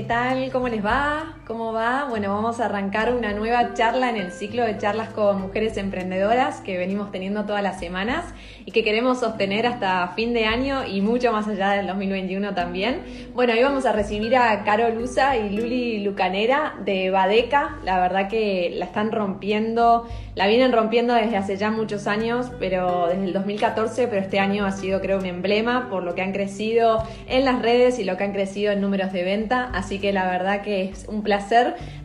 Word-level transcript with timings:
¿qué 0.00 0.06
tal? 0.06 0.50
¿Cómo 0.50 0.68
les 0.68 0.82
va? 0.82 1.39
¿Cómo 1.50 1.72
va? 1.72 2.06
Bueno, 2.08 2.32
vamos 2.32 2.60
a 2.60 2.66
arrancar 2.66 3.12
una 3.12 3.32
nueva 3.32 3.74
charla 3.74 4.08
en 4.08 4.16
el 4.16 4.30
ciclo 4.30 4.64
de 4.64 4.78
charlas 4.78 5.08
con 5.08 5.40
mujeres 5.40 5.76
emprendedoras 5.78 6.60
que 6.60 6.78
venimos 6.78 7.10
teniendo 7.10 7.44
todas 7.44 7.60
las 7.60 7.80
semanas 7.80 8.24
y 8.64 8.70
que 8.70 8.84
queremos 8.84 9.18
sostener 9.18 9.66
hasta 9.66 10.06
fin 10.14 10.32
de 10.32 10.44
año 10.44 10.86
y 10.86 11.00
mucho 11.00 11.32
más 11.32 11.48
allá 11.48 11.70
del 11.70 11.88
2021 11.88 12.54
también. 12.54 13.02
Bueno, 13.34 13.52
hoy 13.54 13.64
vamos 13.64 13.84
a 13.84 13.90
recibir 13.90 14.36
a 14.36 14.62
Caro 14.62 14.90
Luza 14.90 15.36
y 15.38 15.50
Luli 15.50 16.04
Lucanera 16.04 16.74
de 16.84 17.10
Badeca. 17.10 17.78
La 17.82 17.98
verdad 17.98 18.28
que 18.28 18.70
la 18.76 18.84
están 18.84 19.10
rompiendo, 19.10 20.06
la 20.36 20.46
vienen 20.46 20.70
rompiendo 20.70 21.14
desde 21.14 21.36
hace 21.36 21.56
ya 21.56 21.72
muchos 21.72 22.06
años, 22.06 22.52
pero 22.60 23.08
desde 23.08 23.24
el 23.24 23.32
2014, 23.32 24.06
pero 24.06 24.22
este 24.22 24.38
año 24.38 24.66
ha 24.66 24.70
sido 24.70 25.00
creo 25.00 25.18
un 25.18 25.26
emblema 25.26 25.88
por 25.90 26.04
lo 26.04 26.14
que 26.14 26.22
han 26.22 26.30
crecido 26.30 27.02
en 27.26 27.44
las 27.44 27.60
redes 27.60 27.98
y 27.98 28.04
lo 28.04 28.16
que 28.16 28.22
han 28.22 28.32
crecido 28.32 28.70
en 28.70 28.80
números 28.80 29.12
de 29.12 29.24
venta. 29.24 29.68
Así 29.74 29.98
que 29.98 30.12
la 30.12 30.30
verdad 30.30 30.62
que 30.62 30.84
es 30.84 31.06
un 31.08 31.24
placer 31.24 31.39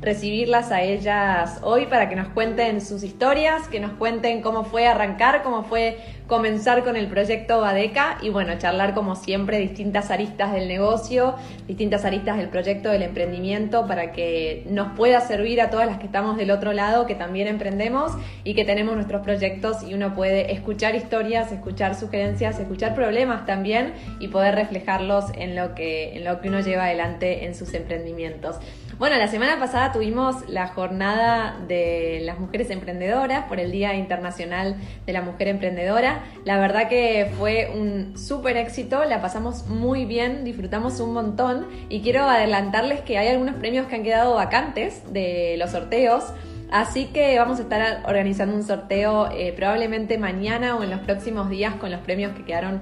recibirlas 0.02 0.72
a 0.72 0.82
ellas 0.82 1.60
hoy 1.64 1.88
para 1.88 2.10
que 2.10 2.16
nos 2.16 2.28
cuenten 2.30 2.82
sus 2.82 3.04
historias, 3.04 3.68
que 3.68 3.80
nos 3.80 3.92
cuenten 3.94 4.42
cómo 4.42 4.64
fue 4.64 4.88
arrancar, 4.88 5.44
cómo 5.44 5.64
fue 5.64 5.98
comenzar 6.28 6.84
con 6.84 6.96
el 6.96 7.08
proyecto 7.08 7.62
Badeca 7.62 8.18
y 8.22 8.30
bueno, 8.30 8.58
charlar 8.58 8.94
como 8.94 9.16
siempre 9.16 9.60
distintas 9.60 10.10
aristas 10.10 10.54
del 10.54 10.68
negocio, 10.68 11.36
distintas 11.68 12.04
aristas 12.04 12.38
del 12.38 12.50
proyecto 12.50 12.90
del 12.90 13.04
emprendimiento 13.04 13.86
para 13.86 14.12
que 14.12 14.66
nos 14.70 14.96
pueda 14.96 15.22
servir 15.22 15.62
a 15.62 15.70
todas 15.70 15.86
las 15.88 16.00
que 16.00 16.08
estamos 16.08 16.38
del 16.38 16.52
otro 16.52 16.74
lado, 16.74 17.06
que 17.06 17.16
también 17.16 17.48
emprendemos 17.48 18.12
y 18.44 18.56
que 18.56 18.66
tenemos 18.66 18.96
nuestros 18.96 19.22
proyectos 19.22 19.84
y 19.84 19.94
uno 19.94 20.16
puede 20.16 20.52
escuchar 20.52 20.96
historias, 20.96 21.52
escuchar 21.52 21.96
sugerencias, 21.96 22.60
escuchar 22.60 22.96
problemas 22.96 23.46
también 23.46 23.94
y 24.20 24.28
poder 24.30 24.56
reflejarlos 24.56 25.26
en 25.36 25.56
lo 25.56 25.76
que, 25.76 26.16
en 26.16 26.24
lo 26.24 26.42
que 26.42 26.50
uno 26.50 26.60
lleva 26.62 26.86
adelante 26.86 27.46
en 27.46 27.54
sus 27.54 27.74
emprendimientos. 27.74 28.58
Bueno, 28.98 29.18
la 29.18 29.28
semana 29.28 29.60
pasada 29.60 29.92
tuvimos 29.92 30.48
la 30.48 30.70
jornada 30.70 31.60
de 31.68 32.22
las 32.24 32.40
mujeres 32.40 32.70
emprendedoras 32.70 33.44
por 33.44 33.60
el 33.60 33.70
Día 33.70 33.94
Internacional 33.94 34.78
de 35.06 35.12
la 35.12 35.22
Mujer 35.22 35.50
Emprendedora. 35.50 36.24
La 36.46 36.58
verdad 36.60 36.88
que 36.88 37.30
fue 37.38 37.70
un 37.76 38.18
súper 38.18 38.56
éxito, 38.56 39.04
la 39.04 39.22
pasamos 39.22 39.68
muy 39.68 40.06
bien, 40.06 40.46
disfrutamos 40.46 41.02
un 41.02 41.12
montón 41.12 41.68
y 41.90 42.04
quiero 42.04 42.24
adelantarles 42.24 43.02
que 43.02 43.18
hay 43.18 43.28
algunos 43.28 43.56
premios 43.56 43.88
que 43.88 43.96
han 43.96 44.04
quedado 44.04 44.36
vacantes 44.36 45.02
de 45.12 45.56
los 45.58 45.72
sorteos. 45.72 46.24
Así 46.72 47.08
que 47.08 47.38
vamos 47.38 47.60
a 47.60 47.64
estar 47.64 48.02
organizando 48.08 48.56
un 48.56 48.64
sorteo 48.64 49.30
eh, 49.30 49.52
probablemente 49.52 50.18
mañana 50.18 50.78
o 50.78 50.84
en 50.84 50.90
los 50.90 51.02
próximos 51.02 51.50
días 51.50 51.76
con 51.76 51.92
los 51.92 52.00
premios 52.00 52.32
que 52.32 52.46
quedaron 52.46 52.80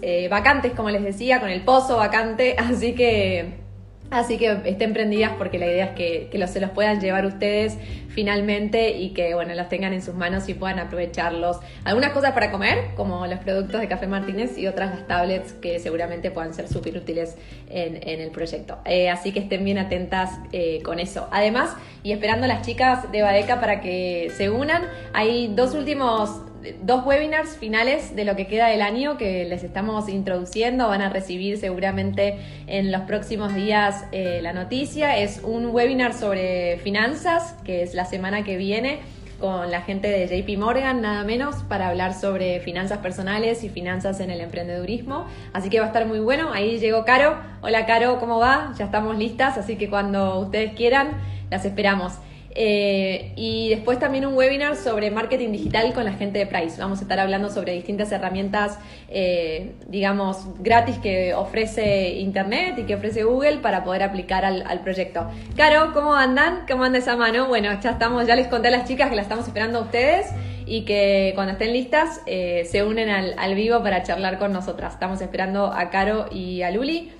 eh, 0.00 0.26
vacantes, 0.30 0.72
como 0.72 0.88
les 0.88 1.02
decía, 1.02 1.38
con 1.38 1.50
el 1.50 1.60
pozo 1.60 1.98
vacante. 1.98 2.56
Así 2.58 2.94
que 2.94 3.69
Así 4.10 4.38
que 4.38 4.58
estén 4.64 4.92
prendidas 4.92 5.32
porque 5.38 5.58
la 5.58 5.66
idea 5.66 5.84
es 5.86 5.90
que, 5.92 6.30
los, 6.38 6.50
se 6.50 6.60
los 6.60 6.70
puedan 6.70 7.00
llevar 7.00 7.26
ustedes 7.26 7.78
finalmente 8.08 8.90
y 8.98 9.10
que 9.10 9.34
bueno, 9.34 9.54
los 9.54 9.68
tengan 9.68 9.92
en 9.92 10.02
sus 10.02 10.14
manos 10.14 10.48
y 10.48 10.54
puedan 10.54 10.80
aprovecharlos. 10.80 11.58
Algunas 11.84 12.10
cosas 12.10 12.32
para 12.32 12.50
comer, 12.50 12.90
como 12.96 13.24
los 13.28 13.38
productos 13.38 13.80
de 13.80 13.86
Café 13.86 14.08
Martínez 14.08 14.58
y 14.58 14.66
otras 14.66 14.90
las 14.90 15.06
tablets 15.06 15.52
que 15.52 15.78
seguramente 15.78 16.32
puedan 16.32 16.52
ser 16.54 16.66
súper 16.66 16.96
útiles 16.96 17.36
en, 17.68 18.20
el 18.20 18.30
proyecto. 18.32 18.78
Eh, 18.84 19.08
así 19.08 19.30
que 19.32 19.38
estén 19.38 19.64
bien 19.64 19.78
atentas 19.78 20.40
eh, 20.50 20.82
con 20.82 20.98
eso. 20.98 21.28
Además, 21.30 21.76
y 22.02 22.10
esperando 22.10 22.46
a 22.46 22.48
las 22.48 22.66
chicas 22.66 23.10
de 23.12 23.22
Badeca 23.22 23.60
para 23.60 23.80
que 23.80 24.32
se 24.36 24.50
unan, 24.50 24.82
hay 25.12 25.52
dos 25.54 25.74
últimos 25.74 26.49
dos 26.82 27.04
webinars 27.04 27.56
finales 27.56 28.14
de 28.14 28.24
lo 28.24 28.36
que 28.36 28.46
queda 28.46 28.68
del 28.68 28.82
año 28.82 29.16
que 29.16 29.44
les 29.44 29.64
estamos 29.64 30.08
introduciendo. 30.08 30.88
Van 30.88 31.02
a 31.02 31.08
recibir 31.08 31.58
seguramente 31.58 32.38
en 32.66 32.92
los 32.92 33.02
próximos 33.02 33.54
días 33.54 34.04
eh, 34.12 34.40
la 34.42 34.52
noticia. 34.52 35.16
Es 35.18 35.40
un 35.42 35.66
webinar 35.66 36.14
sobre 36.14 36.78
finanzas, 36.78 37.54
que 37.64 37.82
es 37.82 37.94
la 37.94 38.04
semana 38.04 38.44
que 38.44 38.56
viene 38.56 39.00
con 39.40 39.70
la 39.70 39.80
gente 39.80 40.08
de 40.08 40.26
JP 40.26 40.58
Morgan, 40.58 41.00
nada 41.00 41.24
menos, 41.24 41.56
para 41.62 41.88
hablar 41.88 42.12
sobre 42.12 42.60
finanzas 42.60 42.98
personales 42.98 43.64
y 43.64 43.70
finanzas 43.70 44.20
en 44.20 44.30
el 44.30 44.40
emprendedurismo. 44.42 45.26
Así 45.54 45.70
que 45.70 45.80
va 45.80 45.86
a 45.86 45.88
estar 45.88 46.06
muy 46.06 46.20
bueno. 46.20 46.52
Ahí 46.52 46.78
llegó 46.78 47.06
Caro. 47.06 47.38
Hola 47.62 47.86
Caro, 47.86 48.20
¿cómo 48.20 48.38
va? 48.38 48.74
Ya 48.78 48.84
estamos 48.84 49.16
listas, 49.16 49.56
así 49.56 49.76
que 49.76 49.88
cuando 49.88 50.38
ustedes 50.40 50.74
quieran, 50.74 51.12
las 51.50 51.64
esperamos. 51.64 52.18
Eh, 52.52 53.32
y 53.36 53.68
después 53.68 53.98
también 54.00 54.26
un 54.26 54.34
webinar 54.34 54.76
sobre 54.76 55.10
marketing 55.10 55.52
digital 55.52 55.92
con 55.92 56.04
la 56.04 56.12
gente 56.12 56.38
de 56.38 56.46
Price. 56.46 56.80
Vamos 56.80 56.98
a 56.98 57.02
estar 57.02 57.20
hablando 57.20 57.48
sobre 57.48 57.72
distintas 57.72 58.10
herramientas, 58.12 58.78
eh, 59.08 59.72
digamos, 59.88 60.46
gratis 60.60 60.98
que 60.98 61.34
ofrece 61.34 62.10
Internet 62.18 62.78
y 62.78 62.82
que 62.84 62.96
ofrece 62.96 63.22
Google 63.22 63.58
para 63.58 63.84
poder 63.84 64.02
aplicar 64.02 64.44
al, 64.44 64.80
proyecto. 64.80 65.30
Caro, 65.56 65.92
¿cómo 65.92 66.14
andan? 66.14 66.64
¿Cómo 66.68 66.84
anda 66.84 66.98
esa 66.98 67.16
mano? 67.16 67.46
Bueno, 67.48 67.70
ya 67.80 67.90
estamos, 67.90 68.26
ya 68.26 68.34
les 68.34 68.48
conté 68.48 68.68
a 68.68 68.70
las 68.70 68.88
chicas 68.88 69.10
que 69.10 69.16
la 69.16 69.22
estamos 69.22 69.46
esperando 69.46 69.78
a 69.78 69.82
ustedes 69.82 70.26
y 70.66 70.84
que 70.84 71.32
cuando 71.34 71.52
estén 71.52 71.72
listas 71.72 72.22
eh, 72.26 72.66
se 72.70 72.82
unen 72.82 73.10
al, 73.10 73.34
al, 73.38 73.54
vivo 73.54 73.82
para 73.82 74.02
charlar 74.02 74.38
con 74.38 74.52
nosotras. 74.52 74.94
Estamos 74.94 75.20
esperando 75.20 75.66
a 75.66 75.90
Caro 75.90 76.26
y 76.32 76.62
a 76.62 76.70
Luli. 76.70 77.12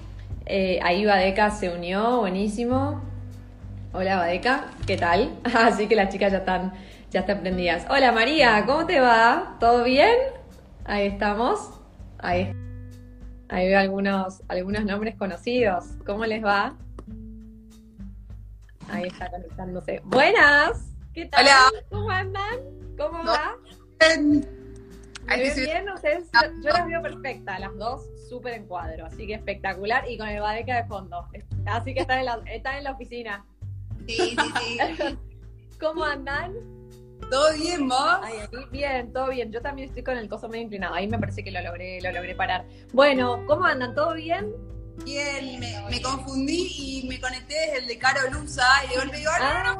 ahí 0.82 1.04
Badeca 1.04 1.50
se 1.50 1.68
unió, 1.68 2.20
buenísimo. 2.20 3.09
Hola, 3.92 4.18
Badeca, 4.18 4.70
¿qué 4.86 4.96
tal? 4.96 5.36
Así 5.52 5.88
que 5.88 5.96
las 5.96 6.10
chicas 6.10 6.30
ya 6.30 6.38
están, 6.38 6.72
ya 7.10 7.20
están 7.20 7.40
prendidas. 7.40 7.86
Hola, 7.90 8.12
María, 8.12 8.64
¿cómo 8.64 8.86
te 8.86 9.00
va? 9.00 9.56
¿Todo 9.58 9.82
bien? 9.82 10.16
Ahí 10.84 11.08
estamos. 11.08 11.70
Ahí, 12.18 12.54
ahí 13.48 13.66
veo 13.66 13.80
algunos, 13.80 14.44
algunos 14.46 14.84
nombres 14.84 15.16
conocidos. 15.16 15.86
¿Cómo 16.06 16.24
les 16.24 16.44
va? 16.44 16.76
Ahí 18.90 19.08
está 19.08 19.28
conectándose. 19.28 20.00
Buenas, 20.04 20.94
¿qué 21.12 21.26
tal? 21.26 21.46
Hola. 21.46 21.70
¿Cómo 21.90 22.10
andan? 22.10 22.58
¿Cómo 22.96 23.24
va? 23.24 23.56
Bien. 23.98 24.46
¿Me 25.26 25.54
bien? 25.54 25.90
Ustedes, 25.90 26.30
yo 26.62 26.70
las 26.70 26.86
veo 26.86 27.02
perfectas, 27.02 27.58
las 27.58 27.76
dos 27.76 28.02
súper 28.28 28.54
en 28.54 28.66
cuadro, 28.66 29.06
así 29.06 29.26
que 29.26 29.34
espectacular 29.34 30.08
y 30.08 30.16
con 30.16 30.28
el 30.28 30.40
Badeca 30.40 30.76
de 30.76 30.84
fondo. 30.84 31.26
Así 31.66 31.92
que 31.92 32.00
están 32.00 32.20
en 32.20 32.26
la, 32.26 32.40
están 32.46 32.76
en 32.76 32.84
la 32.84 32.92
oficina. 32.92 33.44
Sí, 34.16 34.36
sí, 34.36 34.52
sí. 34.60 35.18
¿Cómo 35.80 36.04
andan? 36.04 36.52
¿Todo 37.30 37.52
bien, 37.54 37.88
vos? 37.88 38.18
bien, 38.72 39.12
todo 39.12 39.28
bien. 39.28 39.52
Yo 39.52 39.62
también 39.62 39.88
estoy 39.88 40.02
con 40.02 40.16
el 40.16 40.28
coso 40.28 40.48
medio 40.48 40.64
inclinado. 40.64 40.94
Ahí 40.94 41.06
me 41.06 41.18
parece 41.18 41.44
que 41.44 41.50
lo 41.50 41.60
logré, 41.62 42.00
lo 42.00 42.10
logré 42.12 42.34
parar. 42.34 42.66
Bueno, 42.92 43.44
¿cómo 43.46 43.64
andan? 43.64 43.94
¿Todo 43.94 44.14
bien? 44.14 44.52
Bien, 45.04 45.60
me, 45.60 46.02
confundí 46.02 46.66
y 46.76 47.08
me 47.08 47.20
conecté 47.20 47.54
desde 47.54 47.78
el 47.78 47.86
de 47.86 47.98
Caro 47.98 48.30
Luza 48.30 48.66
y 48.84 48.88
de 48.90 48.96
golpe 48.96 49.16
digo, 49.18 49.30
ah, 49.40 49.78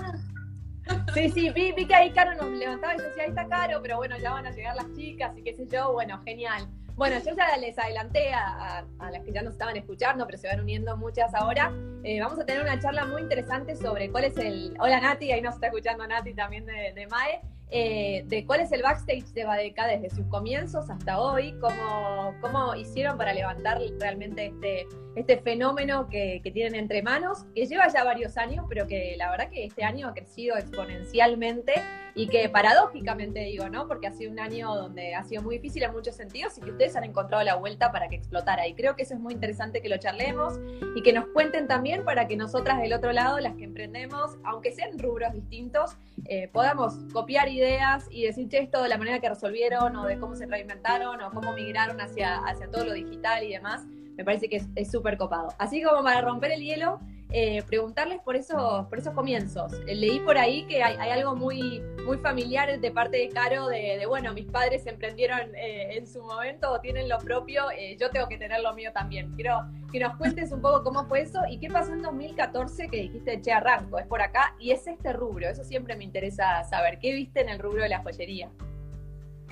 Sí, 1.14 1.30
sí, 1.30 1.50
vi, 1.50 1.72
vi, 1.72 1.86
que 1.86 1.94
ahí 1.94 2.10
Caro 2.12 2.34
nos 2.34 2.50
levantaba 2.50 2.94
y 2.94 2.98
yo 2.98 3.04
decía, 3.04 3.24
ahí 3.24 3.28
está 3.30 3.47
Caro, 3.48 3.80
pero 3.82 3.97
bueno, 3.97 4.16
ya 4.18 4.32
van 4.32 4.47
a 4.47 4.50
llegar 4.50 4.76
las 4.76 4.91
chicas 4.94 5.36
y 5.36 5.42
qué 5.42 5.54
sé 5.54 5.66
yo, 5.66 5.92
bueno, 5.92 6.22
genial. 6.24 6.68
Bueno, 6.97 7.19
yo 7.25 7.34
ya 7.34 7.56
les 7.56 7.78
adelanté 7.78 8.33
a, 8.33 8.84
las 8.99 9.23
que 9.25 9.33
ya 9.33 9.43
nos 9.43 9.53
estaban 9.53 9.77
escuchando, 9.77 10.27
pero 10.27 10.39
se 10.39 10.49
van 10.49 10.61
uniendo 10.61 10.97
muchas 10.97 11.34
ahora. 11.34 11.73
Eh, 12.05 12.21
vamos 12.21 12.39
a 12.39 12.45
tener 12.45 12.62
una 12.62 12.78
charla 12.78 13.06
muy 13.06 13.23
interesante 13.23 13.77
sobre 13.77 14.11
cuál 14.11 14.25
es 14.25 14.37
el. 14.37 14.77
Hola 14.81 15.01
Nati, 15.01 15.33
ahí 15.33 15.41
nos 15.41 15.55
está 15.55 15.69
escuchando 15.69 16.06
Nati 16.06 16.34
también 16.34 16.67
de, 16.67 16.93
de 16.95 17.06
MAE. 17.06 17.41
Eh, 17.72 18.25
de 18.26 18.44
cuál 18.47 18.60
es 18.60 18.72
el 18.72 18.82
backstage 18.82 19.32
de 19.32 19.44
Badeca 19.44 19.86
desde 19.86 20.10
sus 20.10 20.26
comienzos 20.26 20.91
hasta 20.91 21.20
hoy, 21.20 21.53
cómo, 21.60 22.34
cómo 22.41 22.75
hicieron 22.75 23.16
para 23.16 23.32
levantar 23.32 23.81
realmente 24.00 24.47
este, 24.47 24.88
este 25.14 25.38
fenómeno 25.38 26.09
que, 26.09 26.41
que, 26.42 26.50
tienen 26.50 26.75
entre 26.75 27.00
manos, 27.03 27.44
que 27.54 27.66
lleva 27.66 27.86
ya 27.86 28.03
varios 28.03 28.36
años, 28.36 28.66
pero 28.69 28.88
que 28.88 29.14
la 29.16 29.30
verdad 29.30 29.50
que 29.50 29.64
este 29.64 29.84
año 29.84 30.09
ha 30.09 30.14
crecido 30.14 30.56
exponencialmente 30.56 31.75
y 32.14 32.26
que 32.26 32.48
paradójicamente 32.48 33.41
digo, 33.41 33.69
¿no? 33.69 33.86
Porque 33.86 34.06
ha 34.06 34.12
sido 34.12 34.32
un 34.32 34.41
año 34.41 34.75
donde 34.75 35.14
ha 35.14 35.22
sido 35.25 35.42
muy 35.42 35.56
difícil 35.56 35.82
en 35.82 35.92
muchos 35.92 36.16
sentidos 36.16 36.56
y 36.59 36.60
que 36.60 36.71
ustedes 36.71 36.97
han 36.97 37.04
encontrado 37.04 37.42
la 37.45 37.54
vuelta 37.54 37.92
para 37.92 38.09
que 38.09 38.16
explotara. 38.16 38.66
Y 38.66 38.74
creo 38.74 38.97
que 38.97 39.03
eso 39.03 39.15
es 39.15 39.21
muy 39.21 39.34
interesante 39.34 39.80
que 39.80 39.89
lo 39.89 39.97
charlemos 39.98 40.59
y 40.97 41.03
que 41.03 41.12
nos 41.12 41.27
cuenten 41.28 41.68
también 41.68 42.04
para 42.04 42.27
que 42.27 42.36
nosotras 42.36 42.80
del 42.80 42.92
otro 42.92 43.12
lado, 43.12 43.39
las 43.39 43.54
que 43.54 43.65
emprendemos, 43.65 44.36
aunque 44.45 44.72
sean 44.72 44.98
rubros 44.98 45.33
distintos, 45.33 45.97
eh, 46.27 46.48
podamos 46.48 46.95
copiar 47.12 47.48
ideas 47.60 48.09
y 48.10 48.24
decir, 48.24 48.48
che, 48.48 48.59
esto 48.59 48.83
de 48.83 48.89
la 48.89 48.98
manera 48.98 49.21
que 49.21 49.28
resolvieron 49.28 49.95
o 49.97 50.07
de 50.07 50.18
cómo 50.18 50.34
se 50.34 50.47
reinventaron 50.47 51.21
o 51.21 51.30
cómo 51.30 51.53
migraron 51.53 52.01
hacia, 52.01 52.39
hacia 52.39 52.71
todo 52.71 52.84
lo 52.84 52.92
digital 52.92 53.45
y 53.45 53.53
demás. 53.53 53.86
Me 54.16 54.24
parece 54.24 54.48
que 54.48 54.62
es 54.74 54.91
súper 54.91 55.16
copado. 55.16 55.48
Así 55.59 55.83
como 55.83 56.03
para 56.03 56.21
romper 56.21 56.53
el 56.53 56.62
hielo, 56.62 57.01
eh, 57.32 57.62
preguntarles 57.62 58.21
por 58.21 58.34
esos, 58.34 58.86
por 58.86 58.98
esos 58.98 59.15
comienzos. 59.15 59.72
Eh, 59.86 59.94
leí 59.94 60.18
por 60.21 60.36
ahí 60.36 60.65
que 60.65 60.82
hay, 60.82 60.97
algo 61.10 61.36
muy, 61.36 61.80
muy 62.04 62.18
familiar 62.18 62.80
de 62.80 62.91
parte 62.91 63.18
de 63.18 63.28
Caro 63.28 63.68
de, 63.68 64.04
bueno, 64.06 64.34
mis 64.34 64.47
padres 64.47 64.84
emprendieron 64.86 65.54
eh, 65.54 65.97
en 65.97 66.09
su 66.09 66.22
momento 66.22 66.72
o 66.72 66.80
tienen 66.80 67.09
lo 67.09 67.18
propio, 67.18 67.66
yo 67.98 68.10
tengo 68.10 68.27
que 68.27 68.36
tener 68.36 68.60
lo 68.60 68.74
mío 68.74 68.91
también. 68.92 69.32
Quiero 69.36 69.60
que 69.92 70.00
nos 70.00 70.16
cuentes 70.16 70.50
un 70.50 70.60
poco 70.60 70.82
cómo 70.82 71.06
fue 71.06 71.22
eso 71.22 71.41
y 71.48 71.59
qué 71.59 71.68
pasó 71.68 71.92
en 71.92 72.03
2014 72.03 72.88
que 72.88 72.97
dijiste, 72.97 73.41
che, 73.41 73.53
arranco, 73.53 73.98
es 73.98 74.06
por 74.06 74.22
acá 74.22 74.56
y 74.59 74.72
es 74.72 74.86
este 74.88 75.12
rubro. 75.12 75.48
Eso 75.48 75.62
siempre 75.62 75.94
me 75.94 76.04
interesa 76.04 76.65
saber. 76.65 76.98
¿Qué 76.98 77.12
viste 77.12 77.41
en 77.41 77.48
el 77.48 77.60
rubro 77.60 77.83
de 77.83 77.91
la 77.91 78.03
joyería? 78.03 78.50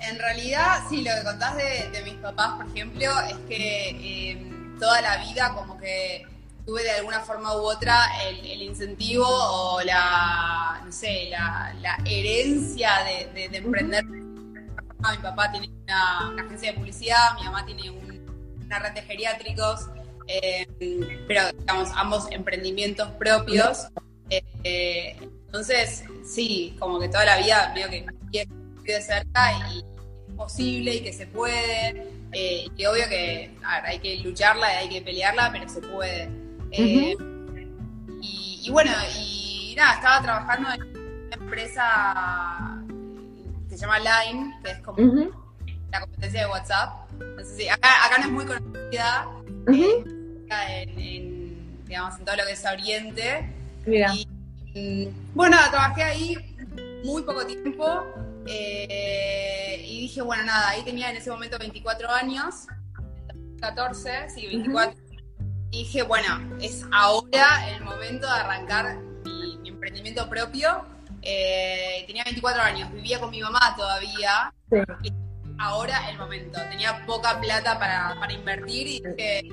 En 0.01 0.19
realidad, 0.19 0.79
sí, 0.89 1.03
lo 1.03 1.13
que 1.15 1.25
contás 1.25 1.57
de, 1.57 2.03
mis 2.05 2.15
papás, 2.15 2.57
por 2.57 2.67
ejemplo, 2.67 3.07
es 3.29 3.37
que 3.49 4.53
toda 4.79 5.01
la 5.01 5.17
vida 5.19 5.53
como 5.55 5.77
que 5.79 6.25
tuve 6.69 6.83
de 6.83 6.91
alguna 6.91 7.21
forma 7.21 7.57
u 7.57 7.61
otra 7.61 7.97
el, 8.29 8.61
incentivo 8.61 9.25
o 9.27 9.81
la, 9.81 10.83
no 10.85 10.93
sé, 10.93 11.31
la, 11.31 11.99
herencia 12.05 12.91
de, 13.35 13.47
emprender. 13.57 14.05
Mi 14.05 15.17
papá 15.23 15.51
tiene 15.51 15.71
una, 15.85 16.45
agencia 16.45 16.73
de 16.73 16.77
publicidad, 16.77 17.37
mi 17.39 17.45
mamá 17.45 17.65
tiene 17.65 17.91
una 17.91 18.79
red 18.81 18.93
de 18.93 19.01
geriátricos, 19.01 19.87
eh, 20.27 20.67
pero 21.27 21.51
digamos, 21.59 21.89
ambos 21.95 22.31
emprendimientos 22.33 23.13
propios. 23.13 23.89
Eh, 24.29 25.17
entonces, 25.47 26.05
sí, 26.23 26.77
como 26.79 27.01
que 27.01 27.09
toda 27.09 27.25
la 27.25 27.39
vida 27.39 27.73
veo 27.75 27.89
que 27.89 28.47
de 28.85 29.01
cerca 29.01 29.53
y 29.73 29.79
es 29.79 30.35
posible 30.37 30.97
y 30.97 31.01
que 31.01 31.15
se 31.15 31.27
puede. 31.29 32.13
Eh, 32.33 32.67
y 32.77 32.85
obvio 32.85 33.09
que 33.09 33.57
hay 33.65 34.01
que 34.01 34.19
lucharla, 34.19 34.71
y 34.75 34.77
hay 34.77 34.89
que 34.91 35.01
pelearla, 35.01 35.49
pero 35.51 35.67
se 35.67 35.81
puede. 35.81 36.48
Eh, 36.73 37.17
y, 38.21 38.69
bueno, 38.71 38.91
y 39.19 39.75
nada, 39.77 39.95
estaba 39.95 40.23
trabajando 40.23 40.69
en 40.73 40.83
una 40.83 41.37
empresa 41.37 42.85
que 43.69 43.77
se 43.77 43.83
llama 43.83 43.99
Line, 43.99 44.55
que 44.63 44.71
es 44.73 44.79
como 44.81 44.99
la 45.91 46.01
competencia 46.01 46.41
de 46.41 46.47
WhatsApp. 46.47 47.11
acá, 47.71 48.19
no 48.19 48.25
es 48.25 48.31
muy 48.31 48.45
conocida, 48.45 49.29
eh, 49.73 50.05
en, 50.51 51.85
digamos, 51.87 52.19
en 52.19 52.25
todo 52.25 52.37
lo 52.37 52.45
que 52.45 52.53
es 52.53 52.65
Oriente. 52.65 53.53
Y, 54.75 55.09
bueno, 55.35 55.57
trabajé 55.71 56.03
ahí 56.03 56.37
muy 57.05 57.23
poco 57.23 57.47
tiempo 57.47 58.05
eh, 58.47 59.83
y 59.87 60.01
dije, 60.03 60.23
bueno, 60.23 60.45
nada, 60.45 60.71
ahí 60.71 60.83
tenía 60.83 61.11
en 61.11 61.17
ese 61.17 61.31
momento 61.31 61.59
24 61.59 62.11
años, 62.11 62.67
14, 63.61 64.31
sí, 64.31 64.47
24. 64.47 65.08
Dije, 65.71 66.03
bueno, 66.03 66.57
es 66.61 66.85
ahora 66.93 67.69
el 67.71 67.83
momento 67.85 68.27
de 68.27 68.33
arrancar 68.33 68.99
mi, 69.25 69.69
emprendimiento 69.69 70.29
propio. 70.29 70.85
Eh, 71.23 72.05
tenía 72.07 72.25
24 72.25 72.63
años, 72.63 72.93
vivía 72.93 73.21
con 73.21 73.31
mi 73.31 73.41
mamá 73.41 73.75
todavía. 73.77 74.53
Ahora 75.59 76.09
el 76.11 76.19
momento. 76.19 76.61
Tenía 76.71 77.05
poca 77.07 77.41
plata 77.41 77.79
para, 77.79 78.17
para 78.19 78.33
invertir 78.33 78.87
y 78.87 79.03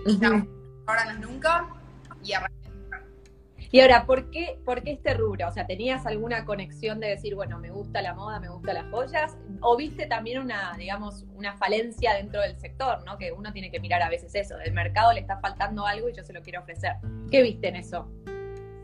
dije, 0.06 0.48
ahora 0.86 1.06
no 1.06 1.12
es 1.12 1.20
nunca. 1.20 1.68
Y 2.24 2.34
arranqué 2.34 2.65
y 3.76 3.82
ahora, 3.82 4.06
¿por 4.06 4.32
qué, 4.32 4.58
¿por 4.64 4.84
qué 4.84 4.94
este 4.94 5.16
rubro? 5.16 5.50
O 5.50 5.52
sea, 5.52 5.68
¿tenías 5.68 6.06
alguna 6.06 6.46
conexión 6.46 7.02
de 7.02 7.08
decir, 7.08 7.36
bueno, 7.36 7.60
me 7.60 7.72
gusta 7.72 8.02
la 8.02 8.14
moda, 8.14 8.40
me 8.40 8.48
gustan 8.48 8.76
las 8.76 8.90
joyas? 8.90 9.36
¿O 9.60 9.76
viste 9.76 10.06
también 10.06 10.40
una, 10.40 10.74
digamos, 10.78 11.26
una 11.34 11.58
falencia 11.58 12.14
dentro 12.14 12.40
del 12.40 12.58
sector, 12.58 13.04
¿no? 13.04 13.18
Que 13.18 13.34
uno 13.34 13.52
tiene 13.52 13.70
que 13.70 13.82
mirar 13.82 14.02
a 14.02 14.08
veces 14.08 14.34
eso, 14.34 14.56
del 14.56 14.72
mercado 14.72 15.12
le 15.12 15.20
está 15.20 15.42
faltando 15.42 15.86
algo 15.86 16.08
y 16.08 16.14
yo 16.14 16.24
se 16.24 16.32
lo 16.32 16.42
quiero 16.42 16.62
ofrecer. 16.62 16.94
¿Qué 17.30 17.42
viste 17.42 17.68
en 17.68 17.76
eso? 17.76 18.10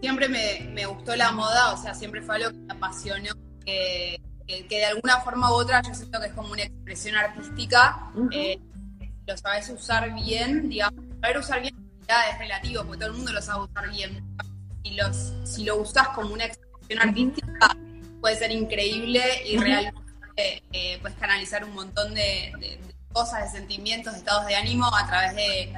Siempre 0.01 0.27
me, 0.27 0.85
gustó 0.85 1.15
la 1.15 1.31
moda, 1.31 1.71
o 1.71 1.77
sea, 1.77 1.93
siempre 1.93 2.21
fue 2.21 2.35
algo 2.35 2.49
que 2.49 2.57
me 2.57 2.73
apasionó, 2.73 3.29
que, 3.65 4.21
de 4.45 4.85
alguna 4.85 5.21
forma 5.21 5.51
u 5.51 5.53
otra 5.53 5.81
yo 5.83 5.93
siento 5.93 6.19
que 6.19 6.27
es 6.27 6.33
como 6.33 6.51
una 6.51 6.63
expresión 6.63 7.15
artística. 7.15 8.11
Eh, 8.33 8.59
lo 9.25 9.37
sabes 9.37 9.69
usar 9.69 10.13
bien, 10.13 10.67
digamos, 10.67 11.01
saber 11.21 11.37
usar 11.37 11.61
bien 11.61 11.73
es 12.29 12.39
relativo, 12.39 12.83
porque 12.83 12.99
todo 12.99 13.11
el 13.11 13.15
mundo 13.15 13.31
lo 13.31 13.41
sabe 13.41 13.63
usar 13.63 13.89
bien 13.89 14.21
si, 14.83 14.91
los, 14.91 15.33
si 15.43 15.63
lo 15.63 15.77
usas 15.77 16.09
como 16.09 16.33
una 16.33 16.45
expresión 16.45 16.99
artística, 16.99 17.75
puede 18.19 18.35
ser 18.35 18.51
increíble 18.51 19.21
y 19.45 19.57
realmente 19.57 20.63
eh, 20.71 20.97
puedes 21.01 21.17
canalizar 21.17 21.63
un 21.63 21.73
montón 21.73 22.13
de, 22.13 22.79
cosas, 23.11 23.51
de 23.51 23.59
sentimientos, 23.59 24.13
de 24.13 24.19
estados 24.19 24.45
de 24.45 24.55
ánimo 24.55 24.85
a 24.95 25.05
través 25.07 25.35
de, 25.35 25.73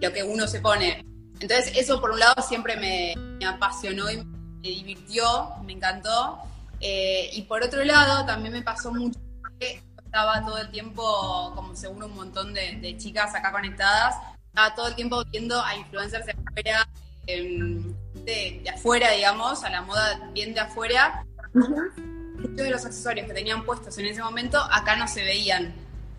lo 0.00 0.12
que 0.12 0.22
uno 0.22 0.46
se 0.46 0.60
pone. 0.60 1.04
Entonces, 1.40 1.72
eso 1.76 2.00
por 2.00 2.10
un 2.10 2.20
lado 2.20 2.42
siempre 2.42 2.76
me, 2.76 3.14
apasionó 3.46 4.10
y 4.10 4.16
me 4.18 4.68
divirtió, 4.68 5.54
me 5.64 5.74
encantó. 5.74 6.40
Eh, 6.80 7.30
y 7.32 7.42
por 7.42 7.62
otro 7.62 7.84
lado, 7.84 8.26
también 8.26 8.52
me 8.52 8.62
pasó 8.62 8.92
mucho 8.92 9.18
que 9.58 9.80
estaba 10.04 10.44
todo 10.44 10.58
el 10.58 10.70
tiempo, 10.70 11.52
como 11.54 11.74
seguro 11.74 12.06
un 12.06 12.14
montón 12.14 12.54
de, 12.54 12.96
chicas 12.98 13.34
acá 13.34 13.50
conectadas, 13.50 14.14
estaba 14.46 14.74
todo 14.74 14.88
el 14.88 14.94
tiempo 14.94 15.24
viendo 15.32 15.60
a 15.60 15.74
influencers 15.76 16.26
de 16.26 16.32
afuera, 16.32 16.88
em, 17.26 17.94
de, 18.24 18.64
afuera, 18.72 19.10
digamos, 19.10 19.64
a 19.64 19.70
la 19.70 19.82
moda 19.82 20.30
bien 20.32 20.54
de 20.54 20.60
afuera, 20.60 21.24
muchos 21.52 22.56
de 22.56 22.70
los 22.70 22.84
accesorios 22.84 23.26
que 23.26 23.34
tenían 23.34 23.64
puestos 23.64 23.96
en 23.98 24.06
ese 24.06 24.22
momento 24.22 24.58
acá 24.58 24.96
no 24.96 25.06
se 25.08 25.22
veían. 25.22 25.74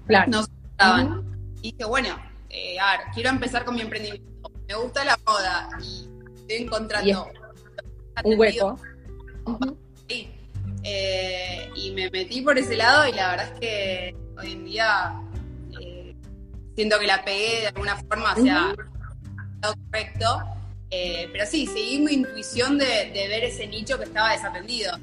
Claro. 0.08 0.32
No 0.32 0.44
se 0.44 0.52
estaban. 0.72 1.24
Y 1.62 1.72
dije, 1.72 1.86
bueno, 1.86 2.18
eh, 2.50 2.80
a 2.80 2.98
ver, 2.98 3.08
quiero 3.14 3.30
empezar 3.30 3.66
con 3.66 3.76
mi 3.76 3.82
emprendimiento. 3.82 4.52
Me 4.68 4.76
gusta 4.76 5.04
la 5.04 5.20
moda 5.26 5.70
y 5.82 6.10
estoy 6.36 6.58
encontrando 6.58 7.32
un 8.24 8.40
hueco. 8.40 8.80
Eh, 10.88 11.72
y 11.76 11.92
me 11.92 12.10
metí 12.12 12.42
por 12.42 12.58
ese 12.58 12.78
lado 12.78 13.08
y 13.08 13.14
la 13.14 13.32
verdad 13.32 13.52
es 13.54 13.60
que 13.60 14.16
hoy 14.38 14.52
en 14.52 14.66
día 14.66 15.20
eh, 15.80 16.16
siento 16.76 17.00
que 17.00 17.08
la 17.08 17.26
pegué 17.26 17.62
de 17.62 17.68
alguna 17.68 17.96
forma 17.96 18.32
hacia 18.32 18.76
lado 19.62 19.76
correcto. 19.86 20.55
Eh, 20.92 21.30
pero 21.32 21.46
sí, 21.46 21.66
seguí 21.68 22.00
mi 22.00 22.14
intuición 22.14 22.78
de, 22.78 23.12
de 23.14 23.28
ver 23.28 23.44
ese 23.44 23.68
nicho 23.68 23.98
que 23.98 24.06
estaba 24.06 24.32
desatendido. 24.32 24.98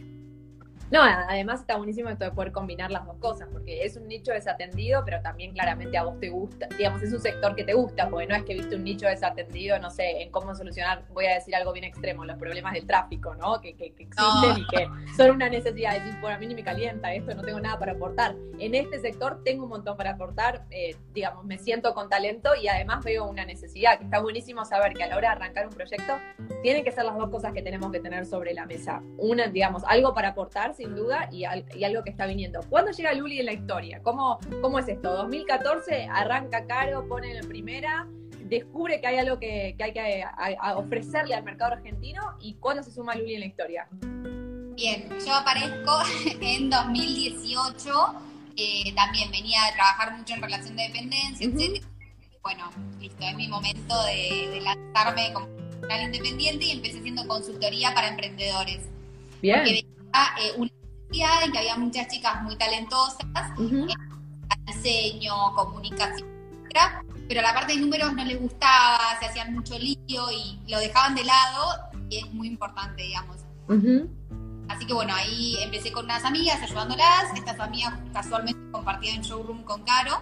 No, 0.93 1.01
además 1.03 1.61
está 1.61 1.79
buenísimo 1.79 2.11
esto 2.11 2.27
de 2.27 2.33
poder 2.33 2.53
combinar 2.53 2.91
las 2.91 3.07
dos 3.07 3.17
cosas, 3.17 3.49
porque 3.51 3.83
es 3.83 3.97
un 3.97 4.07
nicho 4.09 4.31
desatendido, 4.31 5.03
pero 5.07 5.23
también 5.23 5.55
claramente 5.55 5.97
a 5.97 6.03
vos 6.03 6.21
te 6.21 6.29
gusta, 6.29 6.69
digamos, 6.77 7.03
es 7.03 7.15
un 7.15 7.21
sector 7.21 7.57
que 7.57 7.65
te 7.65 7.73
gusta, 7.73 8.11
porque 8.11 8.27
no 8.27 8.35
es 8.35 8.43
que 8.43 8.53
viste 8.53 8.77
un 8.77 8.85
nicho 8.85 9.07
desatendido, 9.07 9.79
no 9.79 9.91
sé, 9.91 10.21
en 10.21 10.31
cómo 10.31 10.55
solucionar, 10.55 11.07
voy 11.15 11.25
a 11.25 11.37
decir 11.37 11.57
algo 11.57 11.73
bien 11.73 11.87
extremo, 11.87 12.27
los 12.27 12.37
problemas 12.37 12.75
del 12.75 12.87
tráfico, 12.87 13.35
¿no? 13.37 13.59
Que, 13.63 13.75
que, 13.75 13.87
existen 13.87 14.59
y 14.59 14.67
que 14.67 14.87
son 15.17 15.31
una 15.31 15.49
necesidad. 15.49 15.95
de 15.95 16.01
Decir, 16.01 16.21
bueno, 16.21 16.37
a 16.37 16.39
mí 16.39 16.47
ni 16.47 16.55
me 16.55 16.63
calienta 16.63 17.15
esto, 17.15 17.35
no 17.35 17.43
tengo 17.43 17.59
nada 17.59 17.79
para 17.79 17.93
aportar. 17.93 18.37
En 18.59 18.75
este 18.75 19.01
sector 19.01 19.43
tengo 19.45 19.65
un 19.65 19.71
montón 19.71 19.97
para 19.97 20.11
aportar, 20.11 20.67
eh, 20.69 20.95
digamos, 21.15 21.47
me 21.47 21.57
siento 21.57 21.95
con 21.95 22.11
talento 22.11 22.51
y 22.55 22.69
además 22.69 23.03
veo 23.03 23.27
una 23.27 23.47
necesidad, 23.47 23.97
que 23.97 24.05
está 24.05 24.21
buenísimo 24.21 24.67
saber 24.67 24.93
que 24.93 25.05
a 25.05 25.07
la 25.07 25.17
hora 25.17 25.31
de 25.31 25.37
arrancar 25.37 25.67
un 25.67 25.73
proyecto, 25.73 26.19
tienen 26.63 26.85
que 26.85 26.93
ser 26.93 27.07
las 27.07 27.17
dos 27.17 27.31
cosas 27.31 27.55
que 27.55 27.63
tenemos 27.63 27.91
que 27.91 28.01
tener 28.01 28.27
sobre 28.27 28.53
la 28.53 28.67
mesa. 28.67 29.03
Una, 29.17 29.47
digamos, 29.47 29.85
algo 29.87 30.13
para 30.13 30.29
aportar, 30.29 30.75
sin 30.83 30.97
duda 30.97 31.29
y, 31.31 31.45
algo 31.45 32.03
que 32.03 32.11
está 32.11 32.27
viniendo. 32.27 32.61
¿Cuándo 32.69 32.91
llega 32.91 33.13
Luli 33.15 33.41
en 33.41 33.47
la 33.47 33.53
historia? 33.53 34.01
¿Cómo, 34.03 34.39
cómo 34.61 34.79
es 34.79 34.89
esto? 34.89 35.13
2014 35.13 36.09
arranca 36.11 36.67
Caro, 36.67 37.07
pone 37.09 37.37
en 37.37 37.49
primera, 37.49 38.07
descubre 38.45 39.01
que 39.01 39.07
hay 39.07 39.19
algo 39.19 39.39
que, 39.39 39.77
hay 39.79 39.93
que 39.93 40.25
ofrecerle 40.75 41.35
al 41.35 41.45
mercado 41.45 41.73
argentino 41.73 42.23
y 42.41 42.55
¿cuándo 42.55 42.83
se 42.83 42.91
suma 42.91 43.15
Luli 43.15 43.35
en 43.35 43.41
la 43.41 43.47
historia? 43.47 43.89
Bien, 44.75 45.09
yo 45.25 45.35
aparezco 45.35 46.01
en 46.41 46.71
2018, 46.71 47.91
eh, 48.57 48.95
también 48.95 49.31
venía 49.31 49.59
a 49.67 49.75
trabajar 49.75 50.17
mucho 50.17 50.35
en 50.35 50.43
relación 50.43 50.77
de 50.77 50.83
dependencia, 50.85 51.47
etc. 51.47 51.85
Bueno, 52.43 52.71
listo, 52.99 53.25
es 53.25 53.37
mi 53.37 53.47
momento 53.47 53.95
de, 54.05 54.61
lanzarme 54.63 55.33
como 55.33 55.47
canal 55.83 56.07
independiente 56.07 56.65
y 56.65 56.71
empecé 56.73 56.99
haciendo 56.99 57.27
consultoría 57.29 57.95
para 57.95 58.09
emprendedores. 58.09 58.81
Bien. 59.41 59.59
Porque 59.59 59.92
eh, 60.41 60.53
una 60.57 60.71
en 61.45 61.53
que 61.53 61.59
había 61.59 61.77
muchas 61.77 62.09
chicas 62.09 62.43
muy 62.43 62.57
talentosas, 62.57 63.27
uh 63.59 63.87
diseño, 64.67 65.55
comunicación, 65.55 66.29
etc. 66.65 67.05
Pero 67.29 67.43
la 67.43 67.53
parte 67.53 67.75
de 67.75 67.81
números 67.81 68.13
no 68.15 68.25
les 68.25 68.41
gustaba, 68.41 68.99
se 69.19 69.27
hacían 69.27 69.53
mucho 69.53 69.79
lío 69.79 69.97
y 70.31 70.59
lo 70.69 70.79
dejaban 70.79 71.15
de 71.15 71.25
lado 71.25 71.91
y 72.09 72.19
es 72.19 72.33
muy 72.33 72.49
importante, 72.49 73.03
digamos. 73.03 73.39
Así 74.69 74.87
que 74.87 74.95
bueno, 74.95 75.15
ahí 75.15 75.57
empecé 75.63 75.93
con 75.93 76.05
unas 76.05 76.25
amigas 76.25 76.63
ayudándolas. 76.63 77.35
Estas 77.35 77.59
amigas 77.59 77.95
casualmente 78.13 78.61
compartían 78.71 79.23
showroom 79.23 79.65
con 79.65 79.83
Caro. 79.83 80.21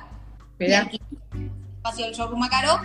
Espacio 0.58 2.06
del 2.06 2.14
showroom 2.14 2.42
a 2.42 2.48
Caro. 2.48 2.80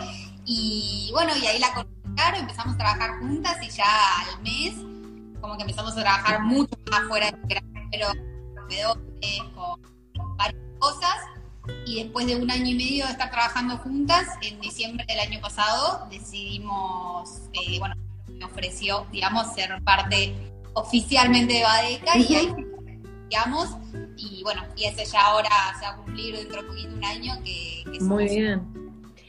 Y 0.45 1.09
bueno, 1.13 1.31
y 1.35 1.45
ahí 1.47 1.59
la 1.59 1.73
conocí 1.73 1.91
Caro, 2.15 2.37
empezamos 2.37 2.75
a 2.75 2.77
trabajar 2.77 3.19
juntas 3.19 3.57
y 3.61 3.69
ya 3.69 3.85
al 4.19 4.41
mes 4.41 4.73
como 5.41 5.55
que 5.57 5.63
empezamos 5.63 5.93
a 5.93 6.01
trabajar 6.01 6.41
mucho 6.43 6.75
más 6.89 7.01
fuera 7.07 7.31
de 7.31 7.61
pero 8.69 8.93
con, 9.53 9.81
con 10.17 10.37
varias 10.37 10.61
cosas. 10.79 11.15
Y 11.85 12.03
después 12.03 12.27
de 12.27 12.35
un 12.35 12.49
año 12.51 12.67
y 12.67 12.75
medio 12.75 13.05
de 13.05 13.11
estar 13.11 13.31
trabajando 13.31 13.77
juntas, 13.77 14.27
en 14.41 14.59
diciembre 14.61 15.03
del 15.07 15.19
año 15.19 15.41
pasado 15.41 16.07
decidimos, 16.11 17.41
eh, 17.53 17.79
bueno, 17.79 17.95
me 18.27 18.45
ofreció, 18.45 19.07
digamos, 19.11 19.53
ser 19.53 19.81
parte 19.83 20.35
oficialmente 20.73 21.55
de 21.55 21.63
Badeca 21.63 22.17
y 22.17 22.35
ahí 22.35 22.55
digamos, 23.29 23.75
y 24.17 24.43
bueno, 24.43 24.63
y 24.75 24.85
ese 24.85 25.05
ya 25.05 25.21
ahora 25.21 25.49
se 25.79 25.85
va 25.85 25.91
a 25.91 25.95
cumplir 25.97 26.35
dentro 26.35 26.61
de 26.61 26.87
un 26.87 27.03
año 27.03 27.33
que, 27.43 27.83
que 27.91 27.99
Muy 28.01 28.25
bien. 28.25 28.84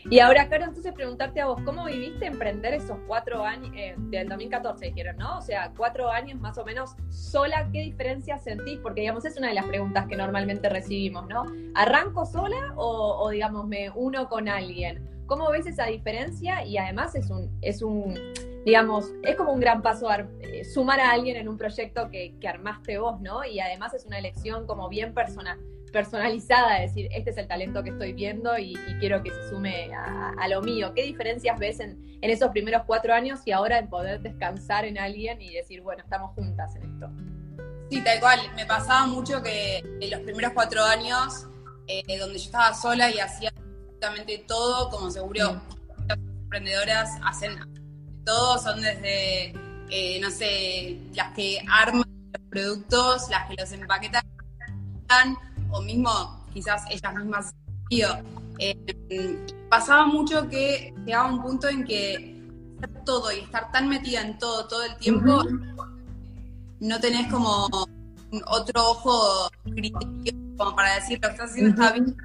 Y 0.08 0.20
ahora, 0.20 0.48
Caro, 0.48 0.64
entonces 0.64 0.92
preguntarte 0.92 1.40
a 1.40 1.46
vos, 1.46 1.60
¿cómo 1.64 1.84
viviste 1.86 2.26
emprender 2.26 2.74
esos 2.74 2.96
cuatro 3.08 3.44
años, 3.44 3.72
eh, 3.76 3.94
del 3.98 4.28
2014 4.28 4.86
dijeron, 4.86 5.16
¿no? 5.16 5.38
O 5.38 5.42
sea, 5.42 5.72
cuatro 5.76 6.10
años 6.10 6.40
más 6.40 6.56
o 6.58 6.64
menos 6.64 6.94
sola, 7.08 7.68
¿qué 7.72 7.80
diferencia 7.80 8.38
sentís? 8.38 8.78
Porque, 8.78 9.00
digamos, 9.00 9.24
es 9.24 9.36
una 9.36 9.48
de 9.48 9.54
las 9.54 9.64
preguntas 9.64 10.06
que 10.06 10.16
normalmente 10.16 10.68
recibimos, 10.68 11.26
¿no? 11.26 11.44
¿Arranco 11.74 12.24
sola 12.24 12.72
o, 12.76 13.28
digamos, 13.30 13.66
me 13.66 13.90
uno 13.90 14.28
con 14.28 14.48
alguien? 14.48 15.16
¿cómo 15.26 15.50
ves 15.50 15.66
esa 15.66 15.86
diferencia? 15.86 16.64
Y 16.64 16.78
además 16.78 17.14
es 17.14 17.30
un, 17.30 17.50
es 17.60 17.82
un 17.82 18.14
digamos, 18.64 19.12
es 19.22 19.36
como 19.36 19.52
un 19.52 19.60
gran 19.60 19.80
paso 19.80 20.08
eh, 20.40 20.64
sumar 20.64 20.98
a 20.98 21.12
alguien 21.12 21.36
en 21.36 21.48
un 21.48 21.56
proyecto 21.56 22.10
que, 22.10 22.36
armaste 22.48 22.98
vos, 22.98 23.20
¿no? 23.20 23.44
Y 23.44 23.60
además 23.60 23.94
es 23.94 24.06
una 24.06 24.18
elección 24.18 24.66
como 24.66 24.88
bien 24.88 25.14
personal 25.14 25.58
personalizada, 25.92 26.80
decir, 26.80 27.08
este 27.12 27.30
es 27.30 27.38
el 27.38 27.46
talento 27.48 27.82
que 27.82 27.90
estoy 27.90 28.12
viendo 28.12 28.56
y, 28.58 28.74
quiero 29.00 29.22
que 29.22 29.30
se 29.30 29.48
sume 29.48 29.90
a, 29.94 30.48
lo 30.48 30.62
mío. 30.62 30.92
¿Qué 30.94 31.02
diferencias 31.02 31.58
ves 31.58 31.80
en, 31.80 32.18
en, 32.20 32.30
esos 32.30 32.50
primeros 32.50 32.82
cuatro 32.86 33.14
años 33.14 33.40
y 33.44 33.52
ahora 33.52 33.78
en 33.78 33.88
poder 33.88 34.20
descansar 34.20 34.84
en 34.84 34.98
alguien 34.98 35.40
y 35.40 35.54
decir, 35.54 35.82
bueno, 35.82 36.02
estamos 36.02 36.32
juntas 36.34 36.74
en 36.76 36.82
esto? 36.82 37.10
Sí, 37.90 38.02
tal 38.02 38.20
cual. 38.20 38.40
Me 38.56 38.66
pasaba 38.66 39.06
mucho 39.06 39.42
que 39.42 39.78
en 39.78 40.10
los 40.10 40.20
primeros 40.20 40.52
cuatro 40.52 40.82
años, 40.82 41.46
eh, 41.86 42.18
donde 42.18 42.38
yo 42.38 42.44
estaba 42.46 42.74
sola 42.74 43.10
y 43.10 43.18
hacía 43.18 43.50
absolutamente 43.50 44.44
todo, 44.46 44.90
como 44.90 45.10
seguro 45.10 45.60
las 46.08 46.18
emprendedoras 46.18 47.10
hacen 47.24 47.58
todo, 48.24 48.58
son 48.58 48.82
desde, 48.82 49.54
eh, 49.90 50.20
no 50.20 50.30
sé, 50.30 50.98
las 51.14 51.32
que 51.32 51.64
arman 51.70 52.04
los 52.32 52.42
productos, 52.50 53.30
las 53.30 53.48
que 53.48 53.54
los 53.58 53.70
empaquetan, 53.72 54.22
o 55.76 55.82
mismo 55.82 56.10
quizás 56.52 56.82
ellas 56.90 57.14
mismas. 57.14 57.54
Eh, 58.58 59.38
pasaba 59.68 60.06
mucho 60.06 60.48
que 60.48 60.94
llegaba 61.04 61.30
un 61.30 61.42
punto 61.42 61.68
en 61.68 61.84
que 61.84 62.36
todo 63.04 63.30
y 63.32 63.40
estar 63.40 63.70
tan 63.70 63.88
metida 63.88 64.22
en 64.22 64.38
todo 64.38 64.66
todo 64.66 64.82
el 64.82 64.96
tiempo, 64.96 65.42
no 66.80 67.00
tenés 67.00 67.30
como 67.32 67.68
otro 68.46 68.90
ojo 68.90 69.48
criterio 69.64 70.56
como 70.56 70.74
para 70.74 70.94
decir 70.96 71.18
lo 71.22 71.28
que 71.28 71.34
estás 71.34 71.50
haciendo 71.50 71.70
está 71.70 71.92
bien, 71.92 72.16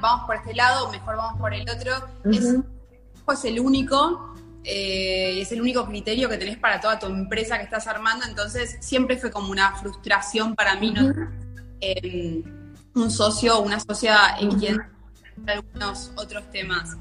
vamos 0.00 0.26
por 0.26 0.36
este 0.36 0.54
lado, 0.54 0.90
mejor 0.90 1.16
vamos 1.16 1.40
por 1.40 1.54
el 1.54 1.68
otro. 1.68 1.92
es, 2.30 3.44
el 3.44 3.60
único, 3.60 4.34
eh, 4.64 5.40
es 5.40 5.50
el 5.52 5.60
único 5.60 5.86
criterio 5.86 6.28
que 6.28 6.36
tenés 6.36 6.58
para 6.58 6.80
toda 6.80 6.98
tu 6.98 7.06
empresa 7.06 7.56
que 7.58 7.64
estás 7.64 7.86
armando, 7.86 8.26
entonces 8.26 8.76
siempre 8.80 9.16
fue 9.16 9.30
como 9.30 9.50
una 9.50 9.76
frustración 9.76 10.54
para 10.54 10.76
mí, 10.76 10.90
¿no? 10.92 11.12
Eh, 11.86 12.42
un 12.94 13.10
socio 13.10 13.58
o 13.58 13.62
una 13.62 13.78
socia 13.78 14.36
en 14.40 14.58
quien 14.58 14.80
algunos 15.46 16.12
otros 16.16 16.50
temas. 16.50 16.96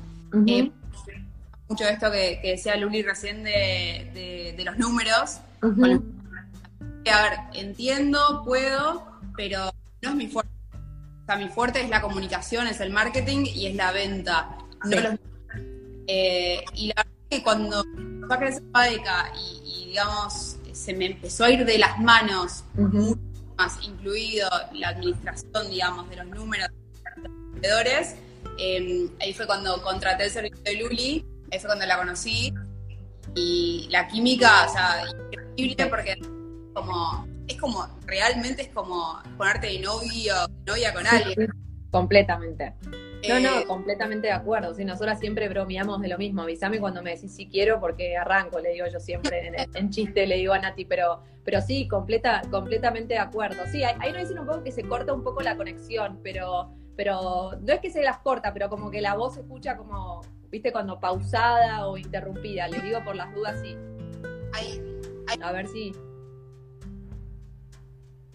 Eh, 0.48 0.70
mucho 1.70 1.86
de 1.86 1.92
esto 1.92 2.12
que, 2.12 2.42
decía 2.44 2.76
Luli 2.76 3.02
recién 3.02 3.44
de, 3.44 4.62
los 4.66 4.78
números. 4.78 5.40
a 5.62 5.68
ver, 5.70 7.40
entiendo, 7.54 8.44
puedo, 8.44 9.08
pero 9.38 9.72
no 10.02 10.10
es 10.10 10.16
mi 10.16 10.28
fuerte. 10.28 10.52
O 10.74 11.26
sea, 11.26 11.38
mi 11.38 11.48
fuerte 11.48 11.82
es 11.82 11.90
la 11.90 12.02
comunicación, 12.02 12.68
es 12.68 12.82
el 12.82 12.92
marketing 12.92 13.46
y 13.46 13.68
es 13.68 13.76
la 13.76 13.94
venta. 13.94 14.58
Eh, 16.08 16.66
y 16.74 16.88
la 16.88 16.96
verdad 16.96 17.14
es 17.30 17.38
que 17.38 17.44
cuando 17.44 17.86
fue 18.28 18.36
a 18.36 18.40
crecer 18.40 18.64
Padeca 18.72 19.32
y, 19.64 19.86
digamos, 19.88 20.58
se 20.74 20.94
me 20.94 21.06
empezó 21.06 21.46
a 21.46 21.52
ir 21.52 21.64
de 21.64 21.78
las 21.78 21.98
manos, 22.00 22.66
mucho 22.76 23.18
más 23.58 23.78
incluido 23.84 24.50
la 24.74 24.90
administración, 24.90 25.70
digamos, 25.70 26.10
de 26.10 26.18
los 26.18 26.28
números 26.28 26.70
de 26.70 27.22
los 27.22 27.52
vendedores, 27.54 28.16
em, 28.58 29.10
ahí 29.20 29.34
fue 29.34 29.46
cuando 29.46 29.82
contraté 29.82 30.26
el 30.26 30.32
servicio 30.32 30.64
de 30.64 30.76
Luli, 30.76 31.26
ahí 31.52 31.60
fue 31.60 31.68
cuando 31.68 31.86
la 31.86 31.98
conocí. 31.98 32.54
Y 33.36 33.88
la 33.90 34.08
química, 34.08 34.66
o 34.68 34.74
sea, 34.74 35.06
increíble 35.32 35.86
porque 35.88 36.18
como 36.74 37.26
es 37.48 37.60
como, 37.60 37.88
realmente 38.06 38.64
es 38.64 38.70
como 38.70 39.20
ponerte 39.38 39.68
de 39.68 39.80
novio, 39.80 40.34
novia 40.66 40.94
con 40.94 41.08
alguien. 41.08 41.50
completamente. 41.92 42.74
No, 43.28 43.40
no, 43.40 43.60
eh, 43.60 43.66
completamente 43.66 44.28
de 44.28 44.34
acuerdo. 44.34 44.74
Si 44.74 44.84
nosotras 44.84 45.20
siempre 45.20 45.48
bromeamos 45.50 46.02
de 46.02 46.08
lo 46.08 46.18
mismo. 46.18 46.42
Avísame 46.42 46.80
cuando 46.80 47.02
me 47.02 47.12
decís 47.16 47.36
si 47.36 47.48
quiero, 47.48 47.80
porque 47.80 48.18
arranco, 48.18 48.60
le 48.60 48.74
digo 48.74 48.86
yo 48.92 49.00
siempre 49.00 49.52
en, 49.74 49.90
chiste, 49.90 50.28
le 50.28 50.36
digo 50.38 50.54
a 50.54 50.60
Nati, 50.60 50.86
pero, 50.86 51.24
pero 51.44 51.62
sí, 51.62 51.88
completa, 51.88 52.42
completamente 52.52 53.14
de 53.14 53.20
acuerdo. 53.20 53.64
Sí, 53.72 53.84
ahí, 53.84 54.12
nos 54.12 54.22
dicen 54.22 54.40
un 54.40 54.48
poco 54.48 54.64
que 54.64 54.72
se 54.72 54.84
corta 54.84 55.14
un 55.14 55.24
poco 55.24 55.42
la 55.42 55.56
conexión, 55.56 56.20
pero, 56.22 56.72
pero 56.96 57.52
no 57.62 57.74
es 57.74 57.80
que 57.80 57.90
se 57.90 58.04
las 58.04 58.20
corta, 58.20 58.54
pero 58.54 58.70
como 58.70 58.92
que 58.92 59.02
la 59.02 59.16
voz 59.16 59.36
se 59.36 59.42
escucha 59.42 59.78
como, 59.78 60.22
viste, 60.50 60.72
cuando 60.72 61.00
pausada 61.00 61.88
o 61.88 61.98
interrumpida. 61.98 62.68
Le 62.68 62.82
digo 62.82 63.04
por 63.04 63.16
las 63.16 63.34
dudas, 63.34 63.60
sí. 63.62 63.78
A 65.42 65.52
ver 65.52 65.68
si. 65.68 65.94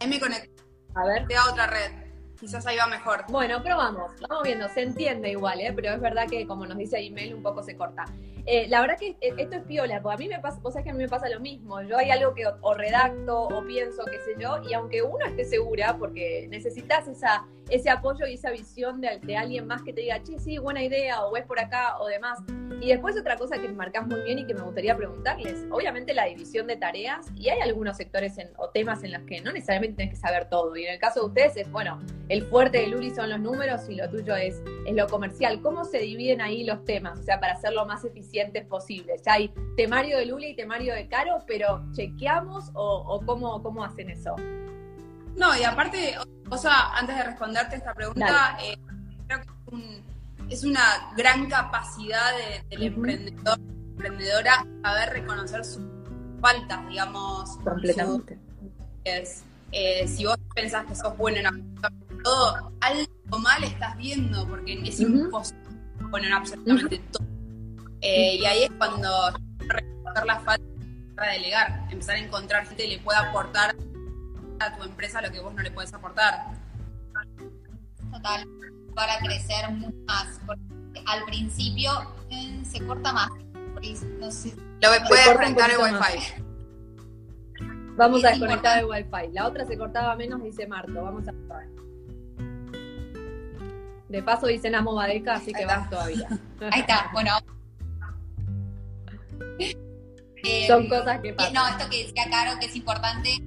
Ahí 0.01 0.09
me 0.09 0.19
conecté. 0.19 0.51
A 0.95 1.07
ver. 1.07 1.27
a 1.37 1.51
otra 1.51 1.67
red. 1.67 2.08
Quizás 2.41 2.65
ahí 2.67 2.77
va 2.77 2.87
mejor. 2.87 3.25
Bueno, 3.29 3.61
probamos. 3.63 4.13
Vamos 4.29 4.45
viendo. 4.45 4.69
Se 4.69 4.83
entiende 4.83 5.31
igual, 5.31 5.61
¿eh? 5.61 5.73
Pero 5.75 5.93
es 5.93 6.01
verdad 6.01 6.29
que, 6.29 6.47
como 6.47 6.67
nos 6.67 6.79
dice 6.79 6.99
email, 6.99 7.35
un 7.35 7.43
poco 7.43 7.65
se 7.65 7.77
corta. 7.77 8.05
Eh, 8.47 8.67
la 8.69 8.81
verdad 8.81 8.97
que 8.97 9.11
eh, 9.21 9.35
esto 9.37 9.57
es 9.57 9.63
piola, 9.65 10.01
porque 10.01 10.15
a 10.15 10.19
mí 10.19 10.29
me 10.29 10.41
pasa, 10.41 10.59
vos 10.63 10.73
sabés 10.73 10.85
que 10.85 10.91
a 10.91 10.95
mí 10.95 11.01
me 11.01 11.09
pasa 11.09 11.29
lo 11.29 11.39
mismo. 11.41 11.83
Yo 11.83 11.99
hay 11.99 12.11
algo 12.11 12.35
que 12.35 12.47
o, 12.47 12.75
redacto 12.75 13.43
o 13.43 13.65
pienso, 13.67 14.05
qué 14.07 14.19
sé 14.21 14.41
yo, 14.41 14.63
y 14.63 14.73
aunque 14.73 15.03
uno 15.03 15.27
esté 15.27 15.45
segura, 15.45 15.97
porque 15.99 16.47
necesitas 16.49 17.09
esa, 17.09 17.45
ese 17.69 17.91
apoyo 17.91 18.27
y 18.27 18.35
esa 18.35 18.51
visión 18.51 19.03
de, 19.03 19.19
de 19.19 19.37
alguien 19.37 19.67
más 19.67 19.83
que 19.83 19.93
te 19.93 20.01
diga, 20.01 20.23
che, 20.23 20.39
sí, 20.39 20.57
buena 20.57 20.83
idea, 20.83 21.27
o 21.27 21.33
ves 21.33 21.45
por 21.45 21.61
acá, 21.61 21.99
o 21.99 22.07
demás. 22.07 22.39
Y 22.81 22.89
después 22.89 23.19
otra 23.19 23.37
cosa 23.37 23.59
que 23.59 23.69
marcás 23.69 24.07
muy 24.07 24.21
bien 24.23 24.39
y 24.39 24.47
que 24.47 24.55
me 24.55 24.63
gustaría 24.63 24.97
preguntarles, 24.97 25.67
obviamente 25.71 26.15
la 26.15 26.25
división 26.25 26.67
de 26.69 26.77
tareas, 26.77 27.27
y 27.35 27.51
hay 27.51 27.61
algunos 27.61 27.99
sectores 27.99 28.39
en, 28.39 28.51
o 28.57 28.71
temas 28.71 29.05
en 29.05 29.13
los 29.13 29.23
que 29.25 29.43
no 29.43 29.53
necesariamente 29.53 29.97
tenés 29.97 30.15
que 30.15 30.21
saber 30.21 30.49
todo. 30.49 30.75
Y 30.75 30.87
en 30.87 30.95
el 30.95 30.99
caso 30.99 31.21
de 31.21 31.27
ustedes 31.27 31.57
es, 31.59 31.71
bueno, 31.71 32.01
el 32.29 32.45
fuerte 32.45 32.79
de 32.79 32.89
Luli 32.89 33.11
son 33.11 33.31
los 33.31 33.41
números 33.41 33.89
y 33.89 33.95
lo 33.95 34.09
tuyo 34.11 34.37
es, 34.37 34.63
es 34.87 34.95
lo 34.95 35.07
comercial. 35.07 35.63
¿Cómo 35.63 35.85
se 35.85 35.99
dividen 35.99 36.41
ahí 36.41 36.65
los 36.65 36.85
temas? 36.85 37.19
O 37.19 37.23
sea, 37.23 37.41
para 37.41 37.55
hacerlo 37.55 37.87
más 37.87 38.05
eficiente 38.05 38.63
posibles. 38.63 39.23
Ya 39.25 39.35
hay 39.35 39.53
temario 39.77 40.19
de 40.19 40.27
Luli 40.27 40.49
y 40.49 40.57
temario 40.57 40.95
de 40.95 41.09
Caro, 41.09 41.43
pero 41.47 41.85
¿chequeamos 41.93 42.71
o, 42.75 43.23
cómo, 43.25 43.85
hacen 43.85 44.11
eso? 44.11 44.37
No, 45.37 45.57
y 45.57 45.65
aparte, 45.65 46.17
o 46.51 46.59
sea, 46.59 46.91
antes 46.95 47.17
de 47.17 47.23
responderte 47.23 47.77
esta 47.77 47.95
pregunta, 47.95 48.59
eh, 48.63 48.77
creo 49.27 49.41
que 49.41 50.03
es, 50.51 50.65
una 50.65 51.13
gran 51.17 51.49
capacidad 51.49 52.33
del 52.69 52.83
emprendedor, 52.83 53.59
emprendedora, 53.93 54.67
saber 54.83 55.11
reconocer 55.11 55.65
sus 55.65 55.83
faltas, 56.41 56.87
digamos. 56.89 57.57
Completamente. 57.65 58.39
es, 59.05 59.45
eh, 59.73 60.07
si 60.07 60.27
vos 60.27 60.37
pensás 60.55 60.85
que 60.87 60.95
sos 60.95 61.17
bueno 61.17 61.39
en 61.39 61.47
todo, 62.23 62.73
algo 62.81 63.39
mal 63.41 63.63
estás 63.65 63.97
viendo, 63.97 64.47
porque 64.49 64.81
es 64.85 65.01
imposible 65.01 65.59
en 66.15 66.33
absolutamente 66.33 66.99
todo 67.13 67.29
eh, 68.01 68.37
y 68.37 68.45
ahí 68.45 68.63
es 68.65 68.71
cuando 68.79 69.09
reconocer 69.59 70.27
la 70.27 70.41
falta 70.41 70.65
para 71.17 71.33
delegar, 71.33 71.87
empezar 71.91 72.17
a 72.17 72.19
encontrar 72.21 72.67
gente 72.67 72.85
que 72.85 72.91
le 72.91 72.99
pueda 73.01 73.19
aportar 73.31 73.75
a 74.61 74.77
tu 74.77 74.85
empresa 74.85 75.21
lo 75.21 75.31
que 75.31 75.41
vos 75.41 75.53
no 75.53 75.63
le 75.63 75.71
puedes 75.71 75.93
aportar. 75.93 76.53
Total, 78.13 78.49
para 78.95 79.19
crecer 79.19 79.71
mucho 79.73 79.97
más. 80.07 80.41
Porque 80.47 81.03
al 81.07 81.25
principio 81.25 81.91
eh, 82.31 82.63
se 82.65 82.85
corta 82.87 83.13
más. 83.13 83.31
No 84.21 84.31
sé. 84.31 84.55
Lo 84.57 85.09
puede 85.09 85.25
desconectar 85.25 85.71
el 85.71 85.79
wifi. 85.79 86.43
Vamos 87.97 88.25
a 88.25 88.31
desconectar 88.31 88.79
el 88.79 88.87
wifi. 88.87 89.33
La 89.33 89.47
otra 89.47 89.67
se 89.67 89.77
cortaba 89.77 90.15
menos, 90.15 90.43
dice 90.43 90.67
Marto. 90.67 91.03
Vamos 91.03 91.27
a 91.29 91.33
ver. 91.33 91.69
De 94.09 94.23
paso 94.23 94.47
dicen 94.47 94.75
amo 94.75 94.95
Badeca, 94.95 95.35
así 95.35 95.53
que 95.53 95.67
vas 95.67 95.89
todavía. 95.91 96.29
Ahí 96.73 96.81
está, 96.81 97.11
bueno, 97.13 97.33
Son 100.67 100.85
eh, 100.85 100.89
cosas 100.89 101.21
que 101.21 101.33
pasan. 101.33 101.53
No, 101.53 101.67
esto 101.69 101.91
que 101.91 102.07
decía 102.07 102.25
Caro, 102.31 102.59
que 102.59 102.67
es 102.67 102.77
importante, 102.77 103.39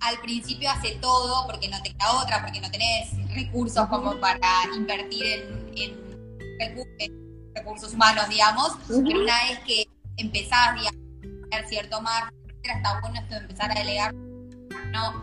al 0.00 0.18
principio 0.20 0.70
hace 0.70 0.96
todo 0.96 1.46
porque 1.46 1.68
no 1.68 1.80
te 1.82 1.92
queda 1.92 2.22
otra, 2.22 2.42
porque 2.42 2.60
no 2.60 2.70
tenés 2.70 3.10
recursos 3.34 3.86
como 3.88 4.18
para 4.18 4.38
invertir 4.74 5.24
en, 5.76 6.02
recursos 7.54 7.92
humanos, 7.92 8.28
digamos, 8.28 8.72
pero 8.88 9.20
una 9.20 9.34
vez 9.44 9.58
que 9.66 9.86
empezás, 10.16 10.70
a 10.70 10.74
tener 11.50 11.68
cierto 11.68 12.00
margen, 12.00 12.34
está 12.62 13.00
bueno 13.00 13.20
esto 13.20 13.34
de 13.34 13.40
empezar 13.40 13.70
a 13.70 13.74
delegar, 13.74 14.14
¿no? 14.14 15.22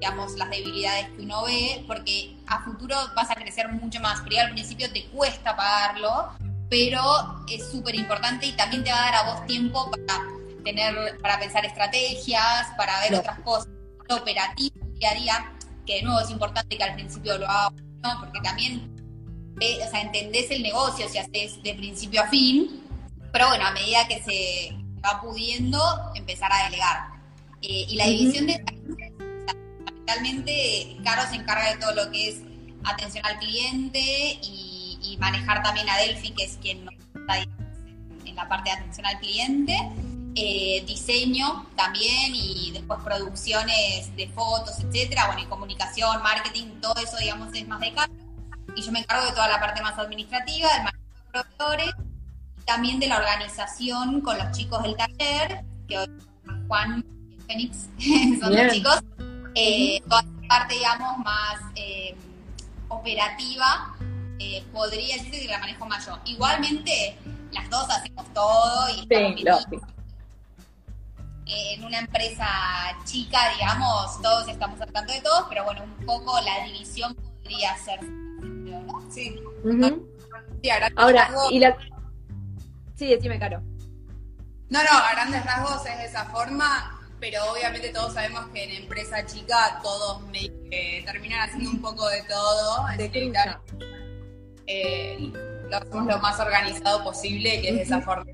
digamos, 0.00 0.36
las 0.36 0.50
debilidades 0.50 1.08
que 1.10 1.22
uno 1.22 1.44
ve, 1.44 1.84
porque 1.86 2.36
a 2.48 2.62
futuro 2.64 2.96
vas 3.14 3.30
a 3.30 3.34
crecer 3.34 3.68
mucho 3.68 4.00
más, 4.00 4.20
pero 4.28 4.40
al 4.40 4.52
principio 4.52 4.90
te 4.92 5.06
cuesta 5.06 5.56
pagarlo, 5.56 6.32
pero 6.68 7.02
es 7.48 7.70
súper 7.70 7.94
importante 7.94 8.46
y 8.46 8.52
también 8.52 8.84
te 8.84 8.90
va 8.90 8.98
a 8.98 9.10
dar 9.10 9.14
a 9.14 9.32
vos 9.32 9.46
tiempo 9.46 9.90
para 9.90 10.22
tener, 10.64 11.18
para 11.20 11.38
pensar 11.38 11.64
estrategias, 11.64 12.68
para 12.76 13.00
ver 13.00 13.14
otras 13.14 13.38
cosas, 13.40 13.68
operativo 14.10 14.76
día 14.94 15.10
a 15.10 15.14
día, 15.14 15.52
que 15.86 15.96
de 15.96 16.02
nuevo 16.02 16.20
es 16.20 16.30
importante 16.30 16.76
que 16.76 16.84
al 16.84 16.94
principio 16.94 17.38
lo 17.38 17.46
hagas, 17.46 17.72
¿no? 18.02 18.20
porque 18.20 18.40
también 18.40 18.98
eh, 19.60 19.78
o 19.84 19.90
sea, 19.90 20.02
entendés 20.02 20.50
el 20.50 20.62
negocio 20.62 21.08
si 21.08 21.18
haces 21.18 21.60
de 21.62 21.74
principio 21.74 22.22
a 22.22 22.28
fin, 22.28 22.82
pero 23.32 23.48
bueno, 23.48 23.66
a 23.66 23.72
medida 23.72 24.06
que 24.06 24.22
se 24.22 24.76
va 25.04 25.20
pudiendo, 25.20 25.80
empezar 26.14 26.52
a 26.52 26.64
delegar. 26.64 27.08
Eh, 27.60 27.86
y 27.88 27.96
la 27.96 28.06
división 28.06 28.46
de 28.46 28.62
fundamentalmente 30.08 30.96
Caro 31.04 31.22
se 31.28 31.36
encarga 31.36 31.70
de 31.70 31.76
todo 31.78 31.94
lo 31.94 32.10
que 32.10 32.28
es 32.28 32.36
atención 32.84 33.24
al 33.26 33.38
cliente 33.38 34.00
y 34.42 34.78
y 35.02 35.16
manejar 35.16 35.62
también 35.62 35.88
a 35.88 35.96
Delphi, 35.98 36.30
que 36.30 36.44
es 36.44 36.58
quien 36.60 36.84
nos 36.84 36.94
está 36.94 37.38
en 37.38 38.36
la 38.36 38.48
parte 38.48 38.70
de 38.70 38.76
atención 38.76 39.06
al 39.06 39.18
cliente. 39.18 39.76
Eh, 40.34 40.84
diseño 40.86 41.66
también 41.74 42.32
y 42.32 42.70
después 42.72 43.00
producciones 43.02 44.14
de 44.14 44.28
fotos, 44.28 44.78
etcétera, 44.78 45.26
bueno, 45.26 45.42
y 45.42 45.46
comunicación, 45.46 46.22
marketing, 46.22 46.80
todo 46.80 46.94
eso, 47.02 47.16
digamos, 47.16 47.52
es 47.54 47.66
más 47.66 47.80
de 47.80 47.92
casa. 47.92 48.10
Y 48.76 48.82
yo 48.82 48.92
me 48.92 49.00
encargo 49.00 49.26
de 49.26 49.32
toda 49.32 49.48
la 49.48 49.58
parte 49.58 49.82
más 49.82 49.98
administrativa, 49.98 50.72
del 50.74 50.84
manejo 50.84 51.04
de 51.08 51.32
proveedores, 51.32 51.94
y 52.60 52.64
también 52.64 53.00
de 53.00 53.08
la 53.08 53.16
organización 53.16 54.20
con 54.20 54.38
los 54.38 54.56
chicos 54.56 54.80
del 54.84 54.94
taller, 54.94 55.64
que 55.88 55.98
hoy 55.98 56.08
Juan 56.68 57.04
y 57.30 57.42
Fénix 57.42 57.88
son 58.40 58.54
los 58.54 58.72
chicos. 58.72 59.02
Eh, 59.60 60.00
toda 60.08 60.22
la 60.22 60.48
parte, 60.48 60.74
digamos, 60.74 61.18
más 61.18 61.60
eh, 61.74 62.14
operativa, 62.88 63.94
podría 64.72 65.16
decirse 65.16 65.40
que 65.40 65.48
la 65.48 65.58
manejo 65.58 65.86
más 65.86 66.06
yo. 66.06 66.18
Igualmente, 66.24 67.18
las 67.50 67.68
dos 67.68 67.90
hacemos 67.90 68.32
todo 68.32 68.88
y 68.90 69.06
sí, 69.08 69.44
lógico 69.44 69.86
en 71.48 71.84
una 71.84 71.98
empresa 72.00 72.46
chica, 73.04 73.38
digamos, 73.58 74.20
todos 74.20 74.48
estamos 74.48 74.78
tratando 74.78 75.12
de 75.12 75.20
todos, 75.22 75.46
pero 75.48 75.64
bueno, 75.64 75.82
un 75.82 76.06
poco 76.06 76.38
la 76.42 76.64
división 76.64 77.14
podría 77.14 77.76
ser, 77.78 78.02
¿no? 78.04 79.02
Sí. 79.10 79.40
ahora, 80.96 81.30
y 81.50 81.58
la... 81.58 81.76
Sí, 82.96 83.06
decime, 83.06 83.38
Caro. 83.38 83.62
No, 84.68 84.82
no, 84.82 84.90
a 84.90 85.12
grandes 85.12 85.44
rasgos 85.46 85.86
es 85.86 85.98
de 85.98 86.04
esa 86.04 86.26
forma, 86.26 86.97
pero 87.20 87.40
obviamente 87.52 87.90
todos 87.90 88.14
sabemos 88.14 88.46
que 88.52 88.64
en 88.64 88.82
empresa 88.82 89.24
chica 89.26 89.80
todos 89.82 90.22
me, 90.28 90.48
terminan 91.04 91.48
haciendo 91.48 91.70
un 91.70 91.80
poco 91.80 92.08
de 92.08 92.22
todo. 92.22 92.86
De 92.96 93.10
eh, 94.66 95.32
lo 95.70 95.76
hacemos 95.76 96.06
lo 96.06 96.18
más 96.18 96.38
organizado 96.38 97.02
posible, 97.02 97.60
que 97.60 97.70
es 97.70 97.76
de 97.76 97.82
esa 97.82 98.00
forma. 98.00 98.24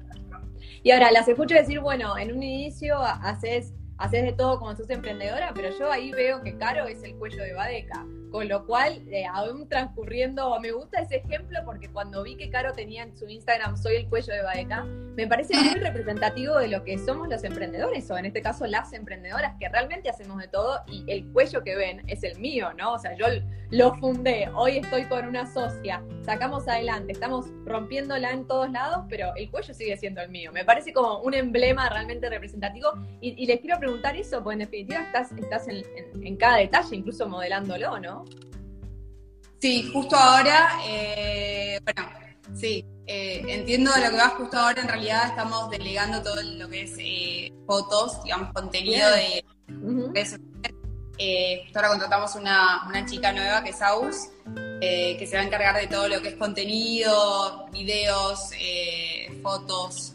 Y 0.83 0.91
ahora 0.91 1.11
las 1.11 1.27
escucho 1.29 1.55
decir, 1.55 1.81
bueno, 1.81 2.19
en 2.19 2.37
un 2.37 2.43
inicio 2.43 2.99
haces, 2.99 3.73
haces 3.97 4.23
de 4.23 4.33
todo 4.33 4.59
como 4.59 4.77
sos 4.77 4.91
emprendedora, 4.91 5.53
pero 5.55 5.71
yo 5.79 5.91
ahí 5.91 6.11
veo 6.11 6.43
que 6.43 6.59
Caro 6.59 6.87
es 6.87 7.03
el 7.03 7.15
cuello 7.17 7.43
de 7.43 7.55
Badeca. 7.55 8.05
Con 8.35 8.49
lo 8.49 8.67
cual, 8.67 9.01
eh, 9.13 9.27
aún 9.33 9.69
transcurriendo, 9.69 10.59
me 10.59 10.73
gusta 10.73 11.01
ese 11.01 11.19
ejemplo 11.19 11.61
porque 11.65 11.89
cuando 11.89 12.25
vi 12.25 12.35
que 12.35 12.51
Caro 12.51 12.73
tenía 12.73 13.05
en 13.05 13.17
su 13.17 13.29
Instagram 13.29 13.77
Soy 13.77 13.95
el 13.95 14.09
cuello 14.09 14.35
de 14.35 14.43
Baeca, 14.43 14.83
me 14.83 15.29
parece 15.29 15.57
muy 15.57 15.75
representativo 15.75 16.59
de 16.59 16.67
lo 16.67 16.83
que 16.83 16.99
somos 16.99 17.29
los 17.29 17.45
emprendedores, 17.45 18.11
o 18.11 18.19
en 18.19 18.25
este 18.25 18.43
caso 18.43 18.67
las 18.67 18.93
emprendedoras, 18.93 19.55
que 19.61 19.69
realmente 19.69 20.11
hacemos 20.11 20.39
de 20.39 20.49
todo 20.49 20.81
y 20.89 21.05
el 21.07 21.31
cuello 21.33 21.63
que 21.63 21.77
ven 21.77 22.03
es 22.09 22.25
el 22.25 22.37
mío, 22.41 22.73
¿no? 22.77 22.95
O 22.95 22.99
sea, 22.99 23.17
yo 23.17 23.27
lo 23.71 23.95
fundé, 23.99 24.49
hoy 24.57 24.79
estoy 24.79 25.05
con 25.05 25.29
una 25.29 25.47
socia, 25.47 26.03
sacamos 26.23 26.67
adelante, 26.67 27.13
estamos 27.13 27.47
rompiéndola 27.65 28.33
en 28.33 28.49
todos 28.49 28.69
lados, 28.69 29.07
pero 29.09 29.33
el 29.37 29.49
cuello 29.49 29.73
sigue 29.73 29.97
siendo 29.97 30.21
el 30.21 30.31
mío. 30.31 30.51
Me 30.51 30.65
parece 30.65 30.93
como 30.93 31.21
un 31.21 31.35
emblema 31.35 31.89
realmente 31.89 32.29
representativo 32.29 32.95
y, 33.21 33.47
les 33.47 33.61
quiero 33.61 33.79
preguntar 33.79 34.17
eso, 34.17 34.43
porque 34.43 34.55
en 34.55 34.59
definitiva 34.59 35.03
estás, 35.03 35.31
estás 35.33 35.69
en 35.69 36.37
cada 36.37 36.57
detalle, 36.57 36.97
incluso 36.97 37.29
modelándolo, 37.29 38.01
¿no? 38.01 38.24
Sí, 39.65 39.91
justo 39.95 40.15
ahora, 40.15 40.79
eh, 40.85 41.81
bueno, 41.83 42.11
sí, 42.55 42.85
eh, 43.07 43.43
entiendo 43.49 43.91
de 43.93 44.03
lo 44.03 44.11
que 44.11 44.17
vas 44.17 44.33
justo 44.35 44.59
ahora, 44.59 44.83
en 44.83 44.89
realidad 44.89 45.29
estamos 45.29 45.71
delegando 45.71 46.23
todo 46.23 46.43
lo 46.43 46.69
que 46.69 46.83
es 46.83 46.93
eh, 46.99 47.51
fotos, 47.67 48.23
digamos, 48.25 48.53
contenido 48.53 49.09
de 49.11 49.43
justo 51.65 51.79
ahora 51.79 51.89
contratamos 51.89 52.35
una, 52.35 52.87
una, 52.87 53.07
chica 53.07 53.33
nueva 53.33 53.65
que 53.65 53.71
es 53.71 53.81
Aus, 53.81 54.29
que 54.81 55.27
se 55.27 55.35
va 55.35 55.43
a 55.43 55.47
encargar 55.47 55.77
de 55.77 55.87
todo 55.87 56.09
lo 56.09 56.21
que 56.21 56.29
es 56.29 56.35
contenido, 56.35 57.67
videos, 57.73 58.51
fotos. 59.43 60.13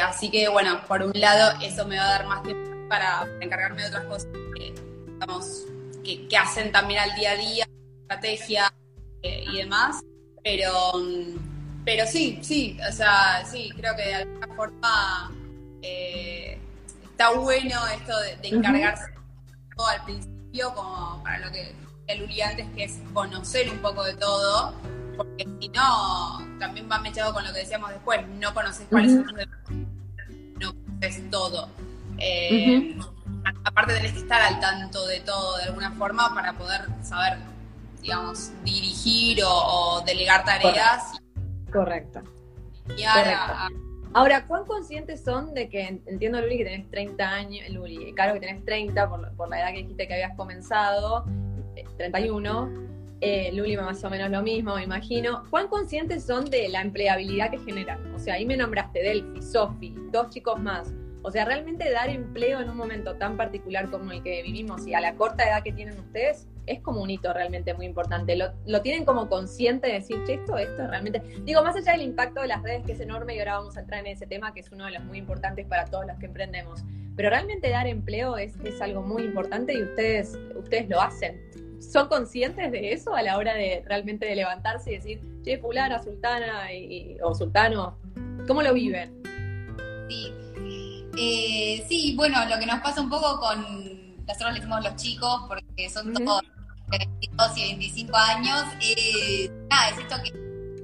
así 0.00 0.30
que 0.30 0.46
bueno, 0.48 0.80
por 0.86 1.02
un 1.02 1.10
lado 1.14 1.58
eso 1.60 1.84
me 1.86 1.96
va 1.96 2.04
a 2.04 2.10
dar 2.10 2.26
más 2.26 2.44
tiempo 2.44 2.88
para, 2.88 3.26
encargarme 3.40 3.82
de 3.82 3.88
otras 3.88 4.04
cosas 4.04 4.28
que, 4.54 4.72
que 6.28 6.36
hacen 6.36 6.70
también 6.72 7.00
al 7.00 7.14
día 7.14 7.32
a 7.32 7.36
día 7.36 7.66
estrategia 8.02 8.72
eh, 9.22 9.44
y 9.52 9.56
demás, 9.58 10.00
pero, 10.44 10.72
pero 11.84 12.06
sí, 12.06 12.38
sí, 12.42 12.78
o 12.88 12.92
sea, 12.92 13.44
sí, 13.44 13.70
creo 13.76 13.96
que 13.96 14.02
de 14.02 14.14
alguna 14.14 14.46
forma 14.54 15.32
eh, 15.82 16.58
está 17.04 17.30
bueno 17.32 17.80
esto 17.88 18.12
de, 18.42 18.48
encargarse 18.48 19.12
todo 19.76 19.86
al 19.88 20.04
principio, 20.04 20.72
como 20.74 21.22
para 21.22 21.46
lo 21.46 21.52
que 21.52 21.74
el 22.06 22.22
Uli 22.22 22.40
antes, 22.40 22.66
que 22.76 22.84
es 22.84 22.98
conocer 23.12 23.68
un 23.68 23.78
poco 23.78 24.04
de 24.04 24.14
todo, 24.14 24.72
porque 25.16 25.46
si 25.60 25.68
no, 25.70 26.46
también 26.60 26.88
va 26.90 27.00
mechado 27.00 27.34
con 27.34 27.44
lo 27.44 27.52
que 27.52 27.60
decíamos 27.60 27.90
después, 27.90 28.26
no 28.38 28.54
conoces 28.54 28.86
cuáles 28.88 29.12
son 29.12 29.26
los 29.26 29.46
no 30.60 30.72
conoces 30.72 31.30
todo. 31.30 31.68
Eh, 32.18 32.96
aparte 33.64 33.94
tenés 33.94 34.12
que 34.12 34.18
estar 34.20 34.40
al 34.40 34.60
tanto 34.60 35.06
de 35.06 35.20
todo 35.20 35.56
de 35.58 35.64
alguna 35.64 35.92
forma 35.92 36.34
para 36.34 36.52
poder 36.54 36.82
saber 37.02 37.38
digamos, 38.06 38.52
dirigir 38.64 39.38
o, 39.44 40.00
delegar 40.06 40.44
tareas. 40.44 41.20
Correcto. 41.72 42.22
Y 42.96 43.02
ahora, 43.02 43.68
ahora, 44.14 44.46
¿cuán 44.46 44.64
conscientes 44.64 45.24
son 45.24 45.52
de 45.54 45.68
que, 45.68 46.00
entiendo 46.06 46.40
Luli 46.40 46.58
que 46.58 46.64
tenés 46.64 46.90
30 46.90 47.28
años, 47.28 47.68
Luli, 47.70 48.12
Caro 48.14 48.34
que 48.34 48.40
tenés 48.40 48.64
30 48.64 49.08
por, 49.08 49.32
por 49.34 49.48
la 49.48 49.58
edad 49.60 49.72
que 49.72 49.78
dijiste 49.78 50.06
que 50.06 50.14
habías 50.14 50.36
comenzado, 50.36 51.24
31, 51.96 52.70
eh, 53.20 53.48
eh, 53.48 53.52
Luli 53.52 53.76
más 53.76 54.02
o 54.04 54.10
menos 54.10 54.30
lo 54.30 54.40
mismo, 54.40 54.76
me 54.76 54.84
imagino. 54.84 55.42
¿Cuán 55.50 55.66
conscientes 55.66 56.24
son 56.24 56.44
de 56.44 56.68
la 56.68 56.82
empleabilidad 56.82 57.50
que 57.50 57.58
generan? 57.58 58.14
O 58.14 58.20
sea, 58.20 58.34
ahí 58.34 58.46
me 58.46 58.56
nombraste 58.56 59.00
Delphi, 59.00 59.42
Sofi, 59.42 59.94
dos 60.12 60.30
chicos 60.30 60.60
más. 60.60 60.92
O 61.26 61.30
sea, 61.32 61.44
realmente 61.44 61.90
dar 61.90 62.08
empleo 62.08 62.60
en 62.60 62.70
un 62.70 62.76
momento 62.76 63.16
tan 63.16 63.36
particular 63.36 63.90
como 63.90 64.12
el 64.12 64.22
que 64.22 64.44
vivimos 64.44 64.86
y 64.86 64.94
a 64.94 65.00
la 65.00 65.16
corta 65.16 65.42
edad 65.42 65.64
que 65.64 65.72
tienen 65.72 65.98
ustedes 65.98 66.46
es 66.66 66.80
como 66.82 67.02
un 67.02 67.10
hito 67.10 67.32
realmente 67.32 67.74
muy 67.74 67.84
importante. 67.84 68.36
Lo, 68.36 68.80
tienen 68.82 69.04
como 69.04 69.28
consciente 69.28 69.88
de 69.88 69.94
decir, 69.94 70.22
che, 70.24 70.34
esto, 70.34 70.56
esto 70.56 70.86
realmente. 70.86 71.20
Digo, 71.42 71.64
más 71.64 71.74
allá 71.74 71.92
del 71.92 72.02
impacto 72.02 72.42
de 72.42 72.46
las 72.46 72.62
redes, 72.62 72.86
que 72.86 72.92
es 72.92 73.00
enorme, 73.00 73.34
y 73.34 73.40
ahora 73.40 73.58
vamos 73.58 73.76
a 73.76 73.80
entrar 73.80 74.06
en 74.06 74.12
ese 74.12 74.28
tema, 74.28 74.54
que 74.54 74.60
es 74.60 74.70
uno 74.70 74.84
de 74.84 74.92
los 74.92 75.02
muy 75.02 75.18
importantes 75.18 75.66
para 75.66 75.86
todos 75.86 76.06
los 76.06 76.16
que 76.18 76.26
emprendemos. 76.26 76.84
Pero 77.16 77.28
realmente 77.28 77.70
dar 77.70 77.88
empleo 77.88 78.38
es, 78.38 78.54
es 78.62 78.80
algo 78.80 79.02
muy 79.02 79.24
importante 79.24 79.74
y 79.74 79.82
ustedes, 79.82 80.38
ustedes 80.54 80.88
lo 80.88 81.00
hacen. 81.00 81.40
¿Son 81.80 82.06
conscientes 82.06 82.70
de 82.70 82.92
eso 82.92 83.16
a 83.16 83.22
la 83.22 83.36
hora 83.36 83.54
de 83.54 83.82
realmente 83.84 84.26
de 84.26 84.36
levantarse 84.36 84.92
y 84.92 84.94
decir, 84.94 85.20
che, 85.42 85.58
fulana, 85.58 86.00
sultana 86.00 86.68
o 87.20 87.34
sultano? 87.34 87.98
¿Cómo 88.46 88.62
lo 88.62 88.72
viven? 88.72 89.10
Sí. 90.08 90.45
Eh, 91.16 91.84
sí, 91.88 92.14
bueno, 92.16 92.44
lo 92.46 92.58
que 92.58 92.66
nos 92.66 92.80
pasa 92.80 93.00
un 93.00 93.08
poco 93.08 93.40
con, 93.40 94.16
nosotros 94.26 94.52
le 94.52 94.60
decimos 94.60 94.84
los 94.84 94.96
chicos, 94.96 95.44
porque 95.48 95.88
son 95.88 96.12
todos 96.12 96.42
de 96.88 96.98
22 96.98 97.58
y 97.58 97.62
25 97.62 98.16
años, 98.16 98.64
eh, 98.80 99.50
nada, 99.70 99.88
es 99.90 99.98
esto 99.98 100.16
que 100.22 100.30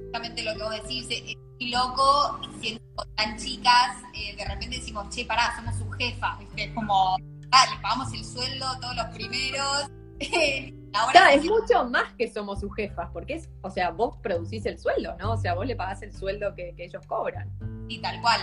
justamente 0.03 0.43
lo 0.43 0.53
que 0.55 0.63
vos 0.63 0.71
decís, 0.81 1.07
es 1.09 1.35
muy 1.59 1.69
loco, 1.69 2.41
siendo 2.61 2.81
tan 3.15 3.37
chicas, 3.37 3.97
eh, 4.13 4.35
de 4.35 4.45
repente 4.45 4.77
decimos, 4.77 5.07
che, 5.09 5.25
pará, 5.25 5.55
somos 5.55 5.75
sus 5.75 5.95
jefas, 5.97 6.37
Es 6.55 6.73
como, 6.73 7.15
ah, 7.51 7.65
le 7.71 7.81
pagamos 7.81 8.11
el 8.13 8.25
sueldo 8.25 8.65
todos 8.81 8.95
los 8.95 9.05
primeros. 9.07 9.89
Ahora 10.93 11.33
es 11.33 11.43
mucho 11.43 11.85
más 11.89 12.13
que 12.17 12.31
somos 12.31 12.59
sus 12.59 12.73
jefas, 12.75 13.09
porque 13.11 13.35
es, 13.35 13.49
o 13.61 13.69
sea, 13.69 13.89
vos 13.89 14.17
producís 14.21 14.65
el 14.65 14.77
sueldo, 14.79 15.15
¿no? 15.19 15.33
O 15.33 15.37
sea, 15.37 15.55
vos 15.55 15.65
le 15.65 15.75
pagás 15.75 16.01
el 16.03 16.13
sueldo 16.13 16.53
que, 16.55 16.73
ellos 16.77 17.05
cobran. 17.07 17.49
Sí, 17.89 17.99
tal 17.99 18.21
cual. 18.21 18.41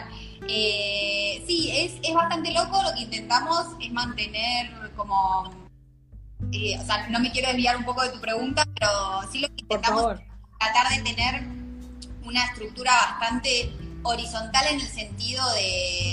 Eh, 0.49 1.43
sí, 1.47 1.71
es, 1.73 1.99
es 2.03 2.15
bastante 2.15 2.53
loco, 2.53 2.83
lo 2.83 2.93
que 2.95 3.03
intentamos 3.03 3.69
es 3.81 3.93
mantener 3.93 4.71
como 4.97 5.51
eh, 6.53 6.79
o 6.81 6.85
sea, 6.85 7.07
no 7.09 7.21
me 7.21 7.31
quiero 7.31 7.49
desviar 7.49 7.77
un 7.77 7.85
poco 7.85 8.03
de 8.03 8.11
tu 8.11 8.21
pregunta, 8.21 8.65
pero 8.75 8.91
sí 9.31 9.41
lo 9.41 9.49
que 9.49 9.63
intentamos 9.63 10.15
es 10.15 10.27
tratar 10.59 10.89
de 10.97 11.03
tener 11.03 11.43
una 12.25 12.45
estructura 12.45 12.93
bastante 12.93 13.73
horizontal 14.03 14.67
en 14.69 14.81
el 14.81 14.87
sentido 14.87 15.43
de 15.53 16.13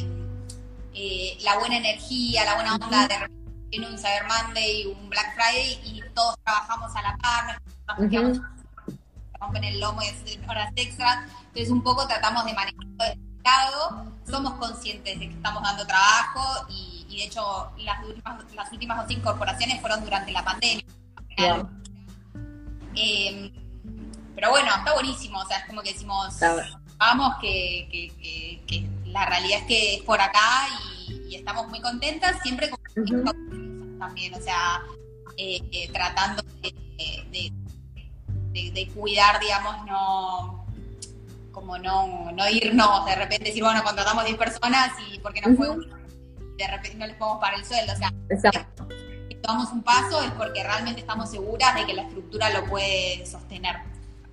eh, 0.93 1.37
la 1.41 1.57
buena 1.57 1.77
energía, 1.77 2.45
la 2.45 2.55
buena 2.55 2.75
onda, 2.75 3.07
de 3.07 3.19
repente 3.19 3.46
tiene 3.69 3.87
un 3.87 3.97
Cyber 3.97 4.25
Monday, 4.27 4.85
un 4.85 5.09
Black 5.09 5.33
Friday 5.35 5.79
y 5.83 6.03
todos 6.13 6.35
trabajamos 6.43 6.95
a 6.95 7.01
la 7.01 7.17
par, 7.17 7.61
nos 7.99 8.39
rompen 9.39 9.63
el 9.63 9.79
lomo 9.79 10.01
y 10.01 10.07
hacen 10.07 10.49
horas 10.49 10.71
extras, 10.75 11.25
entonces 11.47 11.69
un 11.69 11.83
poco 11.83 12.07
tratamos 12.07 12.45
de 12.45 12.53
manejarlo 12.53 13.03
de 13.03 13.11
este 13.11 13.43
lado, 13.43 14.13
somos 14.29 14.53
conscientes 14.53 15.19
de 15.19 15.29
que 15.29 15.33
estamos 15.33 15.63
dando 15.63 15.85
trabajo 15.85 16.67
y 16.69 16.97
de 17.17 17.25
hecho 17.25 17.71
las 17.77 18.03
últimas, 18.05 18.53
las 18.53 18.71
últimas 18.71 18.97
dos 18.97 19.11
incorporaciones 19.11 19.81
fueron 19.81 20.03
durante 20.03 20.31
la 20.31 20.43
pandemia. 20.43 20.83
Em, 22.95 23.51
pero 24.35 24.49
bueno, 24.49 24.69
está 24.75 24.93
buenísimo, 24.93 25.39
o 25.39 25.45
sea, 25.45 25.59
es 25.59 25.65
como 25.65 25.81
que 25.81 25.93
decimos, 25.93 26.35
vamos, 26.97 27.35
que, 27.39 28.11
la 29.05 29.25
realidad 29.25 29.59
es 29.61 29.65
que 29.65 29.95
es 29.95 30.01
por 30.03 30.19
acá 30.19 30.67
y, 30.67 30.96
estamos 31.31 31.67
muy 31.67 31.81
contentas, 31.81 32.41
siempre 32.41 32.69
con 32.69 32.79
también, 33.99 34.33
o 34.33 34.41
sea, 34.41 34.81
eh, 35.37 35.61
eh, 35.71 35.89
tratando 35.91 36.43
de, 36.61 37.51
de, 38.51 38.87
cuidar, 38.93 39.39
digamos, 39.39 39.85
no 39.85 40.65
como 41.51 41.77
no, 41.77 42.31
no 42.31 42.49
irnos 42.49 43.05
de 43.05 43.15
repente 43.15 43.45
decir, 43.45 43.63
bueno, 43.63 43.83
contratamos 43.83 44.25
10 44.25 44.37
personas 44.37 44.91
y 45.11 45.19
porque 45.19 45.41
no 45.41 45.55
fue 45.55 45.69
uno, 45.69 45.97
de 46.57 46.67
repente 46.67 46.97
no 46.97 47.07
les 47.07 47.15
podemos 47.15 47.39
pagar 47.39 47.59
el 47.59 47.65
sueldo. 47.65 47.93
O 47.93 47.95
sea, 47.95 48.13
Exacto. 48.29 48.87
si 49.27 49.35
tomamos 49.35 49.71
un 49.71 49.83
paso 49.83 50.21
es 50.21 50.31
porque 50.31 50.63
realmente 50.63 51.01
estamos 51.01 51.31
seguras 51.31 51.75
de 51.75 51.85
que 51.85 51.93
la 51.93 52.03
estructura 52.03 52.49
lo 52.51 52.65
puede 52.65 53.25
sostener. 53.25 53.77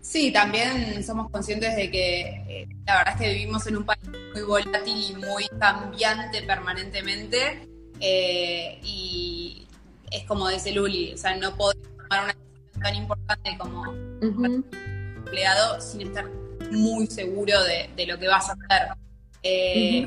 Sí, 0.05 0.31
también 0.31 1.03
somos 1.03 1.31
conscientes 1.31 1.75
de 1.77 1.91
que 1.91 2.21
eh, 2.47 2.69
la 2.87 2.99
verdad 2.99 3.15
es 3.15 3.21
que 3.23 3.33
vivimos 3.33 3.67
en 3.67 3.79
un 3.79 3.85
país 3.87 4.01
muy 4.35 4.43
volátil 4.43 5.03
y 5.03 5.15
muy 5.15 5.49
cambiante 5.59 6.43
permanentemente. 6.43 7.67
Eh, 8.01 8.79
y 8.83 9.67
es 10.11 10.25
como 10.25 10.51
dice 10.51 10.73
Luli, 10.73 11.15
o 11.15 11.17
sea, 11.17 11.35
no 11.37 11.57
podemos 11.57 11.89
tomar 11.97 12.25
una 12.25 12.35
decisión 12.35 12.83
tan 12.83 12.95
importante 12.97 13.57
como 13.59 13.95
empleado 15.25 15.81
sin 15.81 16.03
estar 16.03 16.27
muy 16.71 17.07
seguro 17.07 17.55
de, 17.65 18.07
lo 18.07 18.19
que 18.19 18.29
vas 18.29 18.51
a 18.51 18.53
hacer. 18.53 18.89
Eh, 19.43 20.07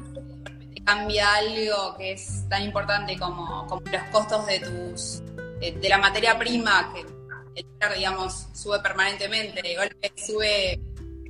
cambia 0.85 1.33
algo 1.33 1.97
que 1.97 2.11
es 2.11 2.47
tan 2.47 2.61
importante 2.61 3.17
como, 3.17 3.65
como 3.65 3.81
los 3.81 4.03
costos 4.11 4.45
de 4.45 4.59
tus 4.59 5.23
de 5.59 5.89
la 5.89 5.97
materia 5.97 6.37
prima 6.37 6.93
que 6.93 7.16
el 7.57 7.65
dólar, 7.79 7.97
digamos, 7.97 8.47
sube 8.53 8.79
permanentemente, 8.79 9.61
de 9.61 9.75
golpe 9.75 10.11
sube 10.15 10.79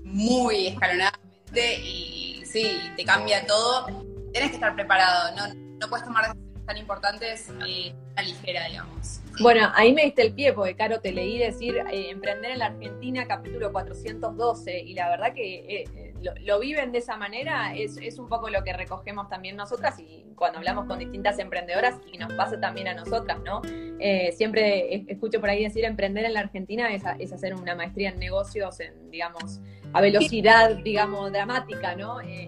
muy 0.03 0.67
escalonadamente 0.67 1.79
y 1.81 2.43
sí, 2.45 2.79
te 2.95 3.05
cambia 3.05 3.45
todo. 3.45 3.85
Tienes 4.31 4.49
que 4.49 4.55
estar 4.55 4.75
preparado, 4.75 5.35
no, 5.35 5.53
no 5.53 5.89
puedes 5.89 6.05
tomar 6.05 6.25
decisiones 6.25 6.65
tan 6.65 6.77
importantes 6.77 7.49
eh, 7.65 7.95
a 8.15 8.21
ligera, 8.21 8.67
digamos. 8.67 9.21
Bueno, 9.39 9.71
ahí 9.75 9.93
me 9.93 10.03
diste 10.03 10.23
el 10.23 10.33
pie, 10.33 10.51
porque 10.51 10.75
Caro, 10.75 10.99
te 10.99 11.11
leí 11.11 11.37
decir 11.37 11.77
eh, 11.77 12.09
Emprender 12.09 12.51
en 12.51 12.59
la 12.59 12.65
Argentina, 12.67 13.25
capítulo 13.25 13.71
412, 13.71 14.79
y 14.79 14.93
la 14.93 15.09
verdad 15.09 15.33
que 15.33 15.83
eh, 15.83 16.13
lo, 16.41 16.59
viven 16.59 16.91
de 16.91 16.97
esa 16.97 17.15
manera, 17.15 17.73
es, 17.75 17.97
es, 17.97 18.19
un 18.19 18.27
poco 18.27 18.49
lo 18.49 18.63
que 18.63 18.73
recogemos 18.73 19.29
también 19.29 19.55
nosotras 19.55 19.97
y 19.99 20.25
cuando 20.37 20.59
hablamos 20.59 20.85
con 20.85 20.99
distintas 20.99 21.39
emprendedoras 21.39 21.95
y 22.13 22.17
nos 22.17 22.31
pasa 22.33 22.59
también 22.59 22.87
a 22.87 22.93
nosotras, 22.93 23.39
¿no? 23.43 23.61
Eh, 23.99 24.31
siempre 24.33 25.03
escucho 25.07 25.39
por 25.39 25.49
ahí 25.49 25.63
decir 25.63 25.83
emprender 25.83 26.25
en 26.25 26.33
la 26.33 26.41
Argentina 26.41 26.93
es, 26.93 27.03
es, 27.19 27.33
hacer 27.33 27.55
una 27.55 27.75
maestría 27.75 28.09
en 28.09 28.19
negocios, 28.19 28.79
en, 28.79 29.09
digamos, 29.09 29.59
a 29.93 30.01
velocidad, 30.01 30.75
digamos, 30.77 31.31
dramática, 31.31 31.95
¿no? 31.95 32.21
Eh, 32.21 32.45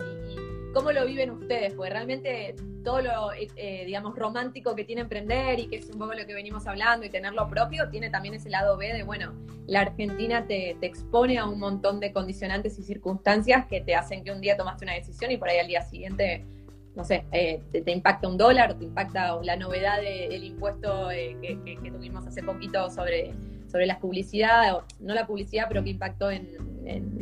¿Cómo 0.73 0.91
lo 0.91 1.05
viven 1.05 1.31
ustedes? 1.31 1.73
Porque 1.73 1.89
realmente 1.89 2.55
todo 2.83 3.01
lo, 3.01 3.31
eh, 3.33 3.83
digamos, 3.85 4.15
romántico 4.15 4.75
que 4.75 4.83
tiene 4.83 5.01
emprender 5.01 5.59
y 5.59 5.67
que 5.67 5.77
es 5.77 5.89
un 5.89 5.97
poco 5.97 6.13
lo 6.13 6.25
que 6.27 6.33
venimos 6.33 6.67
hablando 6.67 7.05
y 7.05 7.09
tener 7.09 7.33
lo 7.33 7.47
propio, 7.47 7.89
tiene 7.89 8.11
también 8.11 8.35
ese 8.35 8.49
lado 8.49 8.77
B 8.77 8.93
de, 8.93 9.03
bueno, 9.03 9.33
la 9.67 9.81
Argentina 9.81 10.45
te, 10.47 10.77
expone 10.81 11.37
a 11.37 11.45
un 11.45 11.59
montón 11.59 11.99
de 11.99 12.11
condicionantes 12.11 12.77
y 12.79 12.83
circunstancias 12.83 13.65
que 13.67 13.81
te 13.81 13.95
hacen 13.95 14.23
que 14.23 14.31
un 14.31 14.41
día 14.41 14.57
tomaste 14.57 14.85
una 14.85 14.93
decisión 14.93 15.31
y 15.31 15.37
por 15.37 15.49
ahí 15.49 15.59
al 15.59 15.67
día 15.67 15.81
siguiente, 15.81 16.45
no 16.99 17.05
sé, 17.05 17.25
eh, 17.31 17.61
te, 17.71 17.91
impacta 17.91 18.27
un 18.27 18.37
dólar, 18.37 18.77
te 18.77 18.85
impacta 18.85 19.41
la 19.41 19.55
novedad 19.55 19.99
del 20.01 20.43
impuesto 20.43 21.09
que, 21.09 21.79
tuvimos 21.91 22.27
hace 22.27 22.43
poquito 22.43 22.91
sobre, 22.91 23.33
sobre 23.71 23.87
las 23.87 23.97
publicidades, 23.97 24.83
no 24.99 25.15
la 25.15 25.25
publicidad, 25.25 25.65
pero 25.67 25.83
que 25.83 25.89
impactó 25.89 26.29
en, 26.29 26.47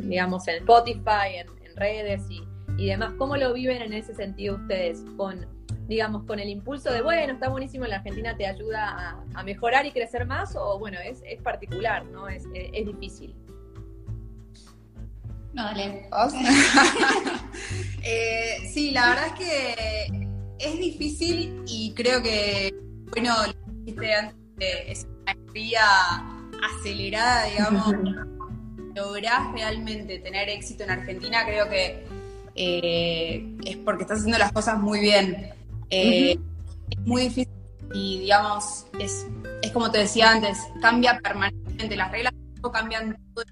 digamos, 0.08 0.46
en 0.48 0.56
Spotify, 0.56 1.36
en, 1.36 1.46
en 1.64 1.76
redes 1.76 2.22
y 2.28 2.42
y 2.78 2.86
demás. 2.86 3.12
¿Cómo 3.18 3.36
lo 3.36 3.52
viven 3.52 3.82
en 3.82 3.92
ese 3.92 4.14
sentido 4.14 4.54
ustedes? 4.54 5.04
Con, 5.16 5.46
digamos, 5.88 6.22
con 6.24 6.38
el 6.38 6.48
impulso 6.48 6.90
de, 6.92 7.02
bueno, 7.02 7.34
está 7.34 7.48
buenísimo, 7.48 7.84
la 7.86 7.96
Argentina 7.96 8.36
te 8.36 8.46
ayuda 8.46 9.20
a, 9.34 9.42
mejorar 9.42 9.84
y 9.84 9.90
crecer 9.90 10.26
más, 10.26 10.54
o 10.56 10.78
bueno, 10.78 10.98
es, 11.04 11.22
es 11.26 11.42
particular, 11.42 12.06
¿no? 12.06 12.28
Es, 12.28 12.44
es, 12.54 12.86
difícil. 12.86 13.34
No, 15.58 15.64
dale. 15.64 16.08
eh, 18.04 18.70
sí, 18.72 18.92
la 18.92 19.08
verdad 19.08 19.26
es 19.26 19.32
que 19.32 20.06
es 20.60 20.78
difícil 20.78 21.64
y 21.66 21.92
creo 21.94 22.22
que, 22.22 22.72
bueno, 23.10 23.34
lo 23.44 23.72
dijiste 23.80 24.14
antes, 24.14 24.36
es 24.86 25.04
una 25.04 25.34
maestría 25.34 25.84
acelerada, 26.62 27.44
digamos. 27.46 27.92
lográs 28.94 29.52
realmente 29.52 30.18
tener 30.18 30.48
éxito 30.48 30.82
en 30.82 30.90
Argentina, 30.90 31.44
creo 31.44 31.68
que 31.68 32.04
eh, 32.56 33.56
es 33.64 33.76
porque 33.76 34.02
estás 34.02 34.18
haciendo 34.18 34.38
las 34.38 34.52
cosas 34.52 34.78
muy 34.78 35.00
bien. 35.00 35.52
Eh, 35.90 36.36
es 36.90 36.98
muy 37.00 37.22
difícil 37.22 37.52
y, 37.94 38.20
digamos, 38.20 38.86
es, 38.98 39.26
es 39.62 39.70
como 39.72 39.90
te 39.90 39.98
decía 39.98 40.32
antes, 40.32 40.58
cambia 40.80 41.18
permanentemente. 41.18 41.96
Las 41.96 42.10
reglas 42.10 42.32
cambian 42.72 43.16
todo. 43.34 43.44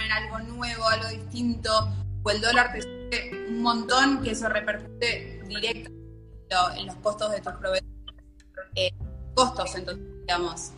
Poner 0.00 0.12
algo 0.12 0.38
nuevo, 0.38 0.88
algo 0.88 1.08
distinto, 1.08 1.70
o 2.22 2.30
el 2.30 2.40
dólar 2.40 2.72
te 2.72 2.80
sube 2.80 3.46
un 3.48 3.60
montón, 3.60 4.22
que 4.22 4.30
eso 4.30 4.48
repercute 4.48 5.42
directamente 5.46 6.00
en 6.78 6.86
los 6.86 6.96
costos 6.96 7.32
de 7.32 7.40
tus 7.40 7.52
proveedores. 7.52 7.90
Eh, 8.76 8.92
costos, 9.34 9.74
entonces, 9.74 10.04
digamos. 10.22 10.72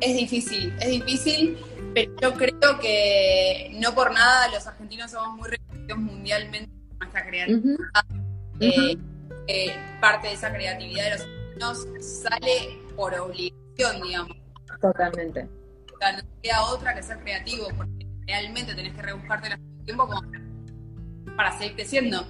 es 0.00 0.16
difícil, 0.16 0.74
es 0.80 0.88
difícil 0.90 1.56
pero 1.94 2.12
yo 2.20 2.34
creo 2.34 2.78
que 2.80 3.70
no 3.80 3.94
por 3.94 4.12
nada 4.12 4.48
los 4.48 4.66
argentinos 4.66 5.10
somos 5.10 5.36
muy 5.36 5.48
reconocidos 5.48 5.98
mundialmente 5.98 6.70
por 6.88 6.98
nuestra 6.98 7.26
creatividad. 7.26 7.78
Eh, 8.60 8.96
eh, 9.46 9.76
parte 10.00 10.28
de 10.28 10.34
esa 10.34 10.52
creatividad 10.52 11.04
de 11.04 11.10
los 11.10 11.20
argentinos 11.20 12.04
sale 12.04 12.78
por 12.94 13.14
obligación, 13.14 14.02
digamos. 14.02 14.36
Totalmente. 14.80 15.57
O 15.98 16.00
sea, 16.00 16.12
no 16.12 16.22
queda 16.40 16.62
otra 16.62 16.94
que 16.94 17.02
ser 17.02 17.18
creativo, 17.18 17.66
porque 17.76 18.06
realmente 18.26 18.72
tenés 18.74 18.94
que 18.94 19.02
rebuscarte 19.02 19.48
el 19.48 19.84
tiempo 19.84 20.06
como 20.06 20.22
para 21.36 21.58
seguir 21.58 21.74
creciendo. 21.74 22.24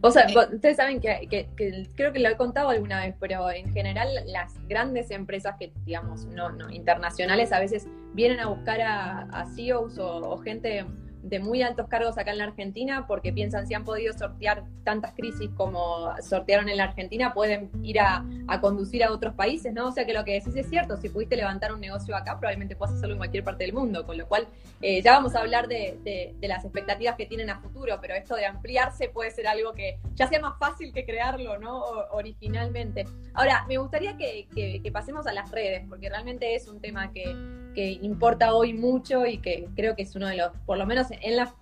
o 0.00 0.10
sea, 0.10 0.26
ustedes 0.52 0.76
saben 0.76 1.00
que, 1.00 1.48
creo 1.94 2.12
que 2.12 2.18
lo 2.18 2.28
he 2.28 2.36
contado 2.36 2.70
alguna 2.70 3.04
vez, 3.04 3.14
pero 3.20 3.50
en 3.50 3.72
general 3.72 4.08
las 4.26 4.54
grandes 4.66 5.12
empresas 5.12 5.54
que, 5.60 5.72
digamos, 5.84 6.24
no, 6.26 6.50
no 6.50 6.70
internacionales 6.70 7.52
a 7.52 7.60
veces 7.60 7.86
vienen 8.14 8.40
a 8.40 8.46
buscar 8.46 8.80
a, 8.80 9.20
a 9.30 9.46
CEOs 9.54 9.98
o, 9.98 10.36
gente 10.38 10.84
de 11.24 11.38
muy 11.38 11.62
altos 11.62 11.88
cargos 11.88 12.18
acá 12.18 12.32
en 12.32 12.38
la 12.38 12.44
Argentina 12.44 13.06
porque 13.06 13.32
piensan 13.32 13.66
si 13.66 13.74
han 13.74 13.84
podido 13.84 14.12
sortear 14.12 14.64
tantas 14.84 15.14
crisis 15.14 15.48
como 15.56 16.12
sortearon 16.22 16.68
en 16.68 16.76
la 16.76 16.84
Argentina, 16.84 17.32
pueden 17.32 17.70
ir 17.82 17.98
a, 18.00 18.24
conducir 18.60 19.02
a 19.02 19.10
otros 19.10 19.34
países, 19.34 19.72
¿no? 19.72 19.88
O 19.88 19.92
sea 19.92 20.06
que 20.06 20.12
lo 20.12 20.24
que 20.24 20.32
decís 20.34 20.54
es 20.54 20.68
cierto, 20.68 20.96
si 20.96 21.08
pudiste 21.08 21.36
levantar 21.36 21.72
un 21.72 21.80
negocio 21.80 22.14
acá, 22.14 22.38
probablemente 22.38 22.76
puedas 22.76 22.94
hacerlo 22.94 23.14
en 23.14 23.18
cualquier 23.18 23.42
parte 23.42 23.64
del 23.64 23.72
mundo, 23.72 24.06
con 24.06 24.16
lo 24.16 24.28
cual 24.28 24.46
eh, 24.80 25.02
ya 25.02 25.12
vamos 25.12 25.34
a 25.34 25.40
hablar 25.40 25.66
de, 25.66 26.34
las 26.42 26.64
expectativas 26.64 27.16
que 27.16 27.26
tienen 27.26 27.50
a 27.50 27.60
futuro, 27.60 27.98
pero 28.00 28.14
esto 28.14 28.36
de 28.36 28.46
ampliarse 28.46 29.08
puede 29.08 29.30
ser 29.30 29.46
algo 29.46 29.72
que 29.72 29.98
ya 30.14 30.28
sea 30.28 30.40
más 30.40 30.58
fácil 30.58 30.92
que 30.92 31.04
crearlo, 31.04 31.58
¿no? 31.58 31.82
originalmente. 32.12 33.06
Ahora, 33.32 33.64
me 33.66 33.78
gustaría 33.78 34.16
que, 34.16 34.46
que 34.54 34.92
pasemos 34.92 35.26
a 35.26 35.32
las 35.32 35.50
redes, 35.50 35.84
porque 35.88 36.08
realmente 36.08 36.54
es 36.54 36.68
un 36.68 36.80
tema 36.80 37.10
que 37.12 37.63
que 37.74 37.92
importa 38.02 38.54
hoy 38.54 38.72
mucho 38.72 39.26
y 39.26 39.38
que 39.38 39.68
creo 39.74 39.96
que 39.96 40.02
es 40.02 40.14
uno 40.14 40.28
de 40.28 40.36
los, 40.36 40.52
por 40.66 40.78
lo 40.78 40.86
menos 40.86 41.08
en 41.10 41.36
la, 41.36 41.54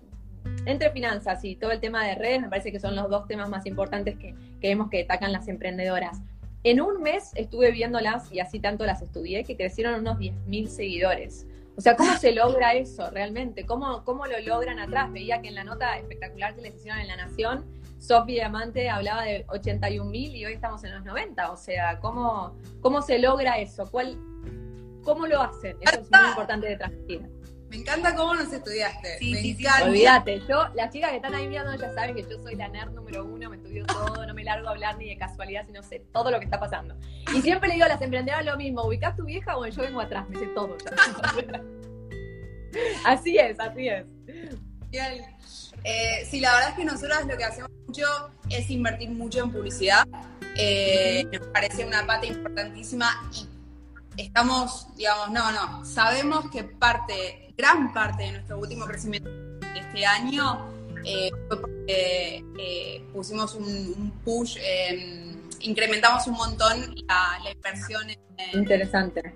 entre 0.65 0.91
finanzas 0.91 1.43
y 1.43 1.55
todo 1.55 1.71
el 1.71 1.79
tema 1.79 2.05
de 2.05 2.15
redes, 2.15 2.41
me 2.41 2.49
parece 2.49 2.71
que 2.71 2.79
son 2.79 2.95
los 2.95 3.09
dos 3.09 3.27
temas 3.27 3.49
más 3.49 3.65
importantes 3.65 4.17
que, 4.17 4.35
vemos 4.61 4.89
que 4.89 4.97
destacan 4.97 5.31
las 5.31 5.47
emprendedoras. 5.47 6.21
En 6.63 6.79
un 6.79 7.01
mes 7.01 7.31
estuve 7.35 7.71
viéndolas 7.71 8.31
y 8.31 8.39
así 8.39 8.59
tanto 8.59 8.85
las 8.85 9.01
estudié 9.01 9.43
que 9.43 9.57
crecieron 9.57 9.99
unos 9.99 10.17
10.000 10.17 10.67
seguidores. 10.67 11.45
O 11.75 11.81
sea, 11.81 11.95
¿cómo 11.97 12.15
se 12.17 12.31
logra 12.31 12.73
eso 12.73 13.09
realmente? 13.09 13.65
¿Cómo, 13.65 14.03
¿Cómo 14.05 14.27
lo 14.27 14.39
logran 14.39 14.79
atrás? 14.79 15.11
Veía 15.11 15.41
que 15.41 15.49
en 15.49 15.55
la 15.55 15.63
nota 15.63 15.97
espectacular 15.97 16.55
que 16.55 16.61
les 16.61 16.75
hicieron 16.75 17.01
en 17.01 17.07
La 17.07 17.17
Nación, 17.17 17.65
Sofi 17.99 18.33
Diamante 18.33 18.89
hablaba 18.89 19.23
de 19.23 19.45
81.000 19.47 20.35
y 20.35 20.45
hoy 20.45 20.53
estamos 20.53 20.83
en 20.83 20.93
los 20.93 21.03
90. 21.03 21.51
O 21.51 21.57
sea, 21.57 21.99
¿cómo, 21.99 22.55
cómo 22.81 23.01
se 23.01 23.17
logra 23.17 23.57
eso? 23.57 23.89
¿Cuál, 23.89 24.17
¿Cómo 25.03 25.27
lo 25.27 25.41
hacen? 25.41 25.77
Eso 25.81 26.01
es 26.01 26.11
muy 26.11 26.29
importante 26.29 26.67
de 26.67 26.77
transmitir. 26.77 27.21
Me 27.69 27.79
encanta 27.79 28.15
cómo 28.15 28.35
nos 28.35 28.53
estudiaste. 28.53 29.17
Sí, 29.17 29.31
me 29.31 29.41
sí, 29.41 29.57
encanta. 29.59 29.85
Olvídate, 29.85 30.41
yo, 30.47 30.67
las 30.75 30.93
chicas 30.93 31.09
que 31.09 31.15
están 31.15 31.33
ahí 31.33 31.47
mirando 31.47 31.75
ya 31.75 31.91
saben 31.95 32.15
que 32.15 32.21
yo 32.21 32.39
soy 32.43 32.55
la 32.55 32.67
nerd 32.67 32.91
número 32.91 33.25
uno, 33.25 33.49
me 33.49 33.55
estudio 33.55 33.83
todo, 33.87 34.27
no 34.27 34.33
me 34.35 34.43
largo 34.43 34.67
a 34.67 34.71
hablar 34.71 34.95
ni 34.97 35.09
de 35.09 35.17
casualidad, 35.17 35.65
sino 35.65 35.81
sé 35.81 36.03
todo 36.13 36.29
lo 36.29 36.37
que 36.37 36.45
está 36.45 36.59
pasando. 36.59 36.95
Y 37.35 37.41
siempre 37.41 37.69
le 37.69 37.75
digo 37.75 37.85
a 37.85 37.89
las 37.89 38.01
emprendedoras 38.01 38.45
lo 38.45 38.57
mismo, 38.57 38.83
ubicás 38.83 39.15
tu 39.15 39.25
vieja 39.25 39.57
o 39.57 39.65
yo 39.65 39.81
vengo 39.81 40.01
atrás, 40.01 40.29
me 40.29 40.37
sé 40.37 40.45
todo 40.47 40.77
así 43.05 43.39
es, 43.39 43.59
así 43.59 43.87
es. 43.87 44.05
Bien. 44.91 45.25
Eh, 45.83 46.25
sí, 46.29 46.39
la 46.39 46.53
verdad 46.53 46.69
es 46.69 46.75
que 46.75 46.85
nosotros 46.85 47.25
lo 47.27 47.37
que 47.37 47.43
hacemos 47.43 47.71
mucho 47.87 48.05
es 48.49 48.69
invertir 48.69 49.09
mucho 49.09 49.43
en 49.43 49.51
publicidad. 49.51 50.07
Eh, 50.55 51.25
nos 51.31 51.47
parece 51.47 51.85
una 51.85 52.05
pata 52.05 52.27
importantísima 52.27 53.09
y 53.33 53.47
estamos, 54.17 54.87
digamos, 54.95 55.31
no, 55.31 55.51
no, 55.51 55.85
sabemos 55.85 56.49
que 56.51 56.63
parte, 56.63 57.53
gran 57.57 57.93
parte 57.93 58.23
de 58.23 58.31
nuestro 58.33 58.59
último 58.59 58.85
crecimiento 58.85 59.29
de 59.29 59.79
este 59.79 60.05
año 60.05 60.67
eh, 61.05 61.31
fue 61.47 61.61
porque 61.61 62.43
eh, 62.59 63.05
pusimos 63.13 63.55
un, 63.55 64.11
push, 64.23 64.57
incrementamos 65.61 66.27
un 66.27 66.33
montón 66.35 66.95
la, 67.07 67.51
inversión 67.51 68.09
en... 68.09 68.59
Interesante. 68.59 69.35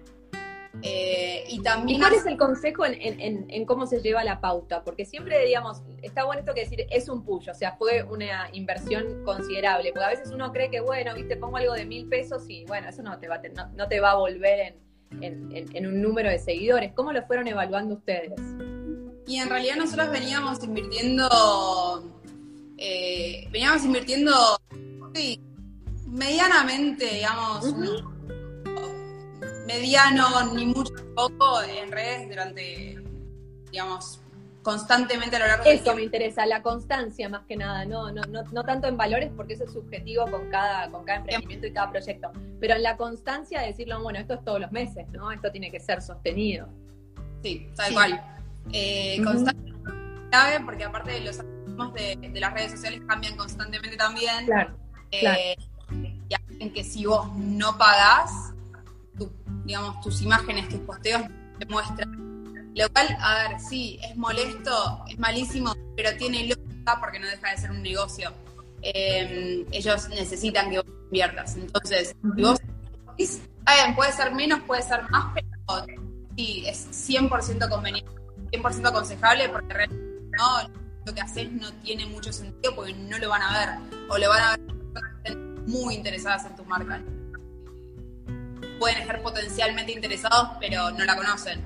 Eh, 0.84 1.44
y 1.48 1.62
también... 1.62 1.98
¿Y 1.98 2.02
cuál 2.02 2.14
es 2.14 2.26
el 2.26 2.38
consejo 2.38 2.86
en, 2.86 2.96
en, 3.02 3.46
en, 3.50 3.66
cómo 3.66 3.88
se 3.88 4.02
lleva 4.02 4.24
la 4.24 4.40
pauta? 4.40 4.84
Porque 4.84 5.06
siempre, 5.06 5.46
digamos, 5.46 5.82
está 6.02 6.26
bueno 6.26 6.42
esto 6.42 6.54
que 6.54 6.62
decir, 6.62 6.86
es 6.90 7.10
un 7.10 7.24
push, 7.24 7.50
o 7.50 7.54
sea, 7.54 7.76
fue 7.78 8.04
una 8.04 8.50
inversión 8.54 9.24
considerable, 9.24 9.92
porque 9.92 10.06
a 10.06 10.10
veces 10.10 10.32
uno 10.32 10.52
cree 10.52 10.70
que, 10.70 10.80
bueno, 10.80 11.16
viste, 11.16 11.36
pongo 11.38 11.58
algo 11.58 11.74
de 11.74 11.86
mil 11.86 12.08
pesos 12.08 12.44
y, 12.48 12.66
bueno, 12.66 12.90
eso 12.90 13.02
no 13.02 13.18
te 13.18 13.28
va, 13.28 13.42
no, 13.56 13.68
no 13.76 13.88
te 13.88 14.00
va 14.00 14.12
a 14.12 14.16
volver 14.16 14.76
en, 15.22 15.68
en, 15.74 15.88
un 15.88 16.02
número 16.02 16.30
de 16.30 16.40
seguidores. 16.40 16.94
¿Cómo 16.94 17.12
lo 17.12 17.26
fueron 17.26 17.48
evaluando 17.48 17.96
ustedes? 17.96 18.40
Y 19.26 19.38
en 19.38 19.50
realidad 19.50 19.76
nosotros 19.78 20.10
veníamos 20.12 20.64
invirtiendo, 20.64 21.28
eh, 22.78 23.48
veníamos 23.52 23.84
invirtiendo, 23.84 24.34
sí, 25.14 25.42
medianamente, 26.06 27.06
digamos, 27.06 27.66
mediano, 29.68 30.54
ni 30.54 30.66
mucho 30.66 30.94
poco 31.14 31.62
en 31.62 31.92
redes 31.92 32.30
durante, 32.30 32.98
digamos, 33.72 34.22
constantemente 34.64 35.36
a 35.36 35.40
lo 35.40 35.48
largo 35.48 35.66
Eso 35.66 35.96
me 35.96 36.04
interesa, 36.04 36.46
la 36.46 36.62
constancia 36.62 37.30
más 37.30 37.46
que 37.46 37.56
nada, 37.56 37.86
no, 37.86 38.12
no, 38.12 38.22
no, 38.24 38.44
no, 38.44 38.64
tanto 38.64 38.88
en 38.88 38.98
valores 38.98 39.32
porque 39.36 39.54
eso 39.54 39.66
es 39.66 39.72
subjetivo 39.72 40.26
con 40.30 40.50
cada, 40.50 40.90
con 40.90 41.06
cada 41.06 41.20
emprendimiento 41.20 41.68
y 41.68 41.72
cada 41.72 41.90
proyecto, 41.90 42.32
pero 42.60 42.76
en 42.76 42.84
la 42.84 42.98
constancia 42.98 43.62
de 43.62 43.68
decirlo, 43.68 44.02
bueno, 44.02 44.20
esto 44.20 44.34
es 44.34 44.44
todos 44.44 44.60
los 44.60 44.72
meses, 44.72 45.08
¿no? 45.12 45.32
Esto 45.32 45.52
tiene 45.52 45.72
que 45.72 45.80
ser 45.80 46.02
sostenido. 46.02 46.68
Sí, 47.44 47.70
tal 47.76 47.94
cual. 47.94 48.22
Eh, 48.74 49.22
Constancia 49.24 49.74
clave 50.30 50.60
porque 50.66 50.84
aparte 50.84 51.12
de 51.12 51.22
los 51.22 51.40
algoritmos 51.40 51.94
de, 51.94 52.40
las 52.40 52.54
redes 52.54 52.72
sociales 52.72 53.02
cambian 53.08 53.38
constantemente 53.38 53.98
también. 53.98 54.46
Claro. 54.46 54.78
Eh, 55.12 55.56
y 56.30 56.34
hacen 56.34 56.74
que 56.74 56.84
si 56.84 57.06
vos 57.06 57.34
no 57.38 57.78
pagás, 57.78 58.54
digamos, 59.68 60.00
tus 60.00 60.22
imágenes, 60.22 60.70
tus 60.70 60.80
posteos 60.80 61.24
te 61.60 61.66
muestran. 61.68 62.74
Lo 62.74 62.90
cual, 62.90 63.18
a 63.20 63.50
ver, 63.50 63.60
sí, 63.60 64.00
es 64.02 64.16
molesto, 64.16 65.04
es 65.10 65.20
malísimo, 65.20 65.76
pero 65.96 66.16
tiene 66.18 66.48
lógica 66.48 66.98
porque 67.00 67.20
no 67.20 67.28
deja 67.28 67.52
de 67.52 67.58
ser 67.58 67.72
un 67.72 67.84
negocio. 67.84 68.32
Em, 68.82 69.66
ellos 69.72 70.08
necesitan 70.10 70.70
que 70.70 70.78
vos 70.78 70.88
inviertas. 71.06 71.56
Entonces, 71.56 72.16
si 72.36 72.42
vos 72.42 72.60
puede 73.96 74.12
ser 74.14 74.34
menos, 74.34 74.62
puede 74.62 74.84
ser 74.84 75.04
más, 75.10 75.34
pero 75.34 75.86
sí, 76.36 76.64
es 76.66 77.10
100% 77.10 77.70
conveniente, 77.70 78.12
100% 78.52 78.88
aconsejable 78.88 79.50
porque 79.50 79.74
realmente 79.74 80.38
no, 80.38 80.70
lo 81.06 81.14
que 81.14 81.22
haces 81.22 81.52
no 81.52 81.74
tiene 81.82 82.06
mucho 82.06 82.32
sentido 82.32 82.76
porque 82.76 82.94
no 82.94 83.18
lo 83.18 83.30
van 83.30 83.42
a 83.42 83.60
ver 83.60 84.00
o 84.10 84.18
lo 84.18 84.30
van 84.30 84.44
a 84.44 84.58
ver 85.24 85.38
muy 85.66 85.96
interesadas 85.96 86.46
en 86.46 86.56
tu 86.56 86.64
marca 86.66 87.02
pueden 88.80 89.00
estar 89.00 89.22
potencialmente 89.22 89.92
interesados, 89.92 90.50
pero 90.60 90.92
no 90.92 91.06
la 91.06 91.16
conocen. 91.16 91.62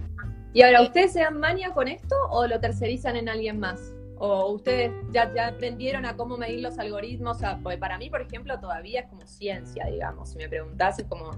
¿Y 0.53 0.63
ahora 0.63 0.81
ustedes 0.81 1.13
se 1.13 1.21
dan 1.21 1.39
mania 1.39 1.71
con 1.71 1.87
esto 1.87 2.15
o 2.29 2.45
lo 2.45 2.59
tercerizan 2.59 3.15
en 3.15 3.29
alguien 3.29 3.59
más? 3.59 3.93
¿O 4.17 4.51
ustedes 4.51 4.91
ya, 5.11 5.33
ya 5.33 5.47
aprendieron 5.47 6.05
a 6.05 6.15
cómo 6.15 6.37
medir 6.37 6.61
los 6.61 6.77
algoritmos? 6.77 7.37
O 7.37 7.39
sea, 7.39 7.59
para 7.79 7.97
mí, 7.97 8.09
por 8.09 8.21
ejemplo, 8.21 8.59
todavía 8.59 9.01
es 9.01 9.07
como 9.07 9.25
ciencia, 9.25 9.85
digamos. 9.85 10.29
Si 10.29 10.37
me 10.37 10.49
preguntás, 10.49 10.99
es 10.99 11.05
como, 11.05 11.31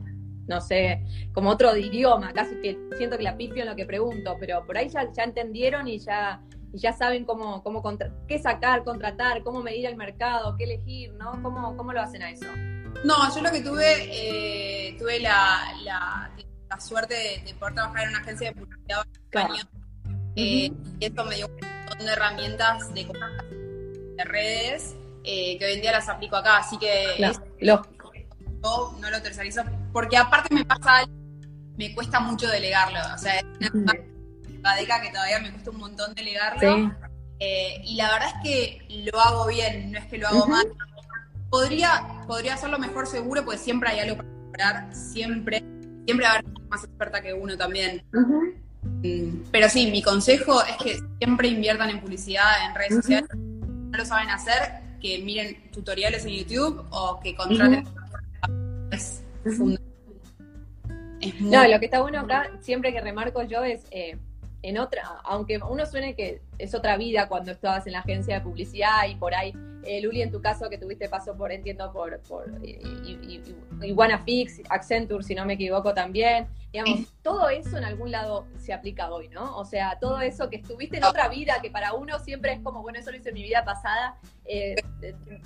no 0.47 0.59
sé, 0.59 1.05
como 1.31 1.51
otro 1.51 1.77
idioma. 1.77 2.33
Casi 2.33 2.55
que 2.59 2.77
siento 2.97 3.17
que 3.17 3.23
la 3.23 3.38
pifio 3.38 3.62
en 3.62 3.69
lo 3.69 3.75
que 3.75 3.86
pregunto, 3.86 4.36
pero 4.39 4.65
por 4.65 4.77
ahí 4.77 4.89
ya, 4.89 5.12
ya 5.12 5.23
entendieron 5.23 5.88
y 5.88 5.99
ya, 5.99 6.41
y 6.73 6.79
ya 6.79 6.91
saben 6.91 7.23
cómo, 7.23 7.63
cómo 7.63 7.83
qué 8.27 8.39
sacar, 8.39 8.83
contratar, 8.83 9.43
cómo 9.43 9.62
medir 9.62 9.86
el 9.86 9.95
mercado, 9.95 10.55
qué 10.57 10.65
elegir, 10.65 11.13
¿no? 11.13 11.31
¿Cómo, 11.43 11.77
cómo 11.77 11.93
lo 11.93 12.01
hacen 12.01 12.23
a 12.23 12.31
eso? 12.31 12.47
No, 13.03 13.36
yo 13.36 13.41
lo 13.41 13.51
que 13.51 13.62
tuve, 13.62 14.08
eh, 14.12 14.95
tuve 14.97 15.19
la, 15.19 15.60
la, 15.84 16.32
suerte 16.79 17.43
de, 17.45 17.53
poder 17.56 17.75
trabajar 17.75 18.03
en 18.03 18.10
una 18.10 18.19
agencia 18.19 18.49
de 18.49 18.56
publicidad 18.56 19.06
eh, 20.36 20.71
y 20.71 20.73
esto 20.99 21.23
me 21.25 21.36
dio 21.36 21.47
un 21.47 21.60
montón 21.86 22.06
de 22.08 22.12
herramientas 22.12 22.93
de 22.93 23.06
de 24.17 24.23
redes 24.23 24.95
eh, 25.23 25.58
que 25.60 25.65
hoy 25.65 25.73
en 25.73 25.82
día 25.82 25.91
las 25.91 26.10
aplico 26.10 26.36
acá, 26.36 26.58
así 26.58 26.77
que 26.77 27.15
Yo 27.62 28.95
no 28.99 29.10
lo 29.10 29.21
tercerizo, 29.21 29.63
porque 29.91 30.17
aparte 30.17 30.53
me 30.53 30.65
pasa 30.65 31.06
me 31.77 31.93
cuesta 31.93 32.19
mucho 32.19 32.47
delegarlo, 32.47 32.99
o 33.13 33.17
sea, 33.17 33.39
es 33.39 33.71
una 33.71 34.75
década 34.75 35.01
que 35.01 35.10
todavía 35.10 35.39
me 35.39 35.51
cuesta 35.51 35.69
un 35.69 35.77
montón 35.77 36.13
delegarlo. 36.15 36.91
y 37.39 37.95
la 37.95 38.12
verdad 38.13 38.29
es 38.29 38.43
que 38.43 39.12
lo 39.12 39.19
hago 39.19 39.47
bien, 39.47 39.91
no 39.91 39.99
es 39.99 40.06
que 40.08 40.17
lo 40.17 40.27
hago 40.27 40.47
mal, 40.47 40.65
podría, 41.54 42.02
podría 42.26 42.56
hacerlo 42.56 42.80
mejor 42.80 43.06
seguro, 43.06 43.46
porque 43.46 43.60
siempre 43.60 43.92
hay 43.92 44.00
algo 44.00 44.16
para 44.18 44.28
mejorar, 44.28 44.96
siempre, 44.96 45.63
siempre 46.04 46.26
va 46.26 46.32
a 46.32 46.34
haber 46.39 46.46
más 46.68 46.84
experta 46.84 47.22
que 47.22 47.32
uno 47.32 47.56
también. 47.56 48.04
Mm, 48.82 49.52
pero 49.52 49.70
sí, 49.70 49.92
mi 49.92 50.02
consejo 50.02 50.63
es 50.63 50.78
que 50.78 51.00
siempre 51.20 51.50
inviertan 51.50 51.92
en 51.92 52.02
publicidad 52.02 52.66
en 52.68 52.74
redes 52.74 52.96
sociales. 52.96 53.30
no 53.36 53.96
lo 53.96 54.04
saben 54.04 54.32
hacer, 54.32 54.82
que 55.00 55.20
miren 55.20 55.70
tutoriales 55.70 56.26
en 56.26 56.32
YouTube 56.32 56.84
o 56.89 57.20
que 57.20 57.36
contraten. 57.36 57.86
Es 58.89 59.22
fundamental. 59.44 59.84
No, 61.39 61.68
lo 61.68 61.80
que 61.80 61.86
está 61.86 62.02
bueno 62.02 62.22
acá, 62.22 62.50
siempre 62.62 62.92
que 62.92 63.00
remarco 63.00 63.44
yo, 63.44 63.63
es 63.63 63.86
eh, 63.92 64.18
en 64.63 64.80
otra, 64.80 65.04
aunque 65.24 65.60
uno 65.60 65.86
suene 65.86 66.16
que 66.16 66.42
es 66.58 66.74
otra 66.74 66.98
vida 66.98 67.28
cuando 67.28 67.52
estabas 67.52 67.86
en 67.86 67.94
la 67.94 68.00
agencia 68.00 68.39
de 68.39 68.42
publicidad 68.42 69.08
y 69.08 69.13
por 69.13 69.36
ahí 69.36 69.54
eh, 69.86 70.02
Luli, 70.02 70.22
en 70.22 70.32
tu 70.32 70.41
caso, 70.41 70.69
que 70.69 70.78
tuviste 70.78 71.10
paso 71.10 71.36
por, 71.36 71.52
entiendo, 71.52 71.91
por, 71.91 72.19
por 72.22 72.46
Iguana 73.82 74.19
Fix, 74.19 74.62
Accenture, 74.69 75.24
si 75.24 75.36
no 75.36 75.46
me 75.46 75.54
equivoco 75.54 75.93
también. 75.93 76.48
Digamos, 76.72 77.13
todo 77.22 77.50
eso 77.50 77.78
en 77.78 77.84
algún 77.84 78.12
lado 78.12 78.48
se 78.58 78.74
aplica 78.74 79.12
hoy, 79.12 79.30
¿no? 79.30 79.56
O 79.58 79.65
sea, 79.65 80.00
todo 80.00 80.22
eso 80.22 80.50
que 80.50 80.56
estuviste 80.56 80.98
en 80.98 81.04
otra 81.04 81.28
vida, 81.28 81.60
que 81.62 81.69
para 81.69 81.93
uno 81.93 82.17
siempre 82.19 82.54
es 82.54 82.60
como, 82.62 82.82
bueno, 82.82 82.98
eso 83.00 83.12
lo 83.12 83.17
hice 83.17 83.30
en 83.30 83.36
mi 83.36 83.43
vida 83.43 83.63
pasada, 83.63 84.17
eh, 84.46 84.76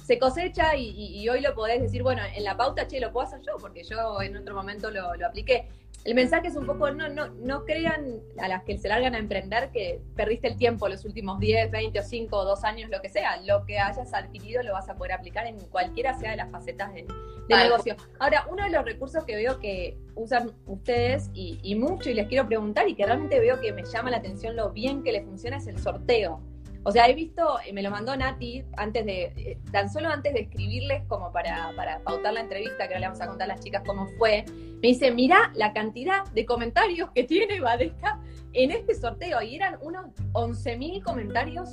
se 0.06 0.20
cosecha 0.20 0.76
y, 0.76 1.28
hoy 1.28 1.42
lo 1.42 1.54
podés 1.54 1.82
decir, 1.82 2.02
bueno, 2.02 2.22
en 2.34 2.44
la 2.44 2.56
pauta, 2.56 2.88
che, 2.88 3.00
lo 3.00 3.12
puedo 3.12 3.28
hacer 3.28 3.42
yo, 3.42 3.58
porque 3.60 3.84
yo 3.84 4.22
en 4.22 4.38
otro 4.38 4.56
momento 4.56 4.90
lo, 4.90 5.16
lo 5.16 5.28
apliqué 5.28 5.68
el 6.08 6.16
mensaje 6.16 6.48
es 6.48 6.56
un 6.56 6.66
poco, 6.66 6.90
no, 6.90 7.10
no, 7.10 7.28
no 7.28 7.66
crean 7.66 8.22
a 8.40 8.48
las 8.48 8.64
que 8.64 8.78
se 8.78 8.88
largan 8.88 9.14
a 9.14 9.18
emprender 9.18 9.72
que 9.72 10.00
perdiste 10.16 10.48
el 10.48 10.56
tiempo 10.56 10.88
los 10.88 11.04
últimos 11.04 11.38
10, 11.38 11.70
20 11.70 12.00
o 12.00 12.02
5 12.02 12.38
o 12.38 12.46
2 12.46 12.64
años, 12.64 12.90
lo 12.90 13.02
que 13.02 13.10
sea. 13.10 13.42
Lo 13.42 13.66
que 13.66 13.78
hayas 13.78 14.14
adquirido 14.14 14.64
lo 14.64 14.72
vas 14.72 14.88
a 14.88 14.96
poder 14.96 15.12
aplicar 15.12 15.48
en 15.48 15.60
cualquiera 15.68 16.18
sea 16.18 16.32
de 16.32 16.38
las 16.38 16.50
facetas 16.50 16.94
de, 16.94 17.06
negocio. 17.50 17.98
Ahora, 18.20 18.48
uno 18.50 18.64
de 18.64 18.70
los 18.70 18.86
recursos 18.86 19.26
que 19.26 19.36
veo 19.36 19.60
que 19.60 19.98
usan 20.16 20.52
ustedes 20.66 21.30
y, 21.34 21.60
y 21.62 21.76
mucho, 21.76 22.10
y 22.10 22.14
les 22.14 22.30
quiero 22.30 22.48
preguntar, 22.48 22.88
y 22.88 22.96
que 22.96 23.06
realmente 23.06 23.42
veo 23.42 23.60
que 23.60 23.74
me 23.74 23.84
llama 23.84 24.10
la 24.10 24.18
atención 24.18 24.56
lo 24.56 24.70
bien 24.72 25.04
que 25.04 25.12
les 25.12 25.26
funciona, 25.26 25.58
es 25.58 25.68
el 25.68 25.78
sorteo. 25.78 26.42
O 26.88 26.92
sea, 26.94 27.10
he 27.10 27.14
visto, 27.14 27.46
me 27.74 27.84
lo 27.84 27.92
mandó 27.92 28.16
Nati 28.16 28.64
antes 28.78 29.06
de, 29.06 29.24
eh, 29.36 29.60
tan 29.74 29.92
solo 29.92 30.08
antes 30.08 30.34
de 30.34 30.40
escribirles 30.44 31.04
como 31.10 31.34
para, 31.34 31.74
para 31.76 32.00
pautar 32.00 32.32
la 32.32 32.40
entrevista, 32.40 32.88
que 32.88 32.94
ahora 32.94 33.00
le 33.00 33.06
vamos 33.08 33.20
a 33.20 33.28
contar 33.28 33.52
a 33.52 33.56
las 33.56 33.60
chicas 33.60 33.84
cómo 33.86 34.08
fue. 34.18 34.46
Me 34.82 34.88
dice, 34.88 35.12
mira 35.12 35.52
la 35.56 35.74
cantidad 35.74 36.24
de 36.28 36.46
comentarios 36.46 37.12
que 37.12 37.26
tiene 37.26 37.60
Badesca 37.60 38.22
en 38.54 38.72
este 38.72 38.96
sorteo. 38.96 39.42
Y 39.42 39.58
eran 39.58 39.78
unos 39.82 40.06
11.000 40.32 41.04
comentarios. 41.04 41.72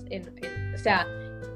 o 0.75 0.79
sea, 0.79 1.07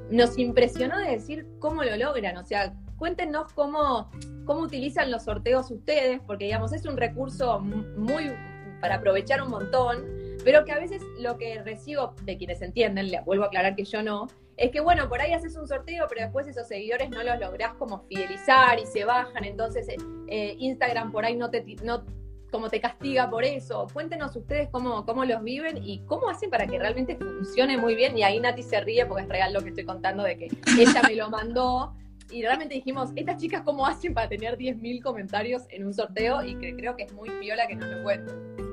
nos 0.09 0.37
impresionó 0.37 0.97
de 0.97 1.11
decir 1.11 1.45
cómo 1.59 1.83
lo 1.83 1.97
logran. 1.97 2.37
O 2.37 2.45
sea, 2.45 2.73
cuéntenos 2.95 3.51
cómo, 3.51 4.09
cómo 4.45 4.61
utilizan 4.61 5.11
los 5.11 5.23
sorteos 5.23 5.69
ustedes, 5.69 6.21
porque 6.25 6.45
digamos, 6.45 6.71
es 6.71 6.85
un 6.85 6.95
recurso 6.95 7.59
muy 7.59 8.31
para 8.79 8.95
aprovechar 8.95 9.41
un 9.41 9.49
montón 9.49 10.18
pero 10.43 10.65
que 10.65 10.71
a 10.71 10.79
veces 10.79 11.01
lo 11.19 11.37
que 11.37 11.61
recibo 11.63 12.13
de 12.23 12.37
quienes 12.37 12.61
entienden, 12.61 13.11
le 13.11 13.21
vuelvo 13.21 13.45
a 13.45 13.47
aclarar 13.47 13.75
que 13.75 13.83
yo 13.83 14.03
no, 14.03 14.27
es 14.57 14.71
que 14.71 14.81
bueno, 14.81 15.07
por 15.07 15.21
ahí 15.21 15.31
haces 15.31 15.55
un 15.55 15.67
sorteo, 15.67 16.05
pero 16.09 16.21
después 16.21 16.45
esos 16.47 16.67
seguidores 16.67 17.09
no 17.09 17.23
los 17.23 17.39
lográs 17.39 17.73
como 17.75 18.01
fidelizar 18.07 18.77
y 18.77 18.85
se 18.85 19.05
bajan, 19.05 19.45
entonces 19.45 19.87
eh, 20.27 20.55
Instagram 20.59 21.11
por 21.11 21.23
ahí 21.23 21.35
no 21.37 21.49
te, 21.49 21.63
no, 21.83 22.03
como 22.51 22.69
te 22.69 22.79
castiga 22.79 23.29
por 23.29 23.43
eso. 23.43 23.87
Cuéntenos 23.93 24.35
ustedes 24.35 24.69
cómo, 24.69 25.05
cómo 25.05 25.25
los 25.25 25.43
viven 25.43 25.79
y 25.83 25.99
cómo 26.05 26.29
hacen 26.29 26.49
para 26.49 26.67
que 26.67 26.77
realmente 26.77 27.15
funcione 27.15 27.77
muy 27.77 27.95
bien. 27.95 28.17
Y 28.17 28.23
ahí 28.23 28.39
Nati 28.39 28.63
se 28.63 28.81
ríe 28.81 29.05
porque 29.05 29.23
es 29.23 29.29
real 29.29 29.53
lo 29.53 29.61
que 29.61 29.69
estoy 29.69 29.85
contando 29.85 30.23
de 30.23 30.37
que 30.37 30.47
ella 30.77 31.01
me 31.07 31.15
lo 31.15 31.29
mandó. 31.29 31.95
Y 32.31 32.43
realmente 32.43 32.75
dijimos, 32.75 33.09
estas 33.15 33.37
chicas 33.37 33.61
cómo 33.63 33.85
hacen 33.87 34.13
para 34.13 34.29
tener 34.29 34.57
10.000 34.57 35.01
comentarios 35.01 35.63
en 35.69 35.85
un 35.85 35.93
sorteo 35.93 36.43
y 36.43 36.55
que 36.59 36.75
creo 36.75 36.95
que 36.95 37.03
es 37.03 37.13
muy 37.13 37.29
piola 37.39 37.65
que 37.67 37.75
nos 37.75 37.89
lo 37.89 38.03
cuenten. 38.03 38.68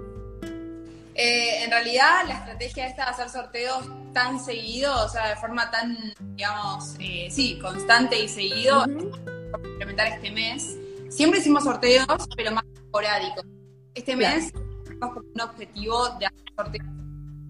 Eh, 1.19 1.65
en 1.65 1.71
realidad, 1.71 2.27
la 2.27 2.35
estrategia 2.35 2.87
esta 2.87 3.07
de 3.07 3.11
hacer 3.13 3.31
sorteos 3.31 3.89
tan 4.13 4.39
seguidos, 4.39 5.01
o 5.01 5.09
sea, 5.09 5.31
de 5.31 5.37
forma 5.37 5.71
tan, 5.71 5.97
digamos, 6.37 6.95
eh, 6.99 7.29
sí, 7.31 7.59
constante 7.59 8.19
y 8.23 8.29
seguido, 8.29 8.85
implementar 8.85 10.09
este 10.09 10.31
mes. 10.31 10.77
Siempre 11.09 11.41
hicimos 11.41 11.65
sorteos, 11.65 12.07
pero 12.37 12.51
más 12.51 12.65
esporádicos. 12.75 13.47
Este 13.95 14.15
mes 14.15 14.53
tenemos 14.85 15.15
como 15.15 15.27
un 15.35 15.41
objetivo 15.41 16.09
de 16.19 16.27
hacer 16.27 16.45
sorteos 16.55 16.87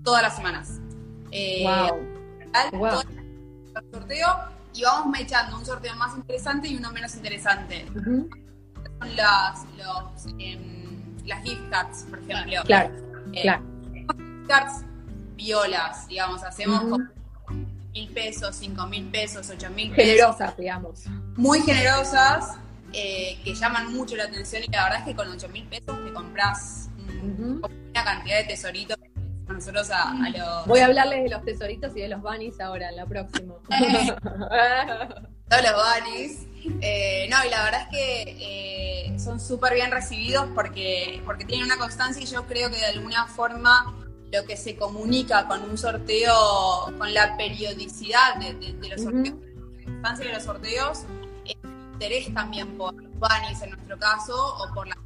todas 0.04 0.22
las 0.22 0.36
semanas. 0.36 0.80
Eh, 1.32 1.64
wow. 2.72 3.02
sorteo 3.92 4.28
y 4.74 4.82
vamos 4.84 5.08
mechando 5.08 5.56
un 5.58 5.66
sorteo 5.66 5.96
más 5.96 6.16
interesante 6.16 6.68
y 6.68 6.76
uno 6.76 6.92
menos 6.92 7.16
interesante. 7.16 7.84
Son 7.94 9.16
las, 9.16 9.64
los, 9.76 10.34
em, 10.38 11.16
las 11.24 11.42
gift 11.42 11.68
cards, 11.68 12.06
por 12.08 12.20
ejemplo. 12.20 12.62
Claro, 12.64 13.05
claro. 13.42 13.62
Gift 13.92 14.10
cards 14.48 14.84
violas, 15.36 16.08
digamos, 16.08 16.42
hacemos 16.42 17.00
mil 17.92 18.08
pesos, 18.12 18.56
cinco 18.56 18.86
mil 18.86 19.04
pesos, 19.10 19.50
ocho 19.50 19.70
mil 19.70 19.90
pesos. 19.90 20.04
Generosas, 20.04 20.56
digamos. 20.56 21.06
Muy 21.36 21.60
generosas, 21.60 22.56
eh, 22.92 23.38
que 23.44 23.54
llaman 23.54 23.92
mucho 23.92 24.16
la 24.16 24.24
atención 24.24 24.62
y 24.64 24.68
la 24.68 24.84
verdad 24.84 25.00
es 25.00 25.04
que 25.06 25.14
con 25.14 25.28
ocho 25.28 25.48
mil 25.48 25.66
pesos 25.66 26.04
te 26.04 26.12
compras 26.12 26.88
una 27.22 28.04
cantidad 28.04 28.38
de 28.38 28.44
tesoritos 28.44 28.96
nosotros 29.48 29.90
a, 29.90 30.12
los... 30.30 30.66
Voy 30.66 30.80
a 30.80 30.86
hablarles 30.86 31.24
de 31.24 31.30
los 31.30 31.44
tesoritos 31.44 31.96
y 31.96 32.00
de 32.00 32.08
los 32.08 32.20
bunnies 32.20 32.60
ahora, 32.60 32.90
en 32.90 32.96
la 32.96 33.06
próxima. 33.06 33.54
Todos 35.48 35.62
los 35.62 35.72
bunnies. 35.72 36.46
Eh, 36.80 37.28
no, 37.30 37.36
y 37.44 37.50
la 37.50 37.64
verdad 37.64 37.82
es 37.82 37.88
que 37.88 38.36
eh, 38.40 39.18
son 39.18 39.40
súper 39.40 39.74
bien 39.74 39.90
recibidos 39.90 40.46
porque, 40.54 41.22
porque 41.24 41.44
tienen 41.44 41.66
una 41.66 41.78
constancia 41.78 42.22
y 42.22 42.26
yo 42.26 42.46
creo 42.46 42.70
que 42.70 42.76
de 42.76 42.86
alguna 42.86 43.26
forma 43.26 43.94
lo 44.32 44.44
que 44.44 44.56
se 44.56 44.76
comunica 44.76 45.46
con 45.46 45.62
un 45.62 45.78
sorteo, 45.78 46.92
con 46.98 47.12
la 47.14 47.36
periodicidad 47.36 48.36
de, 48.36 48.72
los 48.88 49.02
sorteos, 49.02 49.36
la 49.78 49.84
constancia 49.84 50.26
de 50.26 50.32
los 50.32 50.42
sorteos, 50.42 51.04
es 51.44 51.56
interés 51.92 52.34
también 52.34 52.76
por 52.76 52.94
los 52.94 53.12
bunnies 53.14 53.62
en 53.62 53.70
nuestro 53.70 53.98
caso 53.98 54.56
o 54.56 54.74
por 54.74 54.86
la 54.86 54.96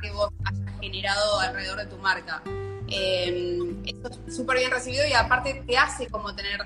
que 0.00 0.10
vos 0.12 0.30
hayas 0.44 0.80
generado 0.80 1.40
alrededor 1.40 1.78
de 1.78 1.86
tu 1.86 1.96
marca. 1.98 2.42
Eh, 2.88 3.58
esto 3.86 4.10
es 4.26 4.36
súper 4.36 4.58
bien 4.58 4.70
recibido 4.70 5.06
y 5.06 5.12
aparte 5.12 5.62
te 5.66 5.76
hace 5.76 6.08
como 6.08 6.34
tener 6.34 6.60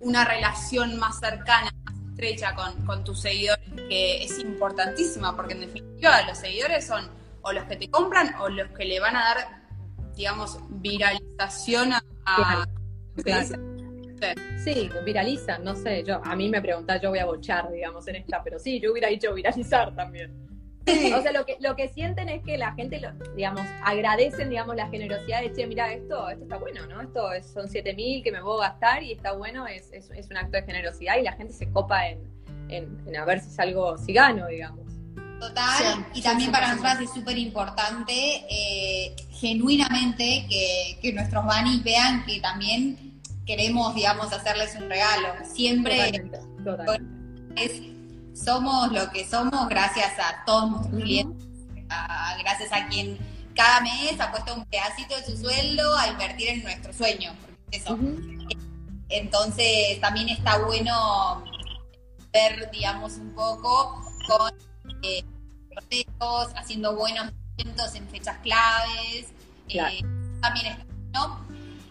una 0.00 0.24
relación 0.24 0.98
más 0.98 1.18
cercana, 1.18 1.70
más 1.84 1.94
estrecha 2.18 2.54
con, 2.54 2.84
con 2.84 3.04
tus 3.04 3.20
seguidores, 3.20 3.64
que 3.88 4.24
es 4.24 4.38
importantísima, 4.40 5.36
porque 5.36 5.54
en 5.54 5.60
definitiva 5.60 6.22
los 6.22 6.38
seguidores 6.38 6.84
son 6.84 7.08
o 7.42 7.52
los 7.52 7.64
que 7.64 7.76
te 7.76 7.88
compran 7.88 8.34
o 8.40 8.48
los 8.48 8.68
que 8.70 8.84
le 8.84 8.98
van 8.98 9.14
a 9.14 9.20
dar, 9.20 9.62
digamos, 10.16 10.58
viralización 10.68 11.92
a... 11.92 12.66
Sí, 14.64 14.90
viralizan, 15.04 15.62
no 15.62 15.76
sé, 15.76 16.02
yo 16.02 16.20
a 16.24 16.34
mí 16.34 16.48
me 16.48 16.60
preguntás, 16.60 17.00
yo 17.00 17.10
voy 17.10 17.20
a 17.20 17.24
bochar, 17.24 17.70
digamos, 17.70 18.06
en 18.08 18.16
esta, 18.16 18.42
pero 18.42 18.58
sí, 18.58 18.80
yo 18.80 18.90
hubiera 18.90 19.08
dicho 19.08 19.32
viralizar 19.32 19.94
también. 19.94 20.48
O 20.86 21.22
sea, 21.22 21.32
lo 21.32 21.44
que, 21.44 21.56
lo 21.60 21.76
que 21.76 21.88
sienten 21.88 22.28
es 22.28 22.42
que 22.42 22.56
la 22.56 22.72
gente, 22.72 23.00
lo, 23.00 23.12
digamos, 23.34 23.66
agradecen, 23.84 24.48
digamos, 24.48 24.76
la 24.76 24.88
generosidad 24.88 25.42
de, 25.42 25.52
che, 25.52 25.66
mira, 25.66 25.92
esto, 25.92 26.28
esto 26.30 26.44
está 26.44 26.56
bueno, 26.56 26.86
¿no? 26.86 27.02
Esto 27.02 27.32
es, 27.32 27.46
son 27.46 27.68
7 27.68 27.94
mil 27.94 28.22
que 28.22 28.32
me 28.32 28.40
puedo 28.40 28.58
gastar 28.58 29.02
y 29.02 29.12
está 29.12 29.32
bueno, 29.32 29.66
es, 29.66 29.92
es, 29.92 30.10
es, 30.10 30.30
un 30.30 30.38
acto 30.38 30.52
de 30.52 30.62
generosidad 30.62 31.18
y 31.18 31.22
la 31.22 31.32
gente 31.32 31.52
se 31.52 31.70
copa 31.70 32.08
en, 32.08 32.20
en, 32.68 33.16
a 33.16 33.24
ver 33.24 33.40
si 33.40 33.48
es 33.48 33.58
algo, 33.58 33.98
si 33.98 34.12
gano, 34.12 34.46
digamos. 34.46 34.86
Total, 35.40 36.06
y 36.14 36.22
también 36.22 36.50
para 36.50 36.68
nosotras 36.68 37.00
es 37.00 37.12
súper 37.12 37.38
importante, 37.38 38.44
eh, 38.50 39.14
genuinamente, 39.30 40.46
que, 40.48 40.98
que 41.00 41.12
nuestros 41.12 41.44
bunnies 41.44 41.84
vean 41.84 42.24
que 42.24 42.40
también 42.40 43.08
queremos, 43.46 43.94
digamos, 43.94 44.32
hacerles 44.32 44.74
un 44.74 44.88
regalo. 44.88 45.28
Siempre 45.44 46.10
es 47.56 47.82
somos 48.44 48.92
lo 48.92 49.10
que 49.10 49.28
somos 49.28 49.68
gracias 49.68 50.12
a 50.18 50.44
todos 50.44 50.70
nuestros 50.70 51.02
clientes, 51.02 51.46
gracias 52.40 52.72
a 52.72 52.86
quien 52.88 53.18
cada 53.54 53.80
mes 53.80 54.20
ha 54.20 54.30
puesto 54.30 54.54
un 54.54 54.64
pedacito 54.66 55.16
de 55.16 55.24
su 55.24 55.36
sueldo 55.36 55.96
a 55.96 56.08
invertir 56.08 56.48
en 56.48 56.62
nuestro 56.62 56.92
sueño. 56.92 57.32
Eso. 57.70 57.98
Entonces 59.08 60.00
también 60.00 60.28
está 60.28 60.58
bueno 60.58 61.44
ver, 62.32 62.70
digamos, 62.70 63.14
un 63.14 63.34
poco 63.34 64.04
con 64.28 64.52
eh, 65.02 65.24
haciendo 66.54 66.94
buenos 66.94 67.32
eventos 67.56 67.94
en 67.94 68.08
fechas 68.08 68.38
claves. 68.38 69.26
Eh, 69.68 70.02
también 70.40 70.66
está 70.66 70.84
bueno. 70.86 71.46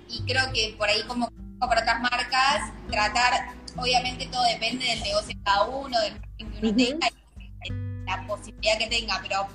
Y 0.07 0.21
creo 0.21 0.51
que 0.53 0.75
por 0.77 0.87
ahí 0.87 1.03
como 1.03 1.29
para 1.59 1.81
otras 1.81 2.01
marcas, 2.01 2.71
tratar, 2.89 3.53
obviamente 3.75 4.27
todo 4.27 4.43
depende 4.43 4.85
del 4.85 5.01
negocio 5.01 5.35
de 5.35 5.43
cada 5.43 5.65
uno, 5.65 5.99
del 5.99 6.26
que 6.37 6.45
uno 6.45 6.75
tenga 6.75 7.07
la 8.05 8.27
posibilidad 8.27 8.77
que 8.77 8.87
tenga, 8.87 9.19
pero 9.21 9.47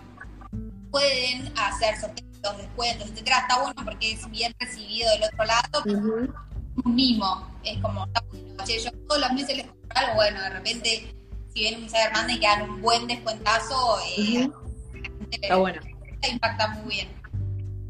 pueden 0.90 1.52
hacer 1.56 1.98
sorteos, 1.98 2.58
descuentos, 2.58 3.10
etcétera. 3.10 3.38
Está 3.38 3.62
bueno 3.62 3.82
porque 3.84 4.12
es 4.12 4.30
bien 4.30 4.54
recibido 4.58 5.10
del 5.12 5.24
otro 5.24 5.44
lado, 5.44 5.82
pero 5.84 5.98
un 6.84 6.94
mimo. 6.94 7.48
Es 7.64 7.80
como, 7.80 8.06
yo 8.06 8.92
todos 9.08 9.20
los 9.20 9.32
meses 9.32 9.56
les 9.56 9.66
compro 9.66 9.98
algo, 9.98 10.14
bueno, 10.14 10.40
de 10.42 10.50
repente, 10.50 11.14
si 11.54 11.60
viene 11.60 11.78
un 11.78 11.88
Cyber 11.88 12.30
y 12.30 12.40
que 12.40 12.46
dan 12.46 12.70
un 12.70 12.82
buen 12.82 13.06
descuentazo, 13.06 13.98
eh, 14.16 14.50
está 15.30 15.56
bueno. 15.56 15.80
impacta 16.30 16.68
muy 16.68 16.94
bien. 16.94 17.21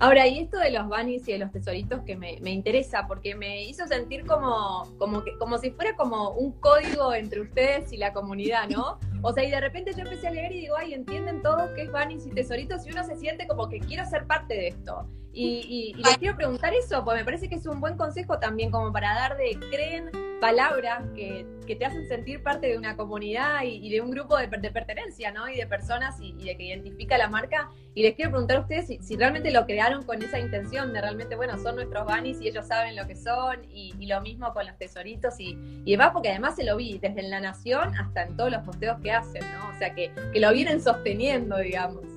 Ahora, 0.02 0.26
y 0.26 0.40
esto 0.40 0.58
de 0.58 0.72
los 0.72 0.88
bunnies 0.88 1.28
y 1.28 1.32
de 1.32 1.38
los 1.38 1.52
tesoritos 1.52 2.02
que 2.02 2.16
me, 2.16 2.32
interesa, 2.50 3.06
porque 3.06 3.36
me 3.36 3.62
hizo 3.62 3.86
sentir 3.86 4.26
como, 4.26 4.92
como, 4.98 5.22
que, 5.22 5.38
como 5.38 5.58
si 5.58 5.70
fuera 5.70 5.94
como 5.94 6.30
un 6.30 6.58
código 6.58 7.14
entre 7.14 7.40
ustedes 7.40 7.92
y 7.92 7.98
la 7.98 8.12
comunidad, 8.12 8.68
¿no? 8.68 8.98
O 9.22 9.32
sea, 9.32 9.44
y 9.44 9.50
de 9.52 9.60
repente 9.60 9.92
yo 9.94 10.00
empecé 10.00 10.26
a 10.26 10.32
leer 10.32 10.50
y 10.50 10.62
digo, 10.62 10.74
ay, 10.76 10.92
entienden 10.92 11.40
todos 11.40 11.70
qué 11.76 11.82
es 11.82 11.92
bunnies 11.92 12.26
y 12.26 12.30
tesoritos, 12.30 12.84
y 12.84 12.90
uno 12.90 13.04
se 13.04 13.14
siente 13.14 13.46
como 13.46 13.68
que 13.68 13.78
quiero 13.78 14.04
ser 14.04 14.26
parte 14.26 14.54
de 14.54 14.68
esto. 14.68 15.06
Y, 15.32 15.94
y 15.96 16.02
les 16.02 16.18
quiero 16.18 16.36
preguntar 16.36 16.74
eso, 16.74 17.04
pues 17.04 17.16
me 17.16 17.24
parece 17.24 17.48
que 17.48 17.54
es 17.54 17.66
un 17.66 17.80
buen 17.80 17.96
consejo 17.96 18.38
también 18.38 18.70
como 18.70 18.92
para 18.92 19.14
dar 19.14 19.36
de, 19.36 19.58
creen 19.70 20.10
palabras 20.42 21.04
que, 21.14 21.46
te 21.78 21.86
hacen 21.86 22.06
sentir 22.06 22.42
parte 22.42 22.66
de 22.66 22.76
una 22.76 22.96
comunidad 22.96 23.62
y, 23.64 23.88
de 23.88 24.02
un 24.02 24.10
grupo 24.10 24.36
de, 24.36 24.48
pertenencia, 24.48 25.32
¿no? 25.32 25.48
Y 25.48 25.56
de 25.56 25.66
personas 25.66 26.16
y, 26.20 26.32
de 26.32 26.54
que 26.56 26.64
identifica 26.64 27.16
la 27.16 27.28
marca. 27.28 27.70
Y 27.94 28.02
les 28.02 28.14
quiero 28.14 28.32
preguntar 28.32 28.58
a 28.58 28.60
ustedes 28.60 28.88
si, 29.00 29.16
realmente 29.16 29.50
lo 29.52 29.64
crearon 29.64 30.02
con 30.02 30.20
esa 30.20 30.38
intención 30.38 30.92
de 30.92 31.00
realmente, 31.00 31.36
bueno, 31.36 31.56
son 31.58 31.76
nuestros 31.76 32.04
bunnies 32.04 32.40
y 32.42 32.48
ellos 32.48 32.66
saben 32.66 32.96
lo 32.96 33.06
que 33.06 33.16
son 33.16 33.64
y, 33.70 33.94
lo 34.04 34.20
mismo 34.20 34.52
con 34.52 34.66
los 34.66 34.76
tesoritos 34.76 35.38
y, 35.38 35.56
y 35.84 35.92
demás, 35.92 36.10
porque 36.12 36.30
además 36.30 36.56
se 36.56 36.64
lo 36.64 36.76
vi 36.76 36.98
desde 36.98 37.20
en 37.20 37.30
La 37.30 37.40
Nación 37.40 37.96
hasta 37.96 38.24
en 38.24 38.36
todos 38.36 38.50
los 38.50 38.62
posteos 38.64 39.00
que 39.00 39.12
hacen, 39.12 39.42
¿no? 39.52 39.70
O 39.74 39.78
sea, 39.78 39.94
que, 39.94 40.12
que 40.32 40.40
lo 40.40 40.52
vienen 40.52 40.82
sosteniendo, 40.82 41.56
digamos. 41.56 42.11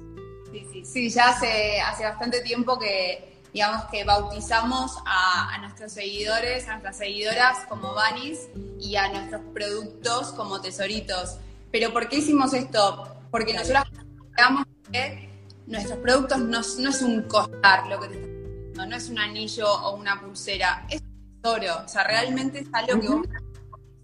Sí, 0.55 0.65
sí, 0.71 0.85
sí, 0.85 1.09
ya 1.09 1.29
hace, 1.29 1.81
hace 1.81 2.05
bastante 2.05 2.39
tiempo 2.39 2.79
que 2.79 3.41
digamos 3.51 3.85
que 3.85 4.05
bautizamos 4.05 4.97
a, 5.05 5.57
nuestros 5.59 5.91
seguidores, 5.91 6.65
a 6.69 6.71
nuestras 6.71 6.97
seguidoras 6.97 7.65
como 7.67 7.93
Banis 7.93 8.47
y 8.79 8.95
a 8.95 9.09
nuestros 9.09 9.41
productos 9.53 10.31
como 10.31 10.61
tesoritos. 10.61 11.39
Pero 11.71 11.91
¿por 11.91 12.07
qué 12.07 12.17
hicimos 12.17 12.53
esto? 12.53 13.17
Porque 13.31 13.53
nosotros 13.53 13.83
creamos 14.31 14.65
que 14.91 15.29
nuestros 15.67 15.99
productos 15.99 16.39
no, 16.39 16.59
es 16.59 17.01
un 17.01 17.23
collar 17.23 17.87
lo 17.87 17.99
que 17.99 18.07
te 18.07 18.15
está 18.15 18.27
diciendo, 18.27 18.85
no 18.85 18.95
es 18.95 19.09
un 19.09 19.19
anillo 19.19 19.73
o 19.73 19.95
una 19.95 20.21
pulsera, 20.21 20.85
es 20.89 21.01
un 21.01 21.41
tesoro. 21.41 21.83
O 21.83 21.87
sea, 21.89 22.03
realmente 22.05 22.59
es 22.59 22.67
algo 22.71 23.01
que 23.01 23.07
vos 23.09 23.27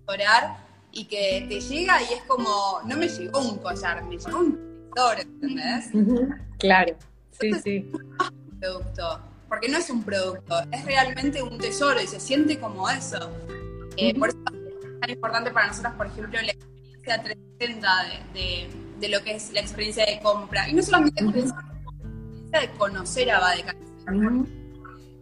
tesorar 0.06 0.66
y 0.92 1.06
que 1.06 1.46
te 1.48 1.62
llega 1.62 2.02
y 2.02 2.14
es 2.14 2.24
como, 2.24 2.82
no 2.86 2.98
me 2.98 3.08
llegó 3.08 3.40
un 3.40 3.58
collar, 3.60 4.04
me 4.04 4.18
llegó 4.18 4.40
un 4.40 4.71
¿entendés? 5.18 5.90
Claro, 6.60 6.96
sí, 7.40 7.54
sí. 7.64 7.92
Un 7.94 8.60
producto 8.60 9.32
porque 9.52 9.68
no 9.68 9.80
es 9.80 9.90
un 9.90 10.02
producto, 10.02 10.56
es 10.72 10.86
realmente 10.86 11.42
un 11.42 11.58
tesoro 11.58 12.02
y 12.02 12.08
se 12.08 12.22
siente 12.22 12.58
como 12.58 12.90
eso. 12.90 13.30
Eh, 13.98 14.18
por 14.18 14.30
eso 14.30 14.38
es 14.46 15.00
tan 15.02 15.10
importante 15.10 15.52
para 15.52 15.68
nosotros, 15.68 15.94
por 15.96 16.08
ejemplo, 16.08 16.40
la 16.42 16.54
experiencia 16.54 17.22
360 17.22 17.90
de, 18.34 18.70
de, 19.02 19.10
lo 19.10 19.22
que 19.26 19.36
es 19.36 19.52
la 19.52 19.60
experiencia 19.60 20.06
de 20.06 20.22
compra. 20.22 20.70
Y 20.70 20.74
no 20.74 20.82
solamente 20.82 21.22
la 21.22 21.32
experiencia 21.32 22.60
de 22.62 22.70
conocer 22.78 23.30
a 23.30 23.42
Badeca, 23.42 23.76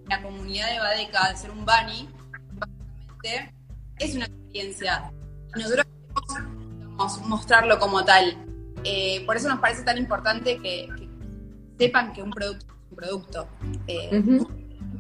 la 0.08 0.21
comunidad 0.21 0.73
de 0.73 0.77
Badeca, 0.79 1.32
de 1.32 1.36
ser 1.36 1.49
un 1.49 1.65
bunny, 1.65 2.08
básicamente 2.53 3.55
es 3.97 4.13
una 4.13 4.25
experiencia. 4.25 5.12
Nosotros 5.55 5.88
queremos 6.29 7.22
mostrarlo 7.22 7.80
como 7.80 8.05
tal. 8.05 8.38
Eh, 8.84 9.23
por 9.25 9.36
eso 9.36 9.49
nos 9.49 9.59
parece 9.59 9.84
tan 9.84 9.97
importante 9.97 10.57
que, 10.57 10.88
que 10.97 11.09
sepan 11.77 12.13
que 12.13 12.21
un 12.21 12.32
producto 12.32 12.80
producto. 12.95 13.47
Eh, 13.88 14.39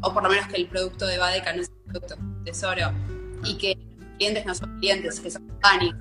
o 0.01 0.13
por 0.13 0.23
lo 0.23 0.29
menos 0.29 0.47
que 0.47 0.57
el 0.57 0.67
producto 0.67 1.05
de 1.05 1.17
Badeca 1.17 1.53
no 1.53 1.61
es 1.61 1.69
un 1.69 1.91
producto, 1.91 2.15
tesoro. 2.45 2.91
Y 3.43 3.57
que 3.57 3.75
los 3.97 4.07
clientes 4.17 4.45
no 4.45 4.55
son 4.55 4.79
clientes, 4.79 5.19
que 5.19 5.31
son 5.31 5.47
Dani. 5.61 5.93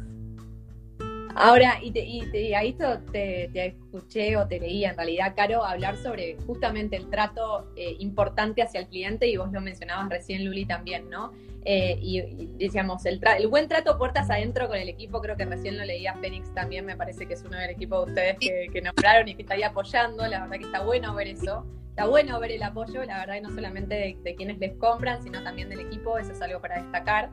Ahora, 1.40 1.78
y, 1.80 1.92
te, 1.92 2.04
y, 2.04 2.54
ahí 2.54 2.72
te, 3.12 3.48
te, 3.52 3.66
escuché 3.66 4.36
o 4.36 4.48
te 4.48 4.58
leí 4.58 4.84
en 4.84 4.96
realidad, 4.96 5.34
Caro, 5.36 5.64
hablar 5.64 5.96
sobre 5.96 6.36
justamente 6.46 6.96
el 6.96 7.08
trato 7.10 7.72
eh, 7.76 7.96
importante 8.00 8.60
hacia 8.60 8.80
el 8.80 8.88
cliente 8.88 9.28
y 9.28 9.36
vos 9.36 9.52
lo 9.52 9.60
mencionabas 9.60 10.08
recién, 10.08 10.44
Luli, 10.44 10.64
también, 10.64 11.08
¿no? 11.08 11.32
Eh, 11.64 11.96
y, 12.02 12.48
decíamos, 12.58 13.06
el, 13.06 13.20
el, 13.38 13.46
buen 13.46 13.68
trato 13.68 13.98
puertas 13.98 14.30
adentro 14.30 14.66
con 14.66 14.78
el 14.78 14.88
equipo, 14.88 15.20
creo 15.20 15.36
que 15.36 15.44
recién 15.44 15.78
lo 15.78 15.84
leía 15.84 16.14
Fénix 16.14 16.52
también, 16.54 16.84
me 16.84 16.96
parece 16.96 17.26
que 17.26 17.34
es 17.34 17.44
uno 17.44 17.56
del 17.56 17.70
equipo 17.70 18.04
de 18.04 18.10
ustedes 18.10 18.36
que, 18.40 18.68
que 18.72 18.82
nombraron 18.82 19.28
y 19.28 19.36
que 19.36 19.42
está 19.42 19.54
ahí 19.54 19.62
apoyando, 19.62 20.26
la 20.26 20.40
verdad 20.40 20.56
que 20.58 20.64
está 20.64 20.82
bueno 20.82 21.14
ver 21.14 21.28
eso 21.28 21.64
está 21.98 22.08
bueno 22.08 22.38
ver 22.38 22.52
el 22.52 22.62
apoyo, 22.62 23.04
la 23.04 23.18
verdad, 23.18 23.34
y 23.36 23.40
no 23.40 23.50
solamente 23.50 24.16
de, 24.22 24.34
quienes 24.36 24.58
les 24.58 24.72
compran, 24.74 25.20
sino 25.20 25.42
también 25.42 25.68
del 25.68 25.80
equipo, 25.80 26.16
eso 26.16 26.30
es 26.30 26.40
algo 26.40 26.60
para 26.60 26.80
destacar. 26.80 27.30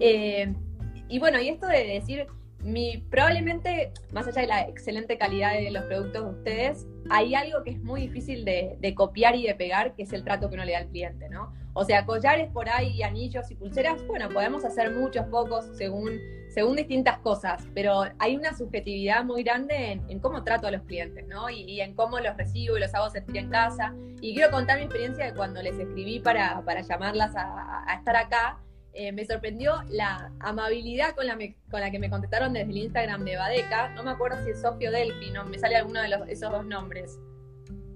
Eh, 0.00 0.52
y 1.08 1.20
bueno, 1.20 1.40
y 1.40 1.48
esto 1.48 1.68
de 1.68 1.84
decir 1.86 2.26
mi, 2.62 2.98
probablemente, 3.10 3.92
más 4.12 4.26
allá 4.26 4.42
de 4.42 4.48
la 4.48 4.62
excelente 4.62 5.16
calidad 5.16 5.52
de 5.52 5.70
los 5.70 5.84
productos 5.84 6.24
de 6.24 6.30
ustedes, 6.30 6.86
hay 7.08 7.34
algo 7.34 7.62
que 7.62 7.70
es 7.70 7.78
muy 7.78 8.02
difícil 8.02 8.44
de, 8.44 8.94
copiar 8.96 9.36
y 9.36 9.46
de 9.46 9.54
pegar, 9.54 9.94
que 9.94 10.02
es 10.02 10.12
el 10.12 10.24
trato 10.24 10.48
que 10.48 10.54
uno 10.54 10.64
le 10.64 10.72
da 10.72 10.78
al 10.78 10.88
cliente, 10.88 11.28
¿no? 11.28 11.52
O 11.74 11.84
sea, 11.84 12.04
collares 12.04 12.50
por 12.50 12.68
ahí, 12.68 13.02
anillos 13.02 13.50
y 13.50 13.54
pulseras, 13.54 14.04
bueno, 14.06 14.28
podemos 14.30 14.64
hacer 14.64 14.90
muchos, 14.92 15.26
pocos, 15.26 15.66
según, 15.76 16.18
según 16.48 16.74
distintas 16.74 17.18
cosas, 17.18 17.64
pero 17.74 18.02
hay 18.18 18.36
una 18.36 18.56
subjetividad 18.56 19.24
muy 19.24 19.44
grande 19.44 20.02
en, 20.08 20.18
cómo 20.18 20.42
trato 20.42 20.66
a 20.66 20.72
los 20.72 20.82
clientes, 20.82 21.24
¿no? 21.28 21.48
Y, 21.48 21.62
y, 21.62 21.80
en 21.80 21.94
cómo 21.94 22.18
los 22.18 22.36
recibo 22.36 22.76
y 22.76 22.80
los 22.80 22.92
hago 22.94 23.08
sentir 23.10 23.36
en 23.36 23.50
casa. 23.50 23.94
Y 24.20 24.34
quiero 24.34 24.50
contar 24.50 24.78
mi 24.78 24.84
experiencia 24.84 25.26
de 25.26 25.34
cuando 25.34 25.62
les 25.62 25.78
escribí 25.78 26.18
para, 26.18 26.60
para 26.64 26.80
llamarlas 26.80 27.32
a 27.36 27.94
estar 27.96 28.16
acá 28.16 28.58
eh, 28.98 29.12
me 29.12 29.24
sorprendió 29.24 29.80
la 29.90 30.32
amabilidad 30.40 31.14
con 31.14 31.24
la, 31.28 31.36
me, 31.36 31.54
con 31.70 31.80
la 31.80 31.92
que 31.92 32.00
me 32.00 32.10
contestaron 32.10 32.52
desde 32.52 32.72
el 32.72 32.78
Instagram 32.78 33.24
de 33.24 33.36
Badeca. 33.36 33.90
No 33.90 34.02
me 34.02 34.10
acuerdo 34.10 34.44
si 34.44 34.50
es 34.50 34.60
Sofio 34.60 34.90
Delphi, 34.90 35.30
no, 35.30 35.44
me 35.44 35.56
sale 35.56 35.76
alguno 35.76 36.02
de 36.02 36.08
los, 36.08 36.28
esos 36.28 36.50
dos 36.50 36.66
nombres. 36.66 37.16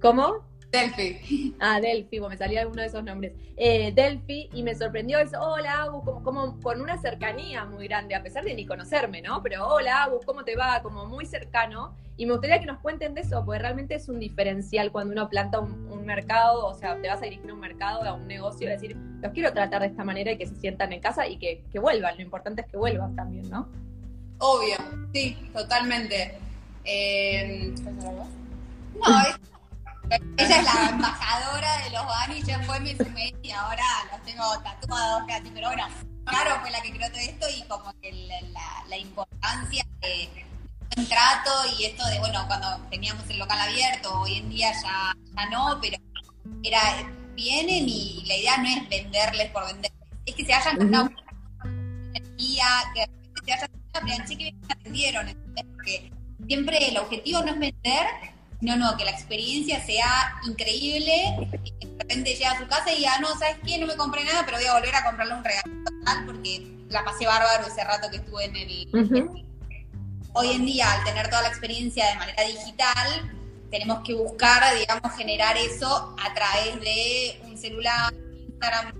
¿Cómo? 0.00 0.51
Delphi. 0.72 1.54
Ah, 1.60 1.80
Delphi, 1.80 2.18
bueno, 2.18 2.30
me 2.30 2.38
salía 2.38 2.62
alguno 2.62 2.80
de 2.80 2.88
esos 2.88 3.04
nombres. 3.04 3.34
Eh, 3.56 3.92
Delphi, 3.94 4.48
y 4.54 4.62
me 4.62 4.74
sorprendió 4.74 5.18
eso, 5.18 5.38
hola 5.38 5.82
Agus, 5.82 6.02
como, 6.02 6.22
como, 6.22 6.60
con 6.60 6.80
una 6.80 6.96
cercanía 6.96 7.66
muy 7.66 7.86
grande, 7.86 8.14
a 8.14 8.22
pesar 8.22 8.42
de 8.42 8.54
ni 8.54 8.64
conocerme, 8.64 9.20
¿no? 9.20 9.42
Pero 9.42 9.68
hola 9.68 10.04
Agus, 10.04 10.24
¿cómo 10.24 10.44
te 10.44 10.56
va? 10.56 10.82
Como 10.82 11.04
muy 11.04 11.26
cercano. 11.26 11.94
Y 12.16 12.24
me 12.24 12.32
gustaría 12.32 12.58
que 12.58 12.66
nos 12.66 12.78
cuenten 12.80 13.14
de 13.14 13.20
eso, 13.20 13.44
porque 13.44 13.58
realmente 13.58 13.94
es 13.94 14.08
un 14.08 14.18
diferencial 14.18 14.90
cuando 14.90 15.12
uno 15.12 15.28
planta 15.28 15.60
un, 15.60 15.86
un 15.90 16.06
mercado, 16.06 16.66
o 16.66 16.74
sea, 16.74 17.00
te 17.00 17.08
vas 17.08 17.20
a 17.20 17.24
dirigir 17.24 17.50
a 17.50 17.54
un 17.54 17.60
mercado, 17.60 18.02
a 18.02 18.14
un 18.14 18.26
negocio, 18.26 18.66
y 18.66 18.70
decir, 18.70 18.96
los 18.96 19.32
quiero 19.32 19.52
tratar 19.52 19.82
de 19.82 19.88
esta 19.88 20.04
manera 20.04 20.32
y 20.32 20.38
que 20.38 20.46
se 20.46 20.56
sientan 20.56 20.92
en 20.92 21.00
casa 21.00 21.26
y 21.26 21.36
que, 21.36 21.64
que 21.70 21.78
vuelvan. 21.78 22.16
Lo 22.16 22.22
importante 22.22 22.62
es 22.62 22.68
que 22.68 22.78
vuelvan 22.78 23.14
también, 23.14 23.48
¿no? 23.50 23.68
Obvio, 24.38 24.76
sí, 25.12 25.36
totalmente. 25.52 26.34
Eh, 26.84 27.72
no, 27.84 28.26
es 29.28 29.38
ella 30.36 30.56
es 30.58 30.64
la 30.64 30.90
embajadora 30.90 31.78
de 31.84 31.90
los 31.90 32.06
Bani, 32.06 32.42
ya 32.42 32.60
fue 32.60 32.80
mi 32.80 32.94
primer 32.94 33.34
y 33.42 33.50
ahora 33.50 33.84
los 34.10 34.22
tengo 34.24 34.44
tatuados 34.62 35.22
casi, 35.26 35.50
pero 35.50 35.68
bueno, 35.68 35.86
claro, 36.24 36.60
fue 36.60 36.70
la 36.70 36.82
que 36.82 36.92
creó 36.92 37.08
todo 37.10 37.20
esto 37.20 37.46
y 37.56 37.62
como 37.62 37.92
que 38.00 38.12
la, 38.12 38.40
la, 38.48 38.84
la 38.88 38.98
importancia 38.98 39.84
de 40.00 40.28
un 40.96 41.08
trato 41.08 41.50
y 41.78 41.84
esto 41.84 42.06
de, 42.08 42.18
bueno, 42.18 42.44
cuando 42.46 42.76
teníamos 42.90 43.28
el 43.30 43.38
local 43.38 43.58
abierto, 43.60 44.20
hoy 44.20 44.36
en 44.36 44.50
día 44.50 44.72
ya, 44.72 45.14
ya 45.36 45.46
no, 45.50 45.78
pero 45.80 45.96
era, 46.62 46.80
vienen 47.34 47.88
y 47.88 48.24
la 48.26 48.36
idea 48.36 48.56
no 48.58 48.68
es 48.68 48.88
venderles 48.88 49.50
por 49.50 49.66
venderles, 49.66 50.08
es 50.26 50.34
que 50.34 50.44
se 50.44 50.52
hayan 50.52 50.78
ganado 50.78 51.04
uh 51.04 51.08
-huh. 51.08 52.10
energía, 52.14 52.66
que 52.94 53.06
se 53.46 53.52
hayan 53.52 53.70
ganado, 53.92 54.24
che, 54.26 54.36
que 54.36 54.44
bien 54.44 54.60
atendieron, 54.68 55.28
¿entendés? 55.28 55.64
porque 55.74 56.12
siempre 56.46 56.88
el 56.88 56.98
objetivo 56.98 57.42
no 57.42 57.52
es 57.52 57.58
vender, 57.58 58.06
no, 58.62 58.76
no, 58.76 58.96
que 58.96 59.04
la 59.04 59.10
experiencia 59.10 59.84
sea 59.84 60.40
increíble 60.46 61.12
y 61.64 61.70
que 61.72 61.86
de 61.86 61.98
repente 61.98 62.34
llega 62.34 62.52
a 62.52 62.58
su 62.58 62.66
casa 62.68 62.92
y 62.92 62.98
diga, 62.98 63.18
no, 63.18 63.28
¿sabes 63.36 63.56
qué? 63.66 63.76
No 63.78 63.88
me 63.88 63.96
compré 63.96 64.24
nada, 64.24 64.44
pero 64.46 64.56
voy 64.58 64.66
a 64.66 64.74
volver 64.74 64.94
a 64.94 65.04
comprarle 65.04 65.34
un 65.34 65.44
regalo 65.44 65.72
total 65.84 66.26
porque 66.26 66.72
la 66.88 67.04
pasé 67.04 67.26
bárbaro 67.26 67.66
ese 67.66 67.82
rato 67.82 68.08
que 68.08 68.18
estuve 68.18 68.44
en 68.44 68.56
el... 68.56 68.88
Uh 68.92 68.98
-huh. 68.98 69.44
Hoy 70.34 70.52
en 70.52 70.64
día, 70.64 70.90
al 70.90 71.04
tener 71.04 71.28
toda 71.28 71.42
la 71.42 71.48
experiencia 71.48 72.06
de 72.06 72.14
manera 72.14 72.42
digital, 72.44 73.30
tenemos 73.70 74.00
que 74.04 74.14
buscar, 74.14 74.62
digamos, 74.78 75.12
generar 75.16 75.56
eso 75.56 76.16
a 76.22 76.32
través 76.32 76.80
de 76.80 77.40
un 77.44 77.58
celular, 77.58 78.14
Instagram, 78.48 78.94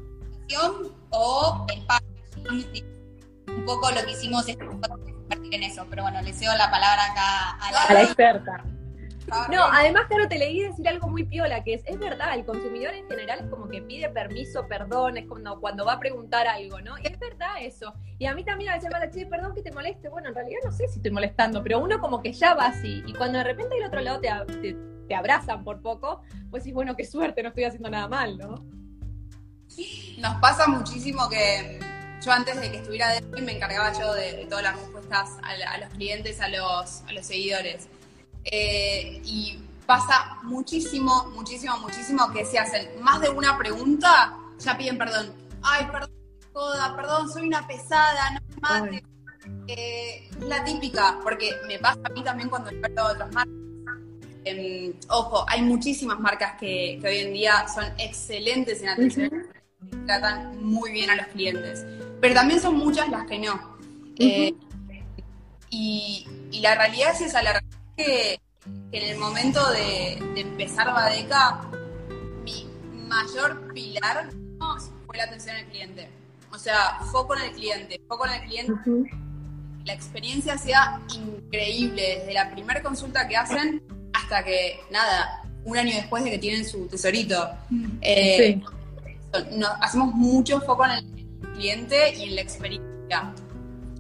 o 1.11 1.67
el 1.73 1.87
packaging. 1.87 2.85
Un 3.47 3.65
poco 3.65 3.91
lo 3.93 4.05
que 4.05 4.13
hicimos 4.13 4.49
es 4.49 4.57
compartir 4.57 5.55
en 5.55 5.63
eso, 5.63 5.87
pero 5.89 6.03
bueno, 6.03 6.21
le 6.21 6.33
cedo 6.33 6.55
la 6.57 6.71
palabra 6.71 7.05
acá 7.05 7.51
a 7.51 7.73
la, 7.73 7.83
a 7.85 7.95
la 7.95 8.03
experta. 8.03 8.65
No, 9.51 9.65
además, 9.65 10.07
claro, 10.09 10.29
te 10.29 10.39
leí 10.39 10.61
decir 10.61 10.89
algo 10.89 11.09
muy 11.09 11.25
piola, 11.25 11.65
que 11.65 11.75
es, 11.75 11.83
es 11.87 11.99
verdad, 11.99 12.35
el 12.35 12.45
consumidor 12.45 12.95
en 12.95 13.07
general 13.09 13.41
es 13.41 13.51
como 13.51 13.69
que 13.69 13.83
pide 13.83 14.09
permiso, 14.09 14.67
perdón, 14.67 15.17
es 15.17 15.27
como 15.27 15.61
cuando 15.61 15.85
va 15.85 15.95
a 15.95 16.01
preguntar 16.01 16.47
algo, 16.47 16.81
¿no? 16.81 16.99
Y 16.99 17.07
es 17.07 17.19
verdad 17.19 17.55
eso. 17.61 17.95
Y 18.19 18.27
a 18.27 18.35
mí 18.35 18.45
también 18.45 18.71
a 18.71 18.75
veces 18.75 18.91
me 18.93 19.07
dice, 19.07 19.27
perdón 19.27 19.55
que 19.55 19.63
te 19.63 19.73
moleste. 19.73 20.09
Bueno, 20.09 20.29
en 20.29 20.35
realidad 20.35 20.61
no 20.65 20.73
sé 20.73 20.89
si 20.89 20.97
estoy 20.97 21.11
molestando, 21.11 21.63
pero 21.63 21.81
uno 21.81 22.01
como 22.01 22.23
que 22.23 22.33
ya 22.33 22.55
va 22.55 22.67
así. 22.67 23.03
Y 23.07 23.15
cuando 23.15 23.39
de 23.39 23.45
repente 23.45 23.75
del 23.75 23.85
otro 23.85 24.01
lado 24.01 24.21
te, 24.21 24.29
te, 24.61 24.77
te 25.09 25.15
abrazan 25.15 25.65
por 25.65 25.81
poco, 25.81 26.23
pues 26.51 26.63
sí, 26.65 26.73
bueno, 26.73 26.97
qué 26.97 27.05
suerte, 27.05 27.43
no 27.43 27.49
estoy 27.49 27.65
haciendo 27.65 27.91
nada 27.91 28.09
mal, 28.09 28.39
¿no? 28.39 28.65
Nos 30.19 30.35
pasa 30.41 30.67
muchísimo 30.69 31.29
que 31.29 31.81
yo 32.25 32.31
antes 32.31 32.61
de 32.61 32.71
que 32.71 32.77
estuviera 32.79 33.09
de 33.09 33.43
me 33.43 33.53
encargaba 33.53 33.93
yo 33.99 34.15
de, 34.15 34.35
de 34.35 34.47
todas 34.47 34.63
las 34.63 34.79
respuestas 34.79 35.31
a, 35.43 35.73
a, 35.73 35.79
los 35.79 35.89
clientes, 35.91 36.41
a 36.41 36.49
los, 36.49 37.03
a 37.09 37.13
los 37.13 37.27
seguidores. 37.27 37.89
Eh, 38.45 39.21
y 39.25 39.59
pasa 39.87 40.39
muchísimo, 40.43 41.31
muchísimo, 41.35 41.77
muchísimo 41.79 42.31
que 42.33 42.45
se 42.45 42.59
hacen 42.59 43.03
más 43.03 43.21
de 43.21 43.29
una 43.29 43.57
pregunta, 43.59 44.37
ya 44.59 44.77
piden 44.77 44.99
perdón. 44.99 45.33
Ay, 45.63 45.87
perdón, 45.93 46.11
joda, 46.53 46.97
perdón, 46.97 47.31
soy 47.31 47.47
una 47.47 47.67
pesada, 47.67 48.31
no 48.31 48.41
me 48.49 48.61
mate. 48.61 49.05
Eh, 49.67 50.29
es 50.31 50.41
la 50.41 50.65
típica, 50.65 51.19
porque 51.23 51.53
me 51.67 51.79
pasa 51.79 52.01
a 52.05 52.09
mí 52.11 52.23
también 52.23 52.49
cuando 52.49 52.71
a 52.71 53.13
otras 53.13 53.33
marcas. 53.33 53.55
Eh, 54.45 54.95
ojo, 55.09 55.45
hay 55.49 55.63
muchísimas 55.63 56.19
marcas 56.19 56.59
que, 56.59 56.99
que, 57.01 57.09
hoy 57.09 57.19
en 57.19 57.33
día 57.33 57.67
son 57.73 57.85
excelentes 57.99 58.83
en 58.83 58.89
atención, 58.89 59.31
uh 59.33 59.87
-huh. 59.87 60.07
tratan 60.07 60.65
muy 60.65 60.91
bien 60.91 61.11
a 61.11 61.17
los 61.17 61.27
clientes, 61.29 61.85
pero 62.21 62.35
también 62.35 62.61
son 62.61 62.77
muchas 62.77 63.09
las 63.09 63.27
que 63.27 63.39
no. 63.39 63.55
Uh 63.55 63.59
-huh. 64.19 64.57
y, 65.71 66.27
y, 66.51 66.61
la 66.61 66.75
realidad 66.75 67.13
es 67.13 67.21
esa, 67.21 67.43
la 67.43 67.53
realidad 67.53 67.72
que, 68.05 68.41
en 68.93 69.03
el 69.11 69.19
momento 69.19 69.61
de, 69.71 70.19
de, 70.35 70.41
empezar 70.41 70.93
Badeca, 70.93 71.63
mi 72.45 72.67
mayor 73.09 73.73
pilar 73.73 74.31
fue 75.07 75.17
la 75.17 75.25
atención 75.25 75.57
al 75.57 75.67
cliente. 75.67 76.09
O 76.53 76.59
sea, 76.59 76.99
foco 77.11 77.37
en 77.37 77.43
el 77.43 77.53
cliente, 77.53 78.01
foco 78.09 78.27
en 78.27 78.33
el 78.33 78.49
cliente. 78.49 78.73
Uh 78.73 78.77
-huh. 78.77 79.85
La 79.85 79.95
experiencia 79.95 80.57
sea 80.59 81.01
increíble, 81.15 82.19
desde 82.21 82.35
la 82.35 82.51
primera 82.51 82.83
consulta 82.83 83.27
que 83.27 83.37
hacen 83.37 83.83
hasta 84.13 84.45
que, 84.45 84.79
nada, 84.91 85.43
un 85.65 85.77
año 85.77 85.95
después 85.97 86.23
de 86.25 86.31
que 86.31 86.39
tienen 86.39 86.65
su 86.65 86.87
tesorito. 86.87 87.51
Eh, 88.01 88.61
sí. 88.61 89.57
no, 89.57 89.69
hacemos 89.81 90.15
mucho 90.15 90.61
foco 90.61 90.85
en 90.85 90.91
el 90.93 91.53
cliente 91.55 92.15
y 92.17 92.25
en 92.25 92.35
la 92.37 92.43
experiencia. 92.43 93.33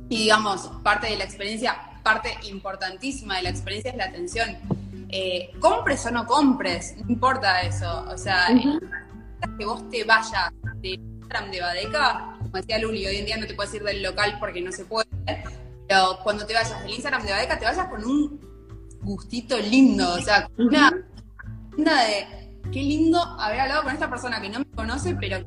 Y 0.08 0.16
digamos, 0.24 0.70
parte 0.82 1.08
de 1.08 1.16
la 1.16 1.24
experiencia 1.24 1.91
parte 2.02 2.36
importantísima 2.48 3.36
de 3.36 3.42
la 3.42 3.50
experiencia 3.50 3.90
es 3.90 3.96
la 3.96 4.04
atención. 4.04 4.56
Eh, 5.08 5.50
compres 5.60 6.04
o 6.06 6.10
no 6.10 6.26
compres, 6.26 6.96
no 6.96 7.10
importa 7.12 7.62
eso. 7.62 8.04
O 8.08 8.16
sea, 8.16 8.48
uh 8.50 8.54
-huh. 8.54 9.56
que 9.58 9.64
vos 9.64 9.88
te 9.90 10.04
vayas 10.04 10.52
de 10.80 10.90
Instagram 10.90 11.50
de 11.50 11.60
Badeca, 11.60 12.36
como 12.38 12.56
decía 12.56 12.78
Luli, 12.78 13.06
hoy 13.06 13.16
en 13.16 13.26
día 13.26 13.36
no 13.36 13.46
te 13.46 13.54
puedes 13.54 13.72
ir 13.74 13.82
del 13.82 14.02
local 14.02 14.36
porque 14.38 14.60
no 14.60 14.72
se 14.72 14.84
puede, 14.84 15.08
pero 15.88 16.18
cuando 16.22 16.46
te 16.46 16.54
vayas 16.54 16.82
del 16.82 16.92
Instagram 16.92 17.22
de 17.22 17.32
Badeca, 17.32 17.58
te 17.58 17.64
vayas 17.64 17.88
con 17.88 18.04
un 18.04 18.40
gustito 19.02 19.58
lindo, 19.58 20.14
o 20.14 20.20
sea, 20.20 20.48
una, 20.58 20.92
una 21.76 22.04
de 22.04 22.26
qué 22.72 22.80
lindo 22.80 23.20
haber 23.20 23.60
hablado 23.60 23.82
con 23.82 23.92
esta 23.92 24.08
persona 24.08 24.40
que 24.40 24.48
no 24.48 24.60
me 24.60 24.70
conoce, 24.74 25.14
pero 25.14 25.38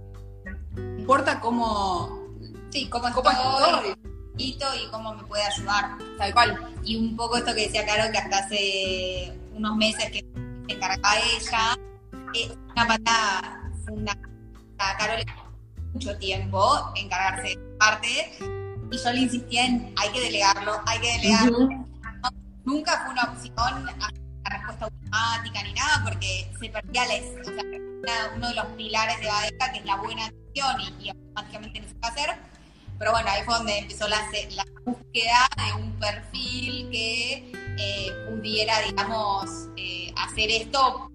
importa 0.98 1.40
cómo. 1.40 2.26
Sí, 2.70 2.90
cómo, 2.90 3.06
cómo 3.14 3.30
estoy 3.30 3.96
y 4.38 4.58
cómo 4.92 5.14
me 5.14 5.24
puede 5.24 5.44
ayudar. 5.44 5.98
Tal 6.18 6.34
cual. 6.34 6.76
Y 6.84 6.98
un 6.98 7.16
poco 7.16 7.38
esto 7.38 7.54
que 7.54 7.64
decía 7.68 7.86
Caro, 7.86 8.12
que 8.12 8.18
hasta 8.18 8.40
hace 8.40 9.34
unos 9.54 9.76
meses 9.78 10.12
que 10.12 10.20
se 10.68 10.74
encargaba 10.74 11.16
ella, 11.18 11.78
es 12.34 12.52
una 12.72 12.88
pata 12.88 13.62
fundamental. 13.86 14.32
A 14.78 14.98
Caro 14.98 15.18
le 15.18 15.26
mucho 15.94 16.18
tiempo 16.18 16.92
encargarse 16.96 17.50
de 17.50 17.58
parte 17.80 18.38
y 18.92 18.98
yo 18.98 19.14
le 19.14 19.20
insistía 19.22 19.66
en 19.66 19.94
hay 19.96 20.10
que 20.12 20.20
delegarlo, 20.20 20.82
hay 20.86 21.00
que 21.00 21.12
delegarlo. 21.14 21.60
Uh 21.60 21.70
-huh. 21.70 21.86
no, 22.22 22.30
nunca 22.66 23.02
fue 23.04 23.14
una 23.14 23.24
opción 23.24 23.90
a 23.90 24.12
la 24.44 24.58
respuesta 24.58 24.86
automática 24.86 25.64
ni 25.64 25.74
nada 25.74 26.02
porque 26.04 26.52
se 26.60 26.70
perdía 26.70 27.06
la, 27.08 27.14
o 27.14 28.06
sea, 28.06 28.32
uno 28.36 28.48
de 28.50 28.56
los 28.56 28.66
pilares 28.78 29.20
de 29.22 29.28
Badeca 29.28 29.72
que 29.72 29.80
es 29.80 29.86
la 29.86 29.96
buena 29.96 30.26
atención 30.26 30.82
y, 30.82 31.06
y 31.06 31.10
automáticamente 31.10 31.80
no 31.80 31.88
se 31.88 31.96
puede 31.96 32.14
hacer 32.14 32.55
pero 32.98 33.12
bueno, 33.12 33.28
ahí 33.30 33.44
fue 33.44 33.56
donde 33.56 33.78
empezó 33.80 34.08
la, 34.08 34.18
la 34.56 34.66
búsqueda 34.86 35.48
de 35.58 35.82
un 35.84 35.92
perfil 36.00 36.90
que 36.92 37.52
eh, 37.78 38.12
pudiera, 38.30 38.82
digamos, 38.82 39.70
eh, 39.78 40.14
hacer 40.18 40.50
esto 40.50 41.12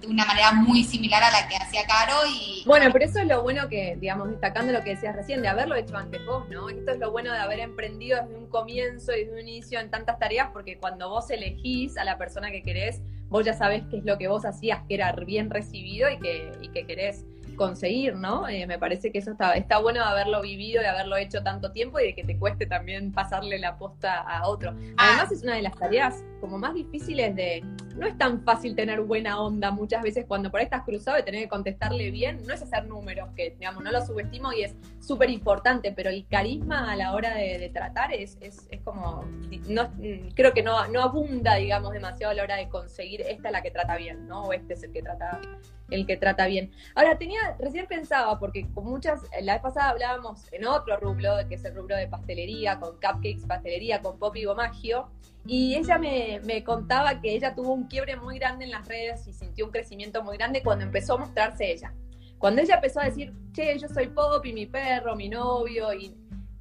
de 0.00 0.08
una 0.08 0.24
manera 0.24 0.52
muy 0.52 0.82
similar 0.82 1.22
a 1.22 1.30
la 1.30 1.48
que 1.48 1.56
hacía 1.56 1.82
Caro 1.86 2.16
y... 2.28 2.64
Bueno, 2.66 2.90
pero 2.92 3.04
eso 3.04 3.20
es 3.20 3.26
lo 3.26 3.42
bueno 3.42 3.68
que, 3.68 3.96
digamos, 4.00 4.30
destacando 4.30 4.72
lo 4.72 4.82
que 4.82 4.90
decías 4.90 5.14
recién, 5.14 5.42
de 5.42 5.48
haberlo 5.48 5.76
hecho 5.76 5.96
antes 5.96 6.24
vos, 6.26 6.48
¿no? 6.48 6.68
Esto 6.68 6.92
es 6.92 6.98
lo 6.98 7.12
bueno 7.12 7.32
de 7.32 7.38
haber 7.38 7.60
emprendido 7.60 8.20
desde 8.20 8.36
un 8.36 8.48
comienzo 8.48 9.12
y 9.12 9.24
desde 9.24 9.32
un 9.32 9.48
inicio 9.48 9.78
en 9.78 9.90
tantas 9.90 10.18
tareas, 10.18 10.50
porque 10.52 10.76
cuando 10.78 11.08
vos 11.08 11.30
elegís 11.30 11.96
a 11.96 12.04
la 12.04 12.18
persona 12.18 12.50
que 12.50 12.62
querés, 12.62 13.00
vos 13.28 13.44
ya 13.44 13.54
sabés 13.54 13.84
qué 13.90 13.98
es 13.98 14.04
lo 14.04 14.18
que 14.18 14.26
vos 14.26 14.44
hacías, 14.44 14.82
que 14.88 14.94
era 14.94 15.12
bien 15.12 15.50
recibido 15.50 16.10
y 16.10 16.18
que, 16.18 16.50
y 16.60 16.68
que 16.68 16.84
querés 16.84 17.24
conseguir, 17.56 18.16
¿no? 18.16 18.48
Eh, 18.48 18.66
me 18.66 18.78
parece 18.78 19.12
que 19.12 19.18
eso 19.18 19.32
está, 19.32 19.52
está 19.54 19.78
bueno 19.78 20.00
de 20.00 20.06
haberlo 20.06 20.42
vivido, 20.42 20.80
de 20.80 20.88
haberlo 20.88 21.16
hecho 21.16 21.42
tanto 21.42 21.72
tiempo 21.72 22.00
y 22.00 22.04
de 22.04 22.14
que 22.14 22.24
te 22.24 22.38
cueste 22.38 22.66
también 22.66 23.12
pasarle 23.12 23.58
la 23.58 23.76
posta 23.76 24.20
a 24.20 24.48
otro. 24.48 24.74
Ah. 24.96 25.08
Además 25.08 25.32
es 25.32 25.42
una 25.42 25.54
de 25.54 25.62
las 25.62 25.76
tareas 25.76 26.24
como 26.42 26.58
más 26.58 26.74
difíciles 26.74 27.36
de... 27.36 27.64
No 27.96 28.04
es 28.04 28.18
tan 28.18 28.42
fácil 28.42 28.74
tener 28.74 29.00
buena 29.00 29.40
onda 29.40 29.70
muchas 29.70 30.02
veces 30.02 30.24
cuando 30.26 30.50
por 30.50 30.58
ahí 30.58 30.64
estás 30.64 30.82
cruzado 30.82 31.16
y 31.18 31.22
tener 31.22 31.42
que 31.42 31.48
contestarle 31.48 32.10
bien, 32.10 32.42
no 32.44 32.52
es 32.52 32.60
hacer 32.60 32.84
números, 32.86 33.28
que 33.36 33.50
digamos, 33.50 33.84
no 33.84 33.92
lo 33.92 34.04
subestimo 34.04 34.52
y 34.52 34.64
es 34.64 34.74
súper 34.98 35.30
importante, 35.30 35.92
pero 35.92 36.10
el 36.10 36.26
carisma 36.26 36.90
a 36.90 36.96
la 36.96 37.12
hora 37.12 37.34
de, 37.34 37.70
tratar 37.72 38.12
es, 38.12 38.36
es, 38.40 38.66
es 38.70 38.80
como... 38.80 39.24
No, 39.68 39.88
creo 40.34 40.52
que 40.52 40.64
no, 40.64 40.88
no 40.88 41.00
abunda, 41.00 41.54
digamos, 41.54 41.92
demasiado 41.92 42.32
a 42.32 42.34
la 42.34 42.42
hora 42.42 42.56
de 42.56 42.68
conseguir 42.68 43.20
esta 43.20 43.48
es 43.48 43.52
la 43.52 43.62
que 43.62 43.70
trata 43.70 43.96
bien, 43.96 44.26
¿no? 44.26 44.46
O 44.46 44.52
este 44.52 44.74
es 44.74 44.82
el 44.82 44.92
que 44.92 45.02
trata 45.02 45.40
el 45.92 46.06
que 46.06 46.16
trata 46.16 46.46
bien. 46.46 46.70
Ahora, 46.94 47.18
tenía, 47.18 47.56
recién 47.58 47.86
pensaba, 47.86 48.38
porque 48.38 48.66
con 48.72 48.84
muchas, 48.84 49.20
la 49.42 49.54
vez 49.54 49.62
pasada 49.62 49.90
hablábamos 49.90 50.50
en 50.52 50.66
otro 50.66 50.96
rubro, 50.96 51.36
que 51.48 51.56
es 51.56 51.64
el 51.64 51.74
rubro 51.74 51.96
de 51.96 52.08
pastelería, 52.08 52.80
con 52.80 52.94
cupcakes, 52.94 53.46
pastelería, 53.46 54.00
con 54.00 54.18
pop 54.18 54.34
y 54.36 54.44
gomagio, 54.44 55.10
y 55.46 55.74
ella 55.74 55.98
me, 55.98 56.40
me, 56.44 56.62
contaba 56.62 57.20
que 57.20 57.34
ella 57.34 57.54
tuvo 57.54 57.72
un 57.72 57.88
quiebre 57.88 58.16
muy 58.16 58.38
grande 58.38 58.64
en 58.64 58.70
las 58.70 58.86
redes 58.86 59.26
y 59.26 59.32
sintió 59.32 59.66
un 59.66 59.72
crecimiento 59.72 60.22
muy 60.22 60.36
grande 60.36 60.62
cuando 60.62 60.84
empezó 60.84 61.14
a 61.14 61.18
mostrarse 61.18 61.72
ella. 61.72 61.92
Cuando 62.38 62.62
ella 62.62 62.76
empezó 62.76 63.00
a 63.00 63.04
decir, 63.04 63.32
che, 63.52 63.78
yo 63.78 63.88
soy 63.88 64.08
pop 64.08 64.44
y 64.44 64.52
mi 64.52 64.66
perro, 64.66 65.16
mi 65.16 65.28
novio, 65.28 65.92
y 65.92 66.14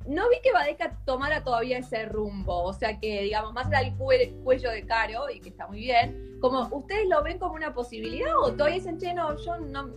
no 0.08 0.30
vi 0.30 0.40
que 0.44 0.52
Badeca 0.52 0.98
tomara 1.06 1.44
todavía 1.44 1.78
ese 1.78 2.06
rumbo, 2.06 2.64
o 2.64 2.74
sea 2.74 3.00
que, 3.00 3.24
digamos, 3.24 3.54
más 3.54 3.68
allá 3.68 3.90
del 3.90 3.96
cuello 3.96 4.72
de 4.72 4.86
Caro, 4.86 5.30
y 5.30 5.40
que 5.40 5.50
está 5.50 5.68
muy 5.68 5.80
bien, 5.80 6.38
como, 6.40 6.68
¿ustedes 6.72 7.08
lo 7.08 7.24
ven 7.24 7.38
como 7.38 7.54
una 7.56 7.74
posibilidad 7.74 8.36
o 8.38 8.52
todavía 8.52 8.78
dicen, 8.78 8.98
che, 8.98 9.14
no, 9.14 9.38
yo 9.38 9.58
no, 9.58 9.92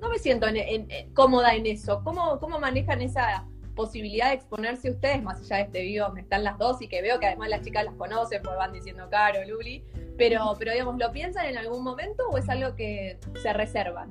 no 0.00 0.08
me 0.08 0.18
siento 0.18 0.46
en, 0.48 0.56
en, 0.56 0.90
en, 0.90 1.14
cómoda 1.14 1.54
en 1.54 1.66
eso? 1.66 2.02
¿Cómo, 2.02 2.38
¿Cómo 2.38 2.58
manejan 2.58 3.02
esa 3.02 3.46
posibilidad 3.74 4.28
de 4.28 4.34
exponerse 4.34 4.90
ustedes, 4.90 5.22
más 5.22 5.40
allá 5.40 5.56
de 5.56 5.62
este 5.62 5.82
video 5.82 6.06
donde 6.06 6.22
están 6.22 6.44
las 6.44 6.58
dos 6.58 6.80
y 6.82 6.88
que 6.88 7.02
veo 7.02 7.18
que 7.18 7.26
además 7.26 7.48
las 7.48 7.62
chicas 7.62 7.84
las 7.84 7.94
conocen, 7.94 8.42
pues 8.42 8.56
van 8.56 8.72
diciendo 8.72 9.08
Caro, 9.10 9.38
Luli, 9.46 9.84
pero, 10.16 10.54
pero 10.58 10.72
digamos, 10.72 10.98
¿lo 10.98 11.12
piensan 11.12 11.46
en 11.46 11.58
algún 11.58 11.82
momento 11.82 12.24
o 12.30 12.38
es 12.38 12.48
algo 12.48 12.74
que 12.76 13.18
se 13.42 13.52
reservan? 13.52 14.10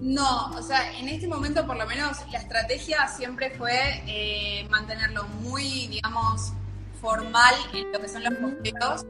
No, 0.00 0.50
o 0.56 0.62
sea, 0.62 0.98
en 0.98 1.08
este 1.08 1.28
momento 1.28 1.64
por 1.64 1.76
lo 1.76 1.86
menos 1.86 2.18
la 2.32 2.38
estrategia 2.38 3.06
siempre 3.06 3.50
fue 3.50 4.02
eh, 4.08 4.66
mantenerlo 4.68 5.24
muy, 5.42 5.86
digamos, 5.86 6.52
formal 7.00 7.54
en 7.72 7.92
lo 7.92 8.00
que 8.00 8.08
son 8.08 8.24
los 8.24 8.34
posteos, 8.34 9.04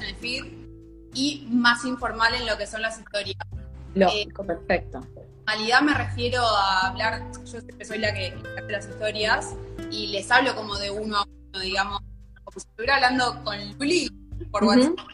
en 0.00 0.02
el 0.02 0.14
feed, 0.16 0.44
y 1.14 1.46
más 1.50 1.84
informal 1.84 2.34
en 2.34 2.46
lo 2.46 2.58
que 2.58 2.66
son 2.66 2.82
las 2.82 2.98
historias. 2.98 3.36
Lógico, 3.94 4.42
eh, 4.42 4.46
perfecto. 4.46 5.00
Formalidad 5.52 5.82
me 5.82 5.92
refiero 5.92 6.40
a 6.40 6.86
hablar, 6.86 7.30
yo 7.44 7.60
siempre 7.60 7.84
soy 7.84 7.98
la 7.98 8.14
que 8.14 8.32
hace 8.56 8.72
las 8.72 8.88
historias, 8.88 9.54
y 9.90 10.06
les 10.06 10.30
hablo 10.30 10.56
como 10.56 10.76
de 10.76 10.90
uno 10.90 11.18
a 11.18 11.24
uno, 11.24 11.60
digamos, 11.60 12.00
como 12.42 12.58
si 12.58 12.66
estuviera 12.66 12.94
hablando 12.94 13.44
con 13.44 13.58
Luli 13.78 14.08
por 14.50 14.64
uh 14.64 14.68
-huh. 14.68 14.76
WhatsApp, 14.78 15.06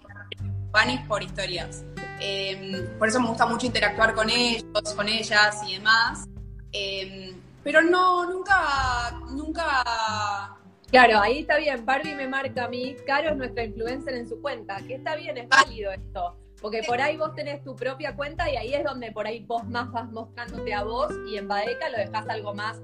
Vanis 0.70 1.01
por 1.09 1.24
historias. 1.24 1.82
Eh, 2.20 2.89
por 3.01 3.09
eso 3.09 3.18
me 3.18 3.26
gusta 3.30 3.47
mucho 3.47 3.66
interactuar 3.66 4.14
con 4.14 4.30
ellos, 4.30 4.62
con 4.95 5.09
ellas 5.09 5.57
y 5.66 5.74
demás. 5.74 6.28
Eh, 6.70 7.34
pero 7.64 7.82
no, 7.82 8.30
nunca, 8.30 9.20
nunca. 9.32 10.57
Claro, 10.89 11.20
ahí 11.20 11.41
está 11.41 11.57
bien. 11.57 11.84
Barbie 11.84 12.14
me 12.14 12.28
marca 12.28 12.66
a 12.66 12.68
mí. 12.68 12.95
Caro 13.05 13.30
es 13.30 13.36
nuestra 13.36 13.64
influencer 13.64 14.14
en 14.14 14.28
su 14.28 14.41
cuenta. 14.41 14.76
Que 14.86 14.95
está 14.95 15.16
bien, 15.16 15.36
es 15.36 15.49
válido 15.49 15.91
esto. 15.91 16.36
Porque 16.61 16.82
por 16.86 17.00
ahí 17.00 17.16
vos 17.16 17.34
tenés 17.34 17.62
tu 17.62 17.76
propia 17.76 18.16
cuenta 18.16 18.50
y 18.50 18.56
ahí 18.56 18.74
es 18.74 18.84
donde 18.84 19.12
por 19.12 19.26
ahí 19.26 19.44
vos 19.44 19.64
más 19.68 19.92
vas 19.92 20.11
mostrándote 20.11 20.74
a 20.74 20.82
vos 20.82 21.12
y 21.28 21.36
en 21.36 21.46
Badeca 21.46 21.88
lo 21.88 21.98
dejás 21.98 22.28
algo 22.28 22.54
más 22.54 22.80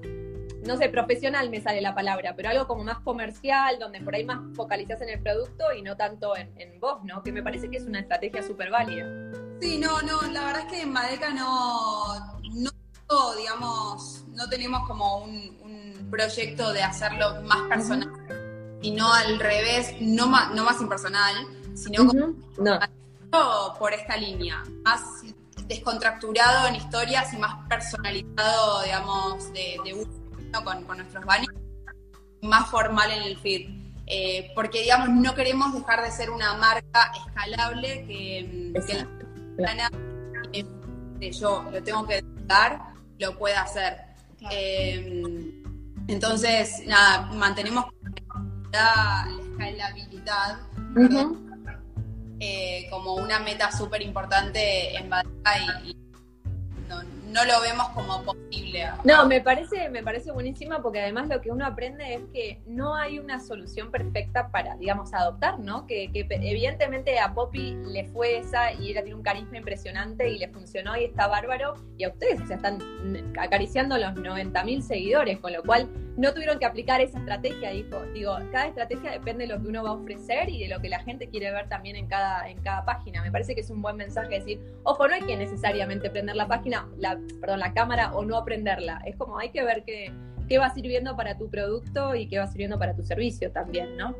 no 0.65 0.77
sé, 0.77 0.89
profesional 0.89 1.49
me 1.49 1.61
sale 1.61 1.81
la 1.81 1.93
palabra, 1.93 2.33
pero 2.35 2.49
algo 2.49 2.67
como 2.67 2.83
más 2.83 2.99
comercial, 2.99 3.77
donde 3.79 4.01
por 4.01 4.15
ahí 4.15 4.25
más 4.25 4.39
focalizás 4.55 5.01
en 5.01 5.09
el 5.09 5.21
producto 5.21 5.65
y 5.77 5.81
no 5.81 5.95
tanto 5.95 6.35
en, 6.35 6.51
en 6.59 6.79
vos, 6.79 7.03
¿no? 7.03 7.21
Que 7.23 7.31
me 7.31 7.43
parece 7.43 7.69
que 7.69 7.77
es 7.77 7.83
una 7.83 7.99
estrategia 7.99 8.41
súper 8.41 8.71
válida. 8.71 9.05
Sí, 9.61 9.77
no, 9.77 10.01
no, 10.01 10.21
la 10.31 10.45
verdad 10.45 10.61
es 10.65 10.71
que 10.71 10.81
en 10.81 10.91
Madeca 10.91 11.29
no, 11.33 12.39
no, 12.53 13.35
digamos, 13.37 14.25
no 14.29 14.49
tenemos 14.49 14.87
como 14.87 15.19
un, 15.19 15.57
un 15.61 16.07
proyecto 16.09 16.73
de 16.73 16.83
hacerlo 16.83 17.41
más 17.43 17.61
personal, 17.69 18.11
sino 18.81 19.13
al 19.13 19.39
revés, 19.39 19.93
no 20.01 20.27
más, 20.27 20.53
no 20.53 20.63
más 20.63 20.81
impersonal, 20.81 21.35
sino 21.75 22.03
uh 22.03 22.05
-huh. 22.05 22.07
como 22.07 22.25
no. 22.57 22.79
Por 23.77 23.93
esta 23.93 24.17
línea, 24.17 24.63
más 24.83 25.01
descontracturado 25.67 26.67
en 26.67 26.75
historias 26.75 27.33
y 27.33 27.37
más 27.37 27.67
personalizado, 27.67 28.83
digamos, 28.83 29.51
de, 29.53 29.77
de 29.83 29.93
uso 29.93 30.25
con, 30.63 30.83
con 30.83 30.97
nuestros 30.97 31.25
baños, 31.25 31.49
más 32.41 32.69
formal 32.69 33.11
en 33.11 33.23
el 33.23 33.37
feed. 33.37 33.69
Eh, 34.07 34.51
porque, 34.53 34.83
digamos, 34.83 35.09
no 35.09 35.33
queremos 35.33 35.73
dejar 35.73 36.03
de 36.03 36.11
ser 36.11 36.29
una 36.29 36.53
marca 36.53 37.11
escalable 37.25 38.05
que, 38.05 38.71
Exacto, 38.75 39.25
que 39.57 39.63
la 39.63 39.91
que 41.19 41.31
yo 41.31 41.63
lo 41.71 41.81
tengo 41.81 42.05
que 42.05 42.23
dar, 42.45 42.93
lo 43.17 43.37
pueda 43.37 43.61
hacer. 43.61 43.97
Claro. 44.37 44.55
Eh, 44.55 45.63
entonces, 46.07 46.83
nada, 46.85 47.31
mantenemos 47.33 47.85
la, 48.71 49.27
la 49.57 49.69
escalabilidad 49.69 50.59
uh 50.95 50.99
-huh. 50.99 51.44
Eh, 52.39 52.87
como 52.89 53.15
una 53.15 53.39
meta 53.39 53.71
súper 53.71 54.01
importante 54.01 54.95
en 54.95 55.09
Badalona 55.09 55.81
y, 55.83 55.91
y 55.91 56.04
no, 57.31 57.45
lo 57.45 57.61
vemos 57.61 57.89
como 57.89 58.23
posible. 58.23 58.87
No, 59.03 59.25
me 59.27 59.41
parece, 59.41 59.89
me 59.89 60.03
parece 60.03 60.31
buenísima 60.31 60.81
porque 60.81 61.01
además 61.01 61.27
lo 61.27 61.41
que 61.41 61.51
uno 61.51 61.65
aprende 61.65 62.15
es 62.15 62.21
que 62.33 62.61
no 62.65 62.95
hay 62.95 63.19
una 63.19 63.39
solución 63.39 63.91
perfecta 63.91 64.49
para, 64.51 64.75
digamos, 64.77 65.13
adoptar, 65.13 65.59
¿no? 65.59 65.85
Que, 65.87 66.11
que 66.11 66.27
evidentemente 66.29 67.19
a 67.19 67.33
Poppy 67.33 67.75
le 67.85 68.05
fue 68.05 68.37
esa 68.37 68.73
y 68.73 68.91
ella 68.91 69.03
tiene 69.03 69.15
un 69.15 69.23
carisma 69.23 69.57
impresionante 69.57 70.29
y 70.29 70.37
le 70.37 70.47
funcionó 70.49 70.97
y 70.97 71.05
está 71.05 71.27
bárbaro. 71.27 71.75
Y 71.97 72.03
a 72.03 72.09
ustedes, 72.09 72.41
o 72.41 72.47
sea, 72.47 72.57
están 72.57 72.79
acariciando 73.39 73.97
los 73.97 74.15
90 74.15 74.63
mil 74.63 74.83
seguidores, 74.83 75.39
con 75.39 75.53
lo 75.53 75.63
cual 75.63 75.89
no 76.17 76.33
tuvieron 76.33 76.59
que 76.59 76.65
aplicar 76.65 77.01
esa 77.01 77.19
estrategia. 77.19 77.71
Dijo, 77.71 78.01
digo, 78.13 78.37
cada 78.51 78.67
estrategia 78.67 79.11
depende 79.11 79.47
de 79.47 79.53
lo 79.53 79.61
que 79.61 79.67
uno 79.67 79.83
va 79.83 79.89
a 79.89 79.93
ofrecer 79.93 80.49
y 80.49 80.63
de 80.63 80.69
lo 80.69 80.81
que 80.81 80.89
la 80.89 80.99
gente 80.99 81.29
quiere 81.29 81.51
ver 81.51 81.67
también 81.67 81.95
en 81.95 82.07
cada, 82.07 82.49
en 82.49 82.61
cada 82.61 82.85
página. 82.85 83.21
Me 83.21 83.31
parece 83.31 83.55
que 83.55 83.61
es 83.61 83.69
un 83.69 83.81
buen 83.81 83.97
mensaje 83.97 84.39
decir, 84.39 84.59
ojo, 84.83 85.07
no 85.07 85.13
hay 85.13 85.21
que 85.21 85.35
necesariamente 85.35 86.09
prender 86.09 86.35
la 86.35 86.47
página, 86.47 86.87
la, 86.97 87.14
perdón, 87.39 87.59
la 87.59 87.73
cámara 87.73 88.13
o 88.13 88.25
no 88.25 88.37
aprenderla. 88.37 89.01
Es 89.05 89.15
como 89.15 89.37
hay 89.37 89.49
que 89.49 89.63
ver 89.63 89.83
qué, 89.85 90.11
qué 90.47 90.57
va 90.57 90.69
sirviendo 90.73 91.15
para 91.15 91.37
tu 91.37 91.49
producto 91.49 92.15
y 92.15 92.27
qué 92.27 92.39
va 92.39 92.47
sirviendo 92.47 92.77
para 92.77 92.95
tu 92.95 93.03
servicio 93.03 93.51
también, 93.51 93.97
¿no? 93.97 94.15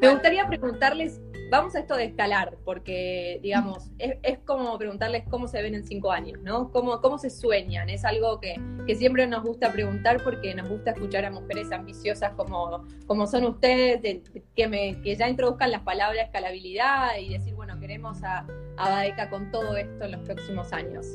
Me 0.00 0.10
gustaría 0.10 0.46
preguntarles, 0.46 1.22
vamos 1.50 1.74
a 1.74 1.78
esto 1.78 1.96
de 1.96 2.04
escalar, 2.04 2.58
porque, 2.64 3.40
digamos, 3.42 3.90
es, 3.98 4.16
es, 4.22 4.38
como 4.40 4.76
preguntarles 4.76 5.24
cómo 5.30 5.48
se 5.48 5.62
ven 5.62 5.74
en 5.74 5.84
cinco 5.84 6.12
años, 6.12 6.38
¿no? 6.42 6.70
¿Cómo, 6.70 7.00
cómo 7.00 7.16
se 7.16 7.30
sueñan? 7.30 7.88
Es 7.88 8.04
algo 8.04 8.38
que, 8.38 8.60
que, 8.86 8.94
siempre 8.94 9.26
nos 9.26 9.42
gusta 9.42 9.72
preguntar 9.72 10.22
porque 10.22 10.54
nos 10.54 10.68
gusta 10.68 10.90
escuchar 10.90 11.24
a 11.24 11.30
mujeres 11.30 11.72
ambiciosas 11.72 12.32
como, 12.34 12.84
como 13.06 13.26
son 13.26 13.44
ustedes, 13.44 14.02
de, 14.02 14.22
que, 14.54 14.68
me, 14.68 15.00
que 15.00 15.16
ya 15.16 15.30
introduzcan 15.30 15.70
las 15.70 15.82
palabras 15.82 16.26
escalabilidad 16.26 17.16
y 17.18 17.30
decir, 17.30 17.54
bueno, 17.54 17.80
queremos 17.80 18.22
a, 18.22 18.46
a 18.76 18.90
Badeca 18.90 19.30
con 19.30 19.50
todo 19.50 19.76
esto 19.76 20.04
en 20.04 20.12
los 20.12 20.20
próximos 20.22 20.74
años. 20.74 21.06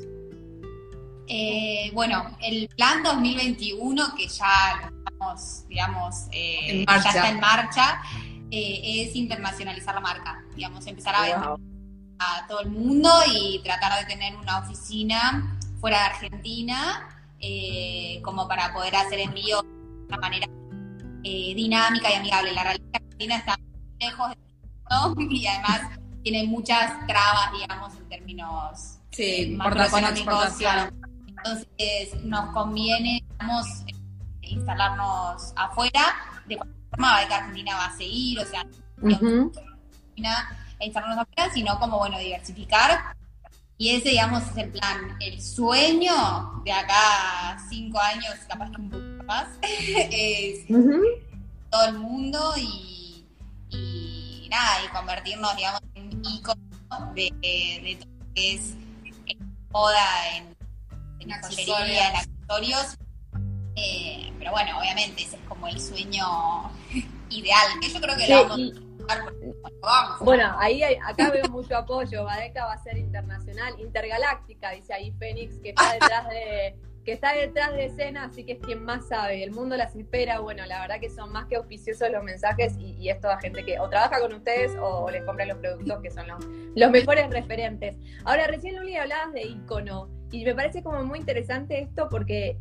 Eh, 1.33 1.91
bueno, 1.93 2.35
el 2.41 2.67
plan 2.75 3.03
2021, 3.03 4.15
que 4.17 4.27
ya 4.27 4.91
estamos, 5.07 5.65
digamos, 5.69 6.27
eh, 6.33 6.83
ya 6.85 6.95
está 6.97 7.29
en 7.29 7.39
marcha, 7.39 8.01
eh, 8.51 9.05
es 9.07 9.15
internacionalizar 9.15 9.95
la 9.95 10.01
marca, 10.01 10.43
digamos, 10.53 10.85
empezar 10.87 11.15
a 11.15 11.21
vender 11.21 11.47
wow. 11.47 11.59
a 12.19 12.47
todo 12.47 12.59
el 12.59 12.69
mundo 12.69 13.09
y 13.33 13.61
tratar 13.63 13.97
de 13.99 14.13
tener 14.13 14.35
una 14.35 14.59
oficina 14.59 15.57
fuera 15.79 15.99
de 15.99 16.03
Argentina, 16.03 17.09
eh, 17.39 18.19
como 18.25 18.45
para 18.49 18.73
poder 18.73 18.93
hacer 18.97 19.19
envíos 19.19 19.63
de 19.63 20.05
una 20.09 20.17
manera 20.17 20.47
eh, 21.23 21.53
dinámica 21.55 22.11
y 22.11 22.15
amigable. 22.15 22.51
La 22.51 22.63
realidad 22.63 22.89
Argentina 22.93 23.37
está 23.37 23.57
lejos 24.01 24.31
de 24.31 24.37
todo 24.89 25.15
y 25.29 25.47
además 25.47 25.97
tiene 26.23 26.43
muchas 26.43 27.07
trabas, 27.07 27.53
digamos, 27.53 27.95
en 27.95 28.09
términos 28.09 28.97
sí, 29.11 29.55
macroeconómicos. 29.55 30.57
Entonces 31.43 32.23
nos 32.23 32.51
conviene, 32.53 33.23
digamos, 33.29 33.67
instalarnos 34.41 35.53
afuera. 35.55 36.15
De 36.47 36.57
cualquier 36.57 36.89
forma, 36.89 37.27
que 37.27 37.33
Argentina 37.33 37.75
va 37.75 37.85
a 37.85 37.97
seguir, 37.97 38.39
o 38.39 38.45
sea, 38.45 38.65
uh 39.01 39.07
-huh. 39.07 39.51
a 40.79 40.85
instalarnos 40.85 41.19
afuera, 41.19 41.53
sino 41.53 41.79
como, 41.79 41.97
bueno, 41.97 42.19
diversificar. 42.19 43.15
Y 43.77 43.95
ese, 43.95 44.09
digamos, 44.09 44.43
es 44.43 44.57
el 44.57 44.71
plan. 44.71 45.17
El 45.19 45.41
sueño 45.41 46.61
de 46.63 46.71
acá 46.71 47.53
a 47.53 47.59
cinco 47.69 47.99
años, 47.99 48.35
capaz 48.47 48.69
que 48.71 48.81
un 48.81 48.89
poco 48.89 49.23
más, 49.25 49.47
es 49.61 50.69
uh 50.69 50.73
-huh. 50.73 51.03
todo 51.71 51.85
el 51.85 51.97
mundo 51.97 52.53
y, 52.57 53.25
y, 53.69 54.47
nada, 54.51 54.85
y 54.85 54.87
convertirnos, 54.89 55.55
digamos, 55.55 55.81
en 55.95 56.21
ícono 56.25 56.61
de, 57.15 57.31
de, 57.41 57.97
todo 57.99 58.11
lo 58.19 58.33
que 58.33 58.53
es 58.53 58.75
moda 59.71 60.37
en 60.37 60.50
en 61.21 61.41
joyería, 61.41 62.09
en 62.09 62.15
accesorios. 62.15 62.97
Eh, 63.75 64.31
pero 64.37 64.51
bueno, 64.51 64.79
obviamente 64.79 65.23
ese 65.23 65.37
es 65.37 65.41
como 65.47 65.67
el 65.67 65.79
sueño 65.79 66.25
ideal. 67.29 67.67
Que 67.81 67.89
yo 67.89 68.01
creo 68.01 68.15
que 68.17 68.25
Sí, 68.25 68.31
lo 68.31 68.43
vamos 68.43 68.59
y- 68.59 68.73
vamos. 69.81 70.19
Bueno, 70.19 70.55
ahí 70.59 70.83
hay- 70.83 70.97
acá 71.05 71.29
veo 71.31 71.47
mucho 71.49 71.75
apoyo. 71.77 72.23
Badeca 72.23 72.65
va 72.65 72.73
a 72.73 72.83
ser 72.83 72.97
internacional, 72.97 73.79
intergaláctica, 73.79 74.71
dice 74.71 74.93
ahí 74.93 75.11
Fénix, 75.17 75.57
que 75.59 75.69
está 75.69 75.93
detrás 75.93 76.29
de 76.29 76.75
que 77.03 77.13
está 77.13 77.33
detrás 77.33 77.73
de 77.73 77.85
escena, 77.85 78.25
así 78.25 78.43
que 78.45 78.51
es 78.53 78.59
quien 78.59 78.85
más 78.85 79.07
sabe. 79.07 79.43
El 79.43 79.49
mundo 79.51 79.75
las 79.75 79.95
espera. 79.95 80.39
Bueno, 80.39 80.63
la 80.67 80.81
verdad 80.81 80.99
que 80.99 81.09
son 81.09 81.31
más 81.31 81.47
que 81.47 81.55
auspiciosos 81.55 82.11
los 82.11 82.23
mensajes 82.23 82.73
y, 82.77 82.91
y 82.99 83.09
es 83.09 83.19
toda 83.19 83.39
gente 83.39 83.65
que 83.65 83.79
o 83.79 83.89
trabaja 83.89 84.19
con 84.19 84.31
ustedes 84.33 84.73
o, 84.79 85.09
les 85.09 85.23
compra 85.23 85.45
los 85.45 85.57
productos 85.57 85.99
que 86.03 86.11
son 86.11 86.27
los, 86.27 86.45
los 86.75 86.91
mejores 86.91 87.27
referentes. 87.31 87.97
Ahora, 88.23 88.45
recién 88.45 88.75
Luli 88.75 88.97
hablabas 88.97 89.33
de 89.33 89.41
icono 89.41 90.09
y 90.31 90.45
me 90.45 90.55
parece 90.55 90.81
como 90.81 91.03
muy 91.03 91.19
interesante 91.19 91.79
esto 91.79 92.07
porque 92.09 92.57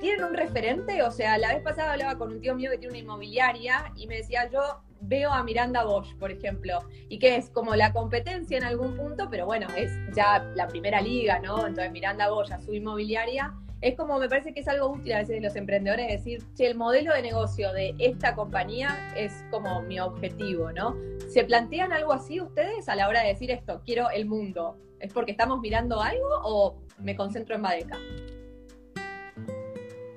tienen 0.00 0.24
un 0.24 0.34
referente, 0.34 1.02
o 1.02 1.10
sea, 1.10 1.36
la 1.36 1.52
vez 1.54 1.62
pasada 1.62 1.92
hablaba 1.92 2.16
con 2.16 2.32
un 2.32 2.40
tío 2.40 2.54
mío 2.54 2.70
que 2.70 2.78
tiene 2.78 2.92
una 2.92 2.98
inmobiliaria 2.98 3.92
y 3.96 4.06
me 4.06 4.16
decía, 4.16 4.48
yo 4.50 4.82
veo 5.02 5.30
a 5.30 5.42
Miranda 5.42 5.84
Bosch, 5.84 6.14
por 6.16 6.30
ejemplo, 6.30 6.80
y 7.08 7.18
que 7.18 7.36
es 7.36 7.50
como 7.50 7.74
la 7.74 7.92
competencia 7.92 8.56
en 8.56 8.64
algún 8.64 8.96
punto, 8.96 9.28
pero 9.30 9.46
bueno, 9.46 9.66
es 9.76 9.90
ya 10.14 10.42
la 10.54 10.68
primera 10.68 11.00
liga, 11.00 11.38
¿no? 11.40 11.66
Entonces 11.66 11.92
Miranda 11.92 12.30
Bosch 12.30 12.50
a 12.50 12.60
su 12.60 12.72
inmobiliaria, 12.72 13.54
es 13.80 13.96
como, 13.96 14.18
me 14.18 14.28
parece 14.28 14.52
que 14.52 14.60
es 14.60 14.68
algo 14.68 14.88
útil 14.90 15.12
a 15.12 15.18
veces 15.18 15.36
de 15.36 15.40
los 15.40 15.56
emprendedores 15.56 16.08
decir, 16.08 16.42
che, 16.54 16.66
el 16.66 16.76
modelo 16.76 17.14
de 17.14 17.22
negocio 17.22 17.72
de 17.72 17.94
esta 17.98 18.34
compañía 18.34 19.12
es 19.16 19.32
como 19.50 19.80
mi 19.82 19.98
objetivo, 20.00 20.70
¿no? 20.72 20.96
¿Se 21.32 21.44
plantean 21.44 21.92
algo 21.92 22.12
así 22.12 22.40
ustedes 22.40 22.88
a 22.88 22.94
la 22.94 23.08
hora 23.08 23.22
de 23.22 23.28
decir 23.28 23.50
esto, 23.50 23.80
quiero 23.84 24.10
el 24.10 24.26
mundo? 24.26 24.76
¿Es 24.98 25.12
porque 25.12 25.30
estamos 25.30 25.60
mirando 25.60 26.02
algo 26.02 26.28
o 26.44 26.76
me 26.98 27.16
concentro 27.16 27.54
en 27.54 27.62
Badeca? 27.62 27.98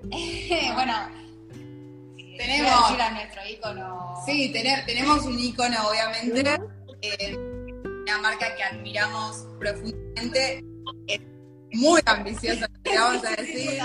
bueno, 0.74 0.94
Tenemos- 2.38 3.00
a 3.00 3.12
nuestro 3.12 3.42
ícono. 3.50 4.16
Sí, 4.26 4.52
tener, 4.52 4.86
tenemos 4.86 5.26
un 5.26 5.40
icono, 5.40 5.78
obviamente, 5.88 6.60
eh, 7.02 7.36
una 7.36 8.18
marca 8.18 8.54
que 8.56 8.64
admiramos 8.64 9.48
profundamente, 9.60 10.64
es 11.08 11.22
muy 11.74 12.02
ambiciosa, 12.06 12.68
te 12.94 13.00
vamos 13.00 13.26
a 13.26 13.36
decir. 13.36 13.80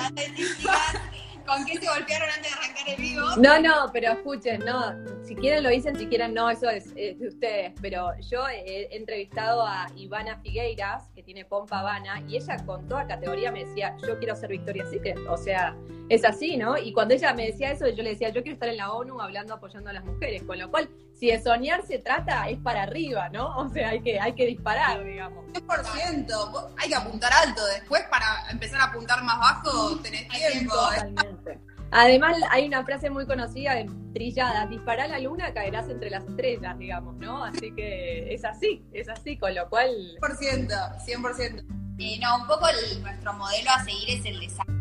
¿Con 1.47 1.65
qué 1.65 1.79
se 1.79 1.87
golpearon 1.89 2.29
antes 2.29 2.53
de 2.53 2.59
arrancar 2.59 2.89
el 2.89 2.97
vivo? 2.97 3.27
No, 3.37 3.61
no, 3.61 3.91
pero 3.93 4.13
escuchen, 4.13 4.61
no, 4.67 4.93
si 5.29 5.37
quieren 5.37 5.63
lo 5.63 5.69
dicen, 5.69 5.95
si 5.97 6.07
quieren 6.07 6.33
no, 6.33 6.49
eso 6.49 6.71
es, 6.71 6.87
es 6.97 7.19
de 7.19 7.29
ustedes, 7.29 7.73
pero 7.83 8.19
yo 8.21 8.49
he, 8.49 8.97
entrevistado 8.97 9.63
a 9.67 9.87
Ivana 9.95 10.39
Figueiras, 10.41 11.11
que 11.15 11.23
tiene 11.23 11.45
Pompa 11.45 11.81
Habana, 11.81 12.23
y 12.27 12.37
ella 12.37 12.57
con 12.65 12.89
toda 12.89 13.07
categoría 13.07 13.53
me 13.53 13.67
decía, 13.67 13.95
yo 14.07 14.19
quiero 14.19 14.35
ser 14.35 14.49
Victoria's 14.49 14.89
Secret, 14.89 15.19
o 15.29 15.37
sea, 15.37 15.77
es 16.09 16.25
así, 16.25 16.57
¿no? 16.57 16.79
Y 16.79 16.95
cuando 16.95 17.13
ella 17.13 17.35
me 17.35 17.45
decía 17.45 17.71
eso, 17.73 17.87
yo 17.89 18.03
le 18.03 18.11
decía, 18.11 18.31
yo 18.31 18.43
quiero 18.43 18.55
estar 18.55 18.71
en 18.71 18.79
la 18.79 18.91
ONU 18.93 19.21
hablando, 19.21 19.53
apoyando 19.53 19.91
a 19.91 19.93
las 19.93 20.05
mujeres, 20.05 20.43
con 20.45 20.59
lo 20.59 20.71
cual, 20.71 20.89
si 21.15 21.27
de 21.31 21.43
soñar 21.43 21.85
se 21.87 21.99
trata, 21.99 22.49
es 22.49 22.59
para 22.59 22.85
arriba, 22.85 23.29
¿no? 23.29 23.55
O 23.59 23.69
sea, 23.69 23.91
hay 23.91 24.01
que, 24.01 24.19
hay 24.19 24.33
que 24.33 24.47
disparar, 24.47 25.05
digamos. 25.05 25.45
100%, 25.53 26.51
vos- 26.53 26.67
hay 26.79 26.89
que 26.89 26.95
apuntar 26.95 27.31
alto, 27.35 27.61
después 27.67 28.03
para 28.05 28.49
empezar 28.51 28.81
a 28.81 28.85
apuntar 28.85 29.23
más 29.23 29.39
bajo 29.39 29.99
tenés 29.99 30.27
tiempo. 30.29 30.75
Totalmente. 30.75 31.68
Además, 31.91 32.37
hay 32.51 32.67
una 32.67 32.85
frase 32.85 33.09
muy 33.11 33.27
conocida, 33.27 33.75
trillada, 34.13 34.67
dispará 34.67 35.05
a 35.05 35.09
la 35.09 35.19
luna, 35.19 35.53
caerás 35.55 35.89
entre 35.89 36.11
las 36.11 36.25
estrellas, 36.25 36.79
digamos, 36.79 37.17
¿no? 37.17 37.45
Así 37.45 37.73
que 37.75 38.33
es 38.35 38.45
así, 38.45 38.83
es 38.93 39.09
así, 39.09 39.37
con 39.39 39.55
lo 39.55 39.69
cual... 39.69 39.89
100%, 40.21 40.69
100%. 41.07 41.65
Eh, 42.01 42.19
no, 42.21 42.37
un 42.43 42.47
poco 42.47 42.67
el- 42.69 43.03
nuestro 43.03 43.33
modelo 43.35 43.71
a 43.71 43.83
seguir 43.85 44.11
es 44.11 44.25
el 44.25 44.39
de 44.41 44.49
Sara. 44.51 44.73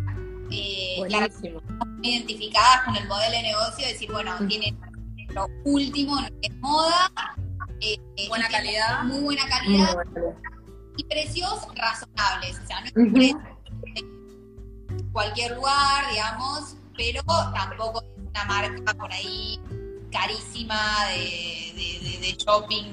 Eh, 0.51 0.95
Buenísimo. 0.99 1.62
identificadas 2.01 2.84
con 2.86 2.95
el 2.95 3.08
modelo 3.08 3.32
de 3.32 3.41
negocio, 3.43 3.88
decir, 3.88 4.12
bueno, 4.12 4.34
Mm. 4.39 4.47
tiene 4.47 4.76
lo 5.30 5.47
último 5.66 6.18
en 6.41 6.60
moda, 6.62 7.12
eh, 7.82 7.97
eh, 8.18 8.28
Buena 8.30 8.47
calidad. 8.49 9.03
muy 9.03 9.20
buena 9.22 9.41
Muy 9.43 9.49
calidad 9.51 9.95
y 10.97 11.03
precios 11.05 11.68
razonables. 11.76 12.60
O 12.64 12.68
sea, 12.68 12.80
no 12.82 12.86
es 12.88 12.95
un 12.95 13.14
precio 13.14 13.39
en 13.95 15.12
cualquier 15.12 15.55
lugar, 15.55 16.05
digamos, 16.12 16.77
pero 16.98 17.22
tampoco 17.54 18.02
es 18.02 18.28
una 18.30 18.43
marca 18.45 18.93
por 18.95 19.12
ahí 19.14 19.60
carísima 20.12 21.06
de, 21.10 21.74
de- 21.76 22.10
de- 22.12 22.18
de 22.20 22.32
shopping 22.38 22.86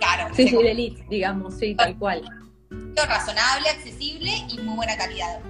caro. 0.00 0.34
Sí, 0.34 0.48
sí, 0.48 0.56
de 0.56 0.70
elite, 0.70 1.04
digamos, 1.10 1.54
sí, 1.58 1.74
tal 1.74 1.96
cual. 1.98 2.22
razonable, 2.96 3.68
accesible 3.68 4.30
y 4.48 4.58
muy 4.60 4.76
buena 4.76 4.96
calidad. 4.96 5.40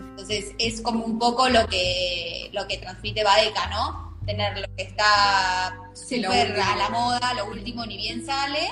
Entonces 0.00 0.52
es 0.58 0.80
como 0.80 1.04
un 1.04 1.18
poco 1.18 1.48
lo 1.48 1.66
que 1.68 2.50
lo 2.52 2.66
que 2.66 2.78
transmite 2.78 3.24
Badeca, 3.24 3.66
¿no? 3.68 4.16
Tener 4.26 4.58
lo 4.58 4.66
que 4.76 4.84
está 4.84 5.74
Sí, 5.94 6.20
lo 6.20 6.28
súper 6.28 6.48
último. 6.50 6.66
a 6.70 6.76
la 6.76 6.88
moda, 6.90 7.34
lo 7.34 7.46
último 7.46 7.84
ni 7.86 7.96
bien 7.96 8.24
sale, 8.24 8.68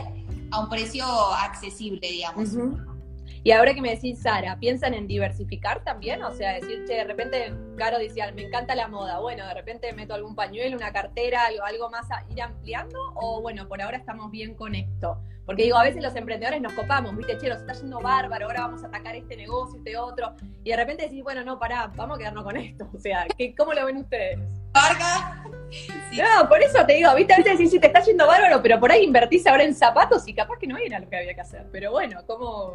a 0.51 0.61
un 0.61 0.69
precio 0.69 1.05
accesible, 1.35 2.09
digamos. 2.09 2.51
Ujú. 2.53 2.79
Y 3.43 3.53
ahora 3.53 3.73
que 3.73 3.81
me 3.81 3.91
decís, 3.91 4.21
Sara, 4.21 4.59
¿piensan 4.59 4.93
en 4.93 5.07
diversificar 5.07 5.83
también? 5.83 6.23
O 6.23 6.33
sea, 6.33 6.53
decir, 6.55 6.85
che, 6.87 6.95
de 6.95 7.05
repente, 7.05 7.55
Caro 7.77 7.99
decía, 7.99 8.31
me 8.33 8.43
encanta 8.43 8.75
la 8.75 8.87
moda. 8.87 9.19
Bueno, 9.19 9.47
de 9.47 9.55
repente 9.55 9.93
meto 9.95 10.13
algún 10.13 10.35
pañuelo, 10.35 10.77
una 10.77 10.93
cartera, 10.93 11.47
algo, 11.47 11.65
algo 11.65 11.91
más 11.91 12.11
a 12.11 12.25
ir 12.31 12.43
ampliando. 12.43 12.99
O 13.15 13.41
bueno, 13.41 13.67
por 13.67 13.81
ahora 13.81 13.97
estamos 13.97 14.31
bien 14.31 14.55
con 14.55 14.75
esto. 14.75 15.19
Porque 15.47 15.63
digo, 15.63 15.79
a 15.79 15.85
veces 15.85 16.03
los 16.03 16.15
emprendedores 16.15 16.61
nos 16.61 16.75
copamos, 16.75 17.17
viste, 17.17 17.39
che, 17.39 17.49
nos 17.49 17.61
está 17.61 17.73
yendo 17.73 17.99
bárbaro, 18.01 18.47
ahora 18.47 18.61
vamos 18.61 18.85
a 18.85 18.89
atacar 18.89 19.17
este 19.17 19.37
negocio, 19.37 19.79
este 19.79 19.97
otro. 19.97 20.35
Y 20.63 20.71
de 20.71 20.77
repente 20.77 21.05
decís, 21.05 21.23
bueno, 21.25 21.43
no, 21.43 21.59
pará, 21.59 21.91
vamos 21.97 22.17
a 22.17 22.19
quedarnos 22.19 22.45
con 22.45 22.57
esto. 22.57 22.89
O 22.95 22.99
sea, 23.01 23.27
¿qué, 23.37 23.55
¿cómo 23.55 23.73
lo 23.73 23.87
ven 23.87 23.97
ustedes? 23.97 24.39
Sí. 26.11 26.19
No, 26.19 26.49
por 26.49 26.61
eso 26.61 26.85
te 26.85 26.95
digo, 26.95 27.15
viste, 27.15 27.35
a 27.35 27.37
veces 27.37 27.53
decís, 27.53 27.71
sí, 27.71 27.79
te 27.79 27.87
está 27.87 28.01
yendo 28.03 28.27
bárbaro, 28.27 28.61
pero 28.61 28.81
por 28.81 28.91
ahí 28.91 29.05
invertís 29.05 29.47
ahora 29.47 29.63
en 29.63 29.75
zapatos 29.75 30.27
y 30.27 30.35
capaz 30.35 30.59
que 30.59 30.67
no 30.67 30.77
era 30.77 30.99
lo 30.99 31.09
que 31.09 31.17
había 31.17 31.35
que 31.35 31.41
hacer. 31.41 31.69
Pero 31.71 31.93
bueno, 31.93 32.21
como 32.27 32.73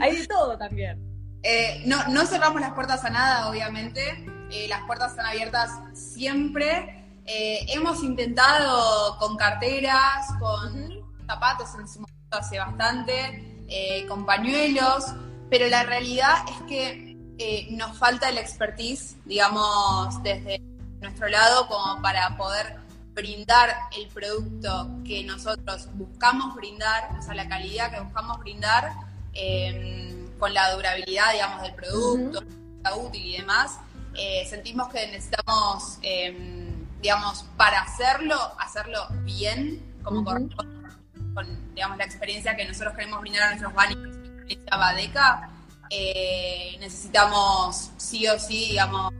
hay 0.00 0.16
de 0.16 0.26
todo 0.26 0.56
también. 0.56 0.98
Eh, 1.42 1.82
no, 1.86 2.08
no 2.08 2.26
cerramos 2.26 2.60
las 2.60 2.72
puertas 2.72 3.04
a 3.04 3.10
nada, 3.10 3.48
obviamente. 3.48 4.26
Eh, 4.50 4.66
las 4.68 4.82
puertas 4.84 5.10
están 5.10 5.26
abiertas 5.26 5.70
siempre. 5.92 7.06
Eh, 7.26 7.66
hemos 7.68 8.02
intentado 8.02 9.18
con 9.18 9.36
carteras, 9.36 10.26
con 10.40 11.04
zapatos 11.26 11.68
en 11.78 11.86
su 11.86 12.00
momento 12.00 12.38
hace 12.38 12.58
bastante, 12.58 13.66
con 14.08 14.24
pañuelos, 14.24 15.04
pero 15.50 15.68
la 15.68 15.82
realidad 15.82 16.36
es 16.48 16.62
que 16.66 17.68
nos 17.70 17.98
falta 17.98 18.30
el 18.30 18.38
expertise, 18.38 19.16
digamos, 19.26 20.22
desde 20.22 20.62
nuestro 21.00 21.28
lado 21.28 21.66
como 21.68 22.00
para 22.02 22.36
poder 22.36 22.76
brindar 23.12 23.74
el 23.96 24.08
producto 24.08 24.90
que 25.04 25.24
nosotros 25.24 25.88
buscamos 25.94 26.54
brindar, 26.54 27.10
o 27.18 27.22
sea, 27.22 27.34
la 27.34 27.48
calidad 27.48 27.90
que 27.90 28.00
buscamos 28.00 28.38
brindar, 28.40 28.92
eh, 29.34 30.14
con 30.38 30.54
la 30.54 30.72
durabilidad, 30.72 31.32
digamos, 31.32 31.62
del 31.62 31.74
producto, 31.74 32.42
la 32.82 32.94
útil 32.94 33.24
y 33.24 33.36
demás, 33.38 33.78
eh, 34.14 34.46
sentimos 34.48 34.88
que 34.88 35.06
necesitamos, 35.08 35.98
eh, 36.02 36.72
digamos, 37.00 37.44
para 37.56 37.82
hacerlo, 37.82 38.36
hacerlo 38.58 39.06
bien, 39.24 39.82
como 40.02 40.24
corresponde, 40.24 40.88
con, 41.34 41.74
digamos, 41.74 41.98
la 41.98 42.04
experiencia 42.04 42.56
que 42.56 42.64
nosotros 42.64 42.94
queremos 42.94 43.20
brindar 43.20 43.42
a 43.42 43.48
nuestros 43.50 43.74
baños, 43.74 43.98
la 43.98 44.08
experiencia 44.08 44.76
Badeca, 44.76 45.50
eh, 45.90 46.76
necesitamos 46.80 47.90
sí 47.96 48.26
o 48.28 48.38
sí, 48.38 48.68
digamos, 48.70 49.12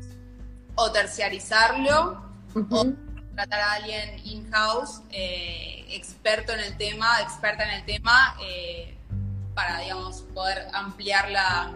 o 0.78 0.92
terciarizarlo 0.92 2.22
Ujú. 2.54 2.96
tratar 3.34 3.60
a 3.60 3.72
alguien 3.74 4.20
in-house, 4.24 5.02
eh, 5.10 5.84
experto 5.90 6.52
en 6.52 6.60
el 6.60 6.76
tema, 6.76 7.20
experta 7.20 7.64
en 7.64 7.70
el 7.70 7.84
tema, 7.84 8.36
eh, 8.42 8.96
para, 9.54 9.80
digamos, 9.80 10.22
poder 10.34 10.68
ampliar 10.72 11.30
la, 11.30 11.72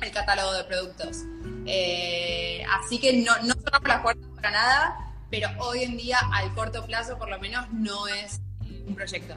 el 0.00 0.10
catálogo 0.12 0.52
de 0.52 0.64
productos. 0.64 1.18
Eh, 1.66 2.64
así 2.70 2.98
que 2.98 3.12
no, 3.18 3.36
no 3.42 3.54
cerramos 3.54 3.88
las 3.88 4.00
puertas 4.00 4.28
para 4.36 4.50
nada, 4.50 5.14
pero 5.28 5.48
hoy 5.58 5.82
en 5.82 5.96
día, 5.96 6.18
al 6.32 6.54
corto 6.54 6.84
plazo, 6.86 7.18
por 7.18 7.28
lo 7.28 7.38
menos, 7.40 7.68
no 7.70 8.06
es 8.06 8.40
un 8.86 8.94
proyecto. 8.94 9.34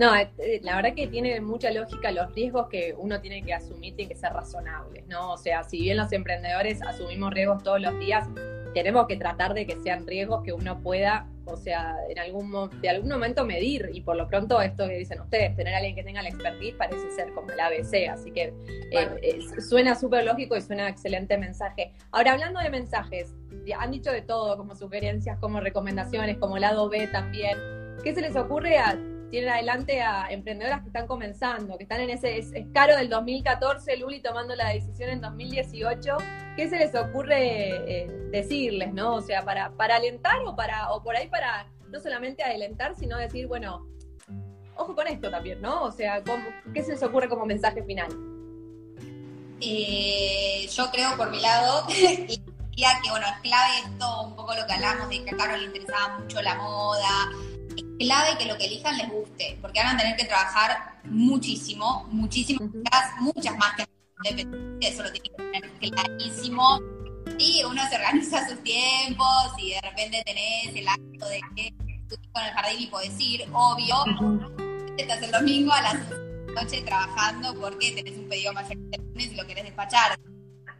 No, 0.00 0.16
eh, 0.16 0.30
eh, 0.38 0.60
la 0.62 0.76
verdad 0.76 0.94
que 0.94 1.08
tiene 1.08 1.42
mucha 1.42 1.70
lógica 1.70 2.10
los 2.10 2.34
riesgos 2.34 2.68
que 2.68 2.94
uno 2.96 3.20
tiene 3.20 3.42
que 3.42 3.52
asumir, 3.52 3.94
tienen 3.96 4.08
que 4.08 4.18
ser 4.18 4.32
razonables, 4.32 5.06
¿no? 5.08 5.32
O 5.32 5.36
sea, 5.36 5.62
si 5.62 5.78
bien 5.78 5.98
los 5.98 6.10
emprendedores 6.12 6.80
asumimos 6.80 7.34
riesgos 7.34 7.62
todos 7.62 7.82
los 7.82 7.98
días, 7.98 8.26
tenemos 8.72 9.06
que 9.06 9.18
tratar 9.18 9.52
de 9.52 9.66
que 9.66 9.76
sean 9.82 10.06
riesgos 10.06 10.42
que 10.42 10.54
uno 10.54 10.80
pueda, 10.80 11.26
o 11.44 11.54
sea, 11.54 11.96
en 12.08 12.18
algún 12.18 12.70
de 12.80 12.88
algún 12.88 13.10
momento 13.10 13.44
medir. 13.44 13.90
Y 13.92 14.00
por 14.00 14.16
lo 14.16 14.26
pronto, 14.26 14.62
esto 14.62 14.88
que 14.88 14.96
dicen 14.96 15.20
ustedes, 15.20 15.54
tener 15.54 15.74
a 15.74 15.76
alguien 15.76 15.94
que 15.94 16.02
tenga 16.02 16.22
la 16.22 16.30
expertise 16.30 16.74
parece 16.76 17.10
ser 17.10 17.34
como 17.34 17.50
el 17.50 17.60
ABC. 17.60 18.08
Así 18.10 18.30
que 18.30 18.44
eh, 18.44 18.54
Bueno. 18.92 19.16
eh, 19.20 19.38
suena 19.60 19.94
súper 19.96 20.24
lógico 20.24 20.56
y 20.56 20.62
suena 20.62 20.88
excelente 20.88 21.36
mensaje. 21.36 21.92
Ahora, 22.10 22.32
hablando 22.32 22.58
de 22.60 22.70
mensajes, 22.70 23.34
han 23.78 23.90
dicho 23.90 24.10
de 24.10 24.22
todo, 24.22 24.56
como 24.56 24.74
sugerencias, 24.74 25.38
como 25.40 25.60
recomendaciones, 25.60 26.38
como 26.38 26.56
lado 26.56 26.88
B 26.88 27.06
también. 27.08 27.58
¿Qué 28.02 28.14
se 28.14 28.22
les 28.22 28.34
ocurre 28.34 28.78
a 28.78 28.98
tienen 29.30 29.50
adelante 29.50 30.02
a 30.02 30.30
emprendedoras 30.30 30.80
que 30.82 30.88
están 30.88 31.06
comenzando, 31.06 31.76
que 31.76 31.84
están 31.84 32.00
en 32.00 32.10
ese 32.10 32.38
es, 32.38 32.52
caro 32.74 32.96
del 32.96 33.08
2014, 33.08 33.96
Luli 33.96 34.20
tomando 34.20 34.54
la 34.56 34.70
decisión 34.70 35.10
en 35.10 35.20
2018. 35.20 36.16
¿Qué 36.56 36.68
se 36.68 36.78
les 36.78 36.94
ocurre 36.94 38.02
eh, 38.02 38.06
decirles, 38.32 38.92
no? 38.92 39.14
O 39.14 39.22
sea, 39.22 39.44
para, 39.44 39.72
alentar 39.94 40.36
o 40.44 40.56
para 40.56 40.90
o 40.92 41.02
por 41.02 41.16
ahí 41.16 41.28
para 41.28 41.66
no 41.90 42.00
solamente 42.00 42.42
adelantar, 42.42 42.94
sino 42.96 43.16
decir, 43.16 43.46
bueno, 43.46 43.86
ojo 44.76 44.94
con 44.94 45.06
esto 45.06 45.30
también, 45.30 45.60
¿no? 45.60 45.84
O 45.84 45.92
sea, 45.92 46.22
¿qué 46.74 46.82
se 46.82 46.92
les 46.92 47.02
ocurre 47.02 47.28
como 47.28 47.46
mensaje 47.46 47.82
final? 47.84 48.10
Eh, 49.60 50.66
yo 50.70 50.90
creo 50.90 51.16
por 51.16 51.30
mi 51.30 51.40
lado, 51.40 51.86
que 51.88 53.10
bueno, 53.10 53.26
es 53.26 53.40
clave 53.42 53.72
esto, 53.84 54.22
un 54.22 54.36
poco 54.36 54.54
lo 54.54 54.66
que 54.66 54.72
hablamos 54.72 55.08
de 55.08 55.24
que 55.24 55.30
a 55.30 55.36
Caro 55.36 55.56
le 55.56 55.66
interesaba 55.66 56.18
mucho 56.18 56.40
la 56.40 56.54
moda, 56.54 57.28
es 57.76 57.84
clave 57.98 58.38
que 58.38 58.46
lo 58.46 58.56
que 58.56 58.66
elijan 58.66 58.96
les 58.96 59.08
guste, 59.08 59.58
porque 59.60 59.80
van 59.80 59.96
a 59.96 59.98
tener 59.98 60.16
que 60.16 60.24
trabajar 60.24 61.00
muchísimo, 61.04 62.06
muchísimas, 62.10 62.68
muchas 63.20 63.56
más 63.56 63.76
que 63.76 63.86
eso 64.80 65.02
lo 65.02 65.10
tienen 65.12 65.32
que 65.36 65.60
tener 65.60 65.94
clarísimo. 65.94 66.80
Y 67.38 67.62
uno 67.64 67.82
se 67.88 67.96
organiza 67.96 68.48
sus 68.48 68.62
tiempos 68.62 69.52
y 69.58 69.70
de 69.70 69.80
repente 69.80 70.22
tenés 70.26 70.76
el 70.76 70.88
acto 70.88 71.28
de 71.28 71.40
que 71.56 71.74
con 72.32 72.44
el 72.44 72.50
jardín 72.52 72.82
y 72.82 72.86
podés 72.86 73.18
ir, 73.20 73.46
obvio, 73.52 73.96
estás 74.96 75.22
el 75.22 75.30
domingo 75.30 75.72
a 75.72 75.82
las 75.82 75.96
noche 76.54 76.82
trabajando 76.82 77.54
porque 77.54 77.92
tenés 77.92 78.18
un 78.18 78.28
pedido 78.28 78.52
mayor 78.52 78.76
que 78.90 78.98
lunes 78.98 79.32
y 79.32 79.34
lo 79.36 79.46
querés 79.46 79.64
despachar. 79.64 80.18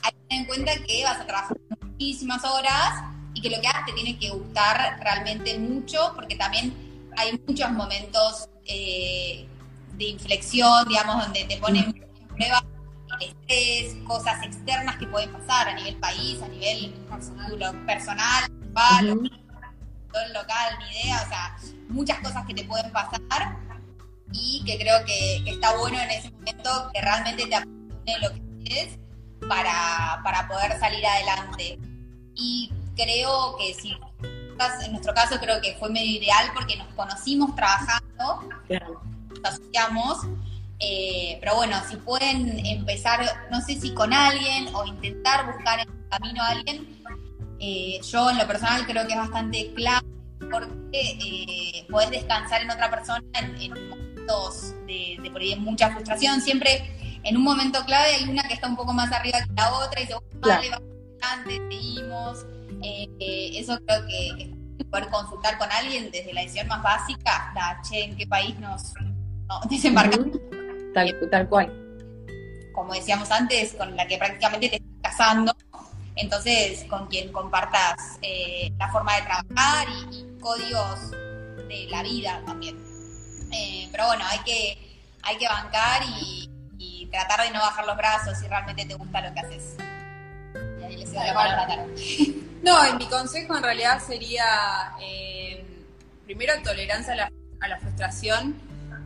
Hay 0.03 0.13
que 0.13 0.19
tener 0.29 0.41
en 0.41 0.45
cuenta 0.47 0.73
que 0.85 1.05
vas 1.05 1.21
a 1.21 1.27
trabajar 1.27 1.57
muchísimas 1.81 2.45
horas 2.45 3.05
y 3.35 3.41
que 3.41 3.51
lo 3.51 3.61
que 3.61 3.69
hagas 3.69 3.87
te 3.87 3.93
tiene 3.93 4.19
que 4.19 4.31
gustar 4.31 4.99
realmente 5.03 5.59
mucho 5.59 6.13
porque 6.15 6.37
también 6.37 6.75
hay 7.17 7.41
muchos 7.47 7.71
momentos 7.71 8.49
eh, 8.65 9.47
de 9.93 10.05
inflexión, 10.05 10.89
digamos, 10.89 11.25
donde 11.25 11.45
te 11.45 11.57
ponen 11.59 11.85
en 11.85 12.29
prueba 12.29 12.65
el 13.21 13.29
estrés, 13.29 13.97
cosas 14.07 14.43
externas 14.45 14.97
que 14.97 15.07
pueden 15.07 15.31
pasar 15.33 15.69
a 15.69 15.75
nivel 15.75 15.97
país, 15.97 16.41
a 16.43 16.49
nivel 16.49 16.93
personal, 17.09 17.85
personal 17.87 18.51
el 20.27 20.33
local, 20.33 20.79
ni 20.79 21.01
idea, 21.01 21.23
o 21.25 21.29
sea, 21.29 21.57
muchas 21.89 22.19
cosas 22.19 22.45
que 22.47 22.55
te 22.55 22.65
pueden 22.65 22.91
pasar 22.93 23.57
y 24.33 24.63
que 24.65 24.79
creo 24.79 25.05
que, 25.05 25.43
está 25.47 25.77
bueno 25.77 26.01
en 26.01 26.11
ese 26.11 26.31
momento 26.31 26.91
que 26.93 27.01
realmente 27.01 27.47
te 27.47 27.55
apasione 27.55 28.19
lo 28.23 28.33
que 28.33 28.41
quieres 28.65 28.99
para, 29.49 30.21
para 30.25 30.49
poder 30.49 30.79
salir 30.79 31.05
adelante. 31.07 31.79
Y 32.35 32.73
creo 33.03 33.57
que 33.59 33.75
si 33.75 33.97
en 34.85 34.93
nuestro 34.93 35.15
caso 35.15 35.39
creo 35.41 35.61
que 35.61 35.75
fue 35.77 35.91
medio 35.91 36.19
ideal 36.19 36.51
porque 36.55 36.77
nos 36.77 36.89
conocimos 36.95 37.55
trabajando, 37.55 38.49
nos 38.69 39.45
asociamos, 39.45 40.19
eh, 40.79 41.39
pero 41.41 41.57
bueno, 41.57 41.77
si 41.89 41.97
pueden 41.97 42.65
empezar, 42.67 43.21
no 43.51 43.61
sé 43.61 43.81
si 43.81 43.95
con 43.95 44.13
alguien 44.13 44.75
o 44.75 44.85
intentar 44.85 45.47
buscar 45.47 45.81
en 45.81 45.89
el 45.89 46.09
camino 46.09 46.43
a 46.43 46.49
alguien, 46.49 47.03
eh, 47.59 48.01
yo 48.03 48.31
en 48.31 48.39
lo 48.39 48.47
personal 48.47 48.87
creo 48.87 49.07
que 49.07 49.13
es 49.13 49.19
bastante 49.19 49.73
clave 49.75 50.07
porque 50.51 50.71
eh, 50.93 51.87
podés 51.91 52.11
descansar 52.11 52.63
en 52.63 52.71
otra 52.71 52.91
persona 52.91 53.23
en, 53.35 53.73
momentos 53.89 54.75
de, 54.87 55.19
de, 55.23 55.31
por 55.31 55.41
ahí 55.41 55.55
mucha 55.57 55.91
frustración. 55.91 56.41
Siempre 56.41 57.21
en 57.23 57.37
un 57.37 57.45
momento 57.45 57.85
clave 57.85 58.15
hay 58.15 58.29
una 58.29 58.43
que 58.45 58.55
está 58.55 58.67
un 58.67 58.77
poco 58.77 58.93
más 58.93 59.13
arriba 59.13 59.39
que 59.45 59.53
la 59.55 59.73
otra 59.75 60.01
y 60.01 60.07
se 60.07 60.15
vale, 60.41 60.71
vamos 60.71 60.89
adelante, 61.21 61.61
seguimos. 61.71 62.47
Eh, 62.83 63.09
eh, 63.21 63.51
eso 63.55 63.79
creo 63.87 64.07
que, 64.07 64.55
poder 64.91 65.09
consultar 65.09 65.59
con 65.59 65.71
alguien 65.71 66.11
desde 66.11 66.33
la 66.33 66.41
decisión 66.41 66.67
más 66.67 66.83
básica 66.83 67.53
hasta, 67.55 67.81
che, 67.83 68.05
¿en 68.05 68.17
qué 68.17 68.27
país 68.27 68.59
nos, 68.59 68.95
desembarcamos? 69.71 70.39
tal, 70.95 71.15
tal 71.31 71.49
cual. 71.49 71.73
Como 72.73 72.95
decíamos 72.95 73.31
antes, 73.31 73.75
con 73.75 73.95
la 73.95 74.07
que 74.07 74.17
prácticamente 74.19 74.69
te 74.69 74.77
estás 74.77 75.17
casando 75.17 75.55
entonces 76.21 76.85
con 76.85 77.07
quien 77.07 77.33
compartas 77.33 78.19
eh, 78.23 78.73
la 78.79 78.91
forma 78.91 79.17
de 79.17 79.23
trabajar 79.23 79.89
y, 80.13 80.27
códigos 80.41 81.11
de 81.11 81.87
la 81.91 82.03
vida 82.03 82.43
también. 82.47 82.77
Eh, 83.53 83.89
pero 83.93 84.07
bueno, 84.07 84.25
hay 84.27 84.39
que, 84.39 85.01
hay 85.23 85.37
que 85.37 85.47
bancar 85.47 86.03
y, 86.03 86.47
tratar 87.11 87.45
de 87.45 87.51
no 87.51 87.59
bajar 87.59 87.85
los 87.87 87.97
brazos 87.97 88.39
si 88.39 88.47
realmente 88.47 88.85
te 88.85 88.95
gusta 88.95 89.21
lo 89.21 89.35
que 89.35 89.41
haces. 89.41 89.77
Y 90.79 90.85
ahí 90.85 90.97
les 90.97 91.13
la 91.13 91.35
palabra 91.35 91.87
No, 92.63 92.87
y 92.87 92.99
mi 92.99 93.07
consejo 93.07 93.57
en 93.57 93.63
realidad 93.63 94.03
sería, 94.07 94.45
eh, 95.01 95.65
primero, 96.27 96.53
tolerancia 96.63 97.15
a 97.61 97.69
la, 97.69 97.79
frustración, 97.79 98.55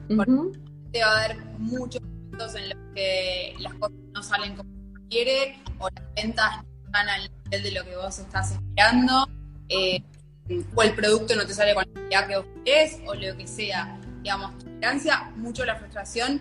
porque 0.09 1.01
va 1.01 1.07
a 1.07 1.25
haber 1.25 1.37
muchos 1.59 2.03
momentos 2.03 2.55
en 2.57 2.69
los 2.71 2.79
que 2.95 3.55
las 3.59 3.75
cosas 3.75 3.97
no 4.13 4.23
salen 4.23 4.57
como 4.57 4.71
quiere 5.09 5.59
o 5.79 5.89
las 5.89 6.15
ventas 6.15 6.65
al 6.93 7.31
nivel 7.45 7.63
de 7.63 7.73
lo 7.73 7.85
que 7.85 7.97
vos 7.97 8.19
estás 8.19 8.53
esperando, 8.53 9.29
eh, 9.69 10.03
o 10.75 10.83
el 10.83 10.95
producto 10.95 11.35
no 11.35 11.47
te 11.47 11.55
sale 11.55 11.75
con 11.75 11.85
la 11.85 12.01
calidad 12.01 12.29
que 12.29 12.37
vos 12.37 12.47
querés, 12.65 13.01
o 13.07 13.15
lo 13.15 13.37
que 13.37 13.47
sea. 13.47 13.99
Digamos, 14.23 14.59
tolerancia, 14.59 15.31
mucho 15.37 15.65
la 15.65 15.77
frustración, 15.77 16.41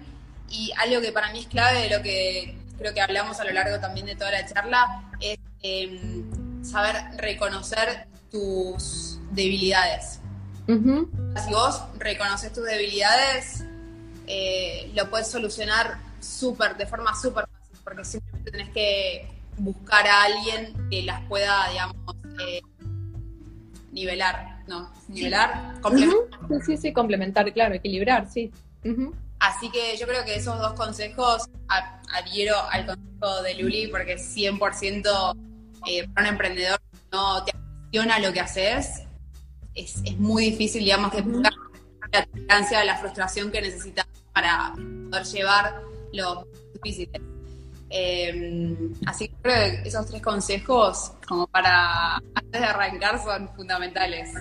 y 0.50 0.72
algo 0.78 1.02
que 1.02 1.12
para 1.12 1.32
mí 1.32 1.40
es 1.40 1.48
clave 1.48 1.84
de 1.84 1.98
lo 1.98 2.04
que 2.04 2.58
creo 2.78 2.94
que 2.94 3.02
hablamos 3.02 3.40
a 3.40 3.46
lo 3.46 3.52
largo 3.52 3.80
también 3.80 4.06
de 4.06 4.16
toda 4.16 4.32
la 4.32 4.46
charla, 4.46 5.12
es 5.20 5.38
em, 5.62 6.43
saber 6.64 6.96
reconocer 7.18 8.08
tus 8.32 9.20
debilidades. 9.32 10.20
Si 10.66 11.54
vos 11.54 11.84
reconoces 12.00 12.54
tus 12.54 12.64
debilidades, 12.64 13.66
eh, 14.28 14.92
lo 14.96 15.10
puedes 15.10 15.28
solucionar 15.28 15.98
súper, 16.20 16.78
de 16.78 16.88
forma 16.88 17.14
súper 17.20 17.46
fácil, 17.48 17.78
porque 17.84 18.06
simplemente 18.06 18.52
tenés 18.52 18.70
que 18.70 19.28
buscar 19.58 20.08
a 20.08 20.24
alguien 20.24 20.74
que 20.90 21.04
las 21.04 21.22
pueda, 21.28 21.70
digamos, 21.70 21.96
eh, 22.48 22.62
nivelar, 23.92 24.64
¿no? 24.68 24.92
Nivelar, 25.10 25.80
complementar. 25.82 26.40
Sí, 26.66 26.78
sí, 26.78 26.94
complementar, 26.94 27.52
claro, 27.54 27.76
equilibrar, 27.76 28.30
sí. 28.32 28.52
Así 29.40 29.70
que 29.70 29.98
yo 29.98 30.08
creo 30.08 30.24
que 30.24 30.36
esos 30.36 30.58
dos 30.58 30.74
consejos 30.74 31.44
adhiero 32.14 32.56
al 32.72 32.86
consejo 32.86 33.42
de 33.44 33.56
Luli 33.56 33.88
porque 33.88 34.16
100% 34.16 35.53
eh, 35.86 36.08
para 36.14 36.28
un 36.28 36.34
emprendedor 36.34 36.80
no 37.12 37.44
te 37.44 37.52
apasiona 37.52 38.20
lo 38.20 38.34
que 38.34 38.40
haces, 38.40 39.04
es, 39.76 40.18
muy 40.18 40.46
difícil, 40.52 40.84
digamos, 40.84 41.12
que 41.12 41.22
uh 41.22 41.42
la 42.12 42.26
tolerancia, 42.26 42.84
la 42.84 42.98
frustración 42.98 43.52
que 43.52 43.60
necesitas 43.60 44.06
para 44.34 44.74
poder 45.10 45.26
llevar 45.26 45.82
lo 46.12 46.48
difíciles. 46.74 47.22
Em, 47.90 48.94
así 49.06 49.28
que 49.28 49.36
creo 49.42 49.84
que 49.84 49.88
esos 49.90 50.06
tres 50.06 50.22
consejos, 50.22 51.14
como 51.28 51.48
para 51.48 52.16
antes 52.16 52.62
de 52.62 52.66
arrancar, 52.68 53.24
son 53.24 53.50
fundamentales. 53.56 54.32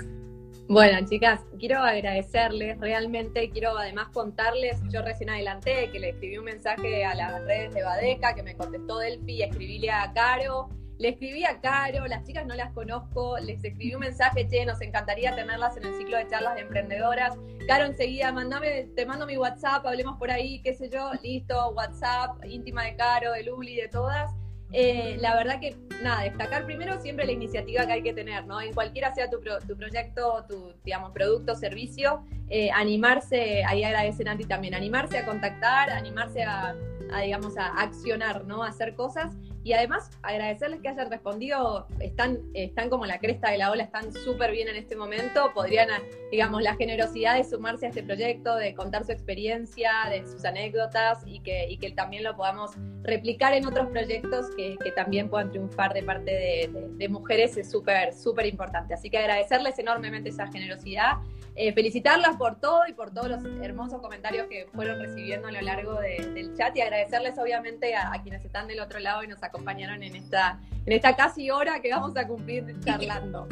Bueno, 0.69 1.07
chicas, 1.07 1.41
quiero 1.59 1.81
agradecerles 1.81 2.79
realmente, 2.79 3.51
quiero 3.51 3.77
además 3.77 4.09
contarles, 4.09 4.81
yo 4.91 5.03
recién 5.03 5.31
adelanté 5.31 5.91
que 5.91 5.99
le 5.99 6.11
escribí 6.11 6.39
un 6.39 6.45
mensaje 6.45 7.05
a 7.05 7.15
las 7.15 7.43
redes 7.45 7.75
de 7.75 7.83
Badeca, 7.83 8.35
que 8.35 8.43
me 8.43 8.57
contestó 8.57 8.99
Delphi, 8.99 9.43
escribíle 9.43 9.91
a 9.91 10.13
Caro, 10.13 10.71
le 11.03 11.09
escribí 11.09 11.45
a 11.45 11.61
Caro, 11.61 12.07
las 12.07 12.23
chicas 12.23 12.47
no 12.47 12.55
las 12.55 12.73
conozco, 12.73 13.37
les 13.41 13.63
escribí 13.65 13.93
un 13.93 14.03
mensaje, 14.03 14.47
che, 14.49 14.65
nos 14.65 14.81
encantaría 14.81 15.35
tenerlas 15.35 15.77
en 15.77 15.85
el 15.85 15.97
ciclo 15.97 16.17
de 16.17 16.29
charlas 16.29 16.55
de 16.55 16.61
emprendedoras. 16.61 17.37
Caro 17.67 17.87
enseguida, 17.87 18.31
mandame, 18.31 18.85
te 18.95 19.05
mando 19.05 19.27
mi 19.27 19.37
WhatsApp, 19.37 19.85
hablemos 19.85 20.17
por 20.17 20.31
ahí, 20.31 20.63
qué 20.63 20.75
sé 20.75 20.89
yo, 20.89 21.11
listo, 21.21 21.71
WhatsApp, 21.71 22.45
íntima 22.45 22.85
de 22.85 22.95
Caro, 22.95 23.33
de 23.33 23.43
Luli, 23.43 23.75
de 23.75 23.89
todas. 23.89 24.31
Eh, 24.71 25.17
la 25.19 25.35
verdad 25.35 25.59
que, 25.59 25.77
nada, 26.05 26.23
destacar 26.23 26.65
primero 26.67 27.01
siempre 27.01 27.27
la 27.27 27.33
iniciativa 27.33 27.85
que 27.85 27.95
hay 27.95 28.03
que 28.05 28.15
tener, 28.15 28.47
¿no? 28.47 28.61
En 28.61 28.73
cualquiera 28.73 29.13
sea 29.13 29.29
tu, 29.29 29.41
tu 29.67 29.77
proyecto, 29.77 30.45
tu, 30.49 30.73
digamos, 30.85 31.11
producto, 31.11 31.57
servicio, 31.57 32.25
eh, 32.49 32.71
animarse, 32.71 33.65
ahí 33.65 33.83
agradecen 33.83 34.29
a 34.29 34.37
ti 34.37 34.45
también, 34.45 34.73
animarse 34.73 35.19
a 35.19 35.27
contactar, 35.27 35.91
animarse 35.91 36.45
a, 36.45 36.77
a, 37.13 37.21
digamos, 37.23 37.59
a 37.59 37.67
accionar, 37.81 38.45
¿no? 38.45 38.63
A 38.63 38.69
hacer 38.69 38.95
cosas 38.95 39.35
y 39.65 39.73
además, 39.75 40.11
agradecerles 40.23 40.81
que 40.81 40.89
hayan 40.89 41.11
respondido, 41.11 41.87
están, 42.01 42.41
están 42.55 42.91
como 42.91 43.07
la 43.07 43.19
cresta 43.19 43.51
de 43.51 43.59
la 43.59 43.71
ola, 43.71 43.85
están 43.85 44.13
súper 44.13 44.51
bien 44.51 44.69
en 44.69 44.77
este 44.77 44.97
momento, 44.97 45.53
podrían, 45.55 45.89
digamos, 46.31 46.63
la 46.63 46.75
generosidad 46.75 47.37
de 47.37 47.45
sumarse 47.45 47.87
a 47.87 47.89
este 47.91 48.03
proyecto, 48.03 48.57
de 48.57 48.75
contar 48.75 49.05
su 49.05 49.13
experiencia, 49.13 49.93
de 50.11 50.27
sus 50.27 50.45
anécdotas 50.45 51.23
y 51.27 51.41
que, 51.41 51.69
y 51.69 51.79
que 51.79 51.93
también 51.93 52.25
lo 52.25 52.37
podamos 52.37 52.73
replicar 53.03 53.55
en 53.55 53.67
otros 53.67 53.89
proyectos 53.89 54.47
que, 54.57 54.77
que 54.83 54.91
también 54.91 55.29
puedan 55.29 55.51
triunfar 55.51 55.95
de 55.95 56.03
parte 56.03 56.31
de, 56.33 56.89
de 56.97 57.09
mujeres 57.09 57.57
es 57.57 57.71
súper, 57.71 58.15
súper 58.15 58.47
importante. 58.47 58.95
Así 58.95 59.11
que 59.11 59.19
agradecerles 59.19 59.79
enormemente 59.79 60.31
esa 60.31 60.49
generosidad 60.49 61.19
eh, 61.55 61.73
felicitarlas 61.73 62.37
por 62.37 62.61
todo 62.61 62.87
y 62.89 62.95
por 62.95 63.13
todos 63.13 63.29
los 63.29 63.45
hermosos 63.63 64.01
comentarios 64.01 64.47
que 64.49 64.69
fueron 64.75 65.01
recibiendo 65.01 65.49
a 65.49 65.53
lo 65.53 65.61
largo 65.61 65.95
del 66.01 66.57
chat 66.57 66.75
y 66.77 66.81
agradecerles 66.81 67.39
obviamente 67.39 67.95
a, 67.95 68.11
quienes 68.23 68.45
están 68.45 68.67
del 68.69 68.81
otro 68.81 68.99
lado 69.01 69.23
y 69.23 69.27
nos 69.27 69.43
acompañaron 69.43 70.03
en 70.03 70.17
esta, 70.17 70.61
en 70.87 70.93
esta 70.93 71.15
casi 71.15 71.51
hora 71.51 71.81
que 71.81 71.91
vamos 71.91 72.17
a 72.17 72.27
cumplir 72.27 72.65
charlando. 72.85 73.49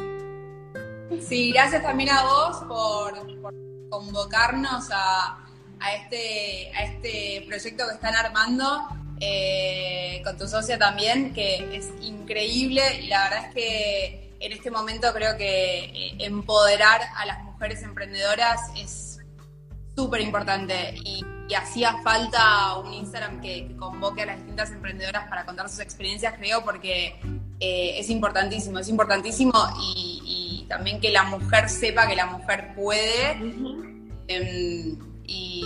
Sí, 1.20 1.53
gracias 1.53 1.82
también 1.82 2.11
a 2.11 2.22
vos 2.22 2.64
por, 2.68 3.40
convocarnos 3.90 4.88
a, 4.92 5.38
este, 5.96 6.72
a 6.74 6.84
este 6.84 7.44
proyecto 7.46 7.86
que 7.86 7.94
están 7.94 8.14
armando 8.14 8.88
eh, 9.20 10.22
con 10.24 10.38
tu 10.38 10.48
socia 10.48 10.78
también, 10.78 11.34
que 11.34 11.76
es 11.76 11.90
increíble 12.01 13.03
y 13.03 13.09
la 13.09 13.24
verdad 13.24 13.46
es 13.48 13.55
que 13.55 14.30
en 14.40 14.53
este 14.53 14.70
momento 14.70 15.12
creo 15.12 15.36
que 15.36 15.84
eh, 15.84 16.16
empoderar 16.20 17.03
a 17.16 17.26
las 17.26 17.36
mujeres 17.38 17.49
emprendedoras 17.83 18.61
es 18.77 19.21
súper 19.95 20.21
importante 20.23 20.95
y, 21.05 21.25
hacía 21.55 21.97
falta 22.05 22.77
un 22.77 22.93
Instagram 22.93 23.41
que, 23.41 23.75
convoque 23.77 24.23
a 24.23 24.27
las 24.27 24.37
distintas 24.37 24.71
emprendedoras 24.71 25.29
para 25.29 25.45
contar 25.45 25.69
sus 25.69 25.81
experiencias, 25.81 26.35
creo, 26.39 26.65
porque 26.65 27.21
eh, 27.59 27.99
es 27.99 28.09
importantísimo, 28.09 28.79
es 28.79 28.89
importantísimo 28.89 29.53
y, 29.97 30.65
también 30.69 31.01
que 31.01 31.11
la 31.11 31.25
mujer 31.25 31.69
sepa 31.69 32.07
que 32.07 32.15
la 32.15 32.27
mujer 32.27 32.73
puede. 32.77 33.33
Em, 34.29 34.97
y 35.27 35.65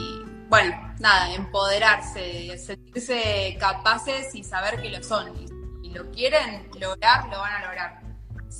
bueno, 0.48 0.94
nada, 0.98 1.34
empoderarse, 1.34 2.56
sentirse 2.56 3.54
capaces 3.60 4.34
y 4.34 4.42
saber 4.42 4.80
que 4.80 4.88
lo 4.88 5.02
son. 5.02 5.36
Y 5.36 5.48
si 5.82 5.90
lo 5.90 6.10
quieren 6.10 6.66
lograr, 6.80 7.28
lo 7.28 7.38
van 7.38 7.52
a 7.52 7.66
lograr. 7.66 8.03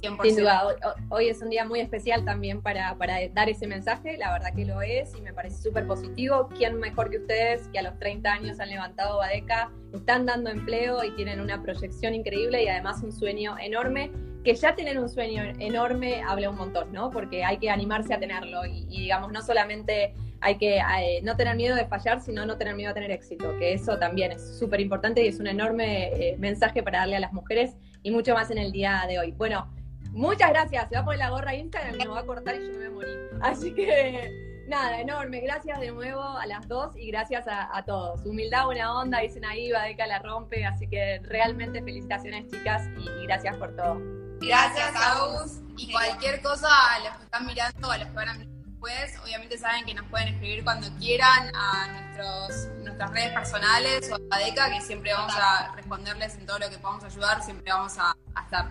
Sin 0.00 0.36
duda, 0.36 0.76
hoy, 1.08 1.28
es 1.28 1.40
un 1.40 1.50
día 1.50 1.64
muy 1.64 1.80
especial 1.80 2.24
también 2.24 2.60
para, 2.60 2.96
dar 3.32 3.48
ese 3.48 3.66
mensaje, 3.66 4.16
la 4.18 4.32
verdad 4.32 4.52
que 4.54 4.64
lo 4.64 4.82
es 4.82 5.14
y 5.16 5.22
me 5.22 5.32
parece 5.32 5.62
súper 5.62 5.86
positivo. 5.86 6.48
¿Quién 6.56 6.78
mejor 6.78 7.10
que 7.10 7.18
ustedes 7.18 7.68
que 7.68 7.78
a 7.78 7.82
los 7.82 7.98
30 7.98 8.32
años 8.32 8.60
han 8.60 8.70
levantado 8.70 9.18
Badeca, 9.18 9.70
están 9.92 10.26
dando 10.26 10.50
empleo 10.50 11.04
y 11.04 11.12
tienen 11.12 11.40
una 11.40 11.62
proyección 11.62 12.14
increíble 12.14 12.64
y 12.64 12.68
además 12.68 13.02
un 13.02 13.12
sueño 13.12 13.56
enorme? 13.58 14.10
Que 14.44 14.54
ya 14.54 14.74
tener 14.74 14.98
un 14.98 15.08
sueño 15.08 15.42
enorme 15.58 16.22
habla 16.22 16.50
un 16.50 16.56
montón, 16.56 16.92
¿no? 16.92 17.10
Porque 17.10 17.44
hay 17.44 17.58
que 17.58 17.70
animarse 17.70 18.12
a 18.12 18.18
tenerlo 18.18 18.66
y, 18.66 18.84
digamos, 18.86 19.32
no 19.32 19.40
solamente 19.42 20.12
hay 20.40 20.56
que 20.56 20.76
eh, 20.76 21.20
no 21.22 21.36
tener 21.36 21.56
miedo 21.56 21.76
de 21.76 21.86
fallar, 21.86 22.20
sino 22.20 22.44
no 22.44 22.58
tener 22.58 22.74
miedo 22.74 22.90
a 22.90 22.94
tener 22.94 23.10
éxito, 23.10 23.56
que 23.58 23.72
eso 23.72 23.96
también 23.98 24.32
es 24.32 24.58
súper 24.58 24.80
importante 24.80 25.24
y 25.24 25.28
es 25.28 25.40
un 25.40 25.46
enorme 25.46 26.08
eh, 26.08 26.36
mensaje 26.38 26.82
para 26.82 26.98
darle 26.98 27.16
a 27.16 27.20
las 27.20 27.32
mujeres 27.32 27.76
y 28.02 28.10
mucho 28.10 28.34
más 28.34 28.50
en 28.50 28.58
el 28.58 28.70
día 28.70 29.04
de 29.08 29.18
hoy. 29.18 29.32
Bueno, 29.32 29.70
Muchas 30.14 30.50
gracias. 30.50 30.88
Se 30.88 30.94
va 30.94 31.00
a 31.00 31.04
poner 31.04 31.18
la 31.18 31.30
gorra 31.30 31.54
Instagram, 31.54 31.96
me 31.96 32.06
va 32.06 32.20
a 32.20 32.24
cortar 32.26 32.54
y 32.54 32.66
yo 32.66 32.72
me 32.72 32.78
voy 32.78 32.86
a 32.86 32.90
morir. 32.90 33.30
Así 33.42 33.74
que 33.74 34.64
nada, 34.68 35.00
enorme. 35.00 35.40
Gracias 35.40 35.80
de 35.80 35.90
nuevo 35.90 36.22
a 36.22 36.46
las 36.46 36.68
dos 36.68 36.96
y 36.96 37.08
gracias 37.08 37.44
a, 37.48 37.82
todos. 37.84 38.24
Humildad, 38.24 38.66
buena 38.66 38.94
onda, 38.94 39.18
dicen 39.18 39.44
ahí, 39.44 39.72
Badeca 39.72 40.06
la 40.06 40.20
rompe. 40.20 40.64
Así 40.64 40.88
que 40.88 41.20
realmente 41.24 41.82
felicitaciones, 41.82 42.46
chicas, 42.48 42.88
y, 42.96 43.26
gracias 43.26 43.56
por 43.56 43.74
todo. 43.74 43.98
Gracias, 44.40 44.94
Agus. 44.94 45.60
Y 45.76 45.90
cualquier 45.90 46.40
cosa 46.42 46.68
a 46.68 47.00
los 47.00 47.16
que 47.16 47.24
están 47.24 47.46
mirando, 47.46 47.90
a 47.90 47.98
los 47.98 48.06
que 48.06 48.14
van 48.14 48.28
a 48.28 48.34
mirar 48.34 48.54
después, 48.54 49.18
obviamente 49.24 49.58
saben 49.58 49.84
que 49.84 49.94
nos 49.94 50.06
pueden 50.06 50.28
escribir 50.28 50.62
cuando 50.62 50.88
quieran 50.98 51.50
a 51.56 51.88
nuestros, 51.88 52.68
nuestras 52.84 53.10
redes 53.10 53.32
personales 53.32 54.12
o 54.12 54.14
a 54.14 54.18
Badeca, 54.30 54.70
que 54.70 54.80
siempre 54.80 55.12
vamos 55.12 55.34
a 55.36 55.72
responderles 55.74 56.36
en 56.36 56.46
todo 56.46 56.60
lo 56.60 56.70
que 56.70 56.78
podamos 56.78 57.02
ayudar, 57.02 57.42
siempre 57.42 57.72
vamos 57.72 57.96
a 57.98 58.14
estar. 58.44 58.68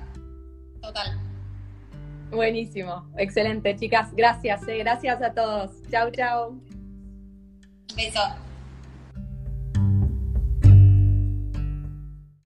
Total. 0.82 1.33
Buenísimo, 2.32 3.08
excelente, 3.18 3.76
chicas. 3.76 4.14
Gracias, 4.16 4.68
eh. 4.68 4.80
gracias 4.80 5.22
a 5.22 5.34
todos. 5.34 5.72
Chau, 5.90 6.10
chau. 6.12 6.62
Beso. 7.96 8.53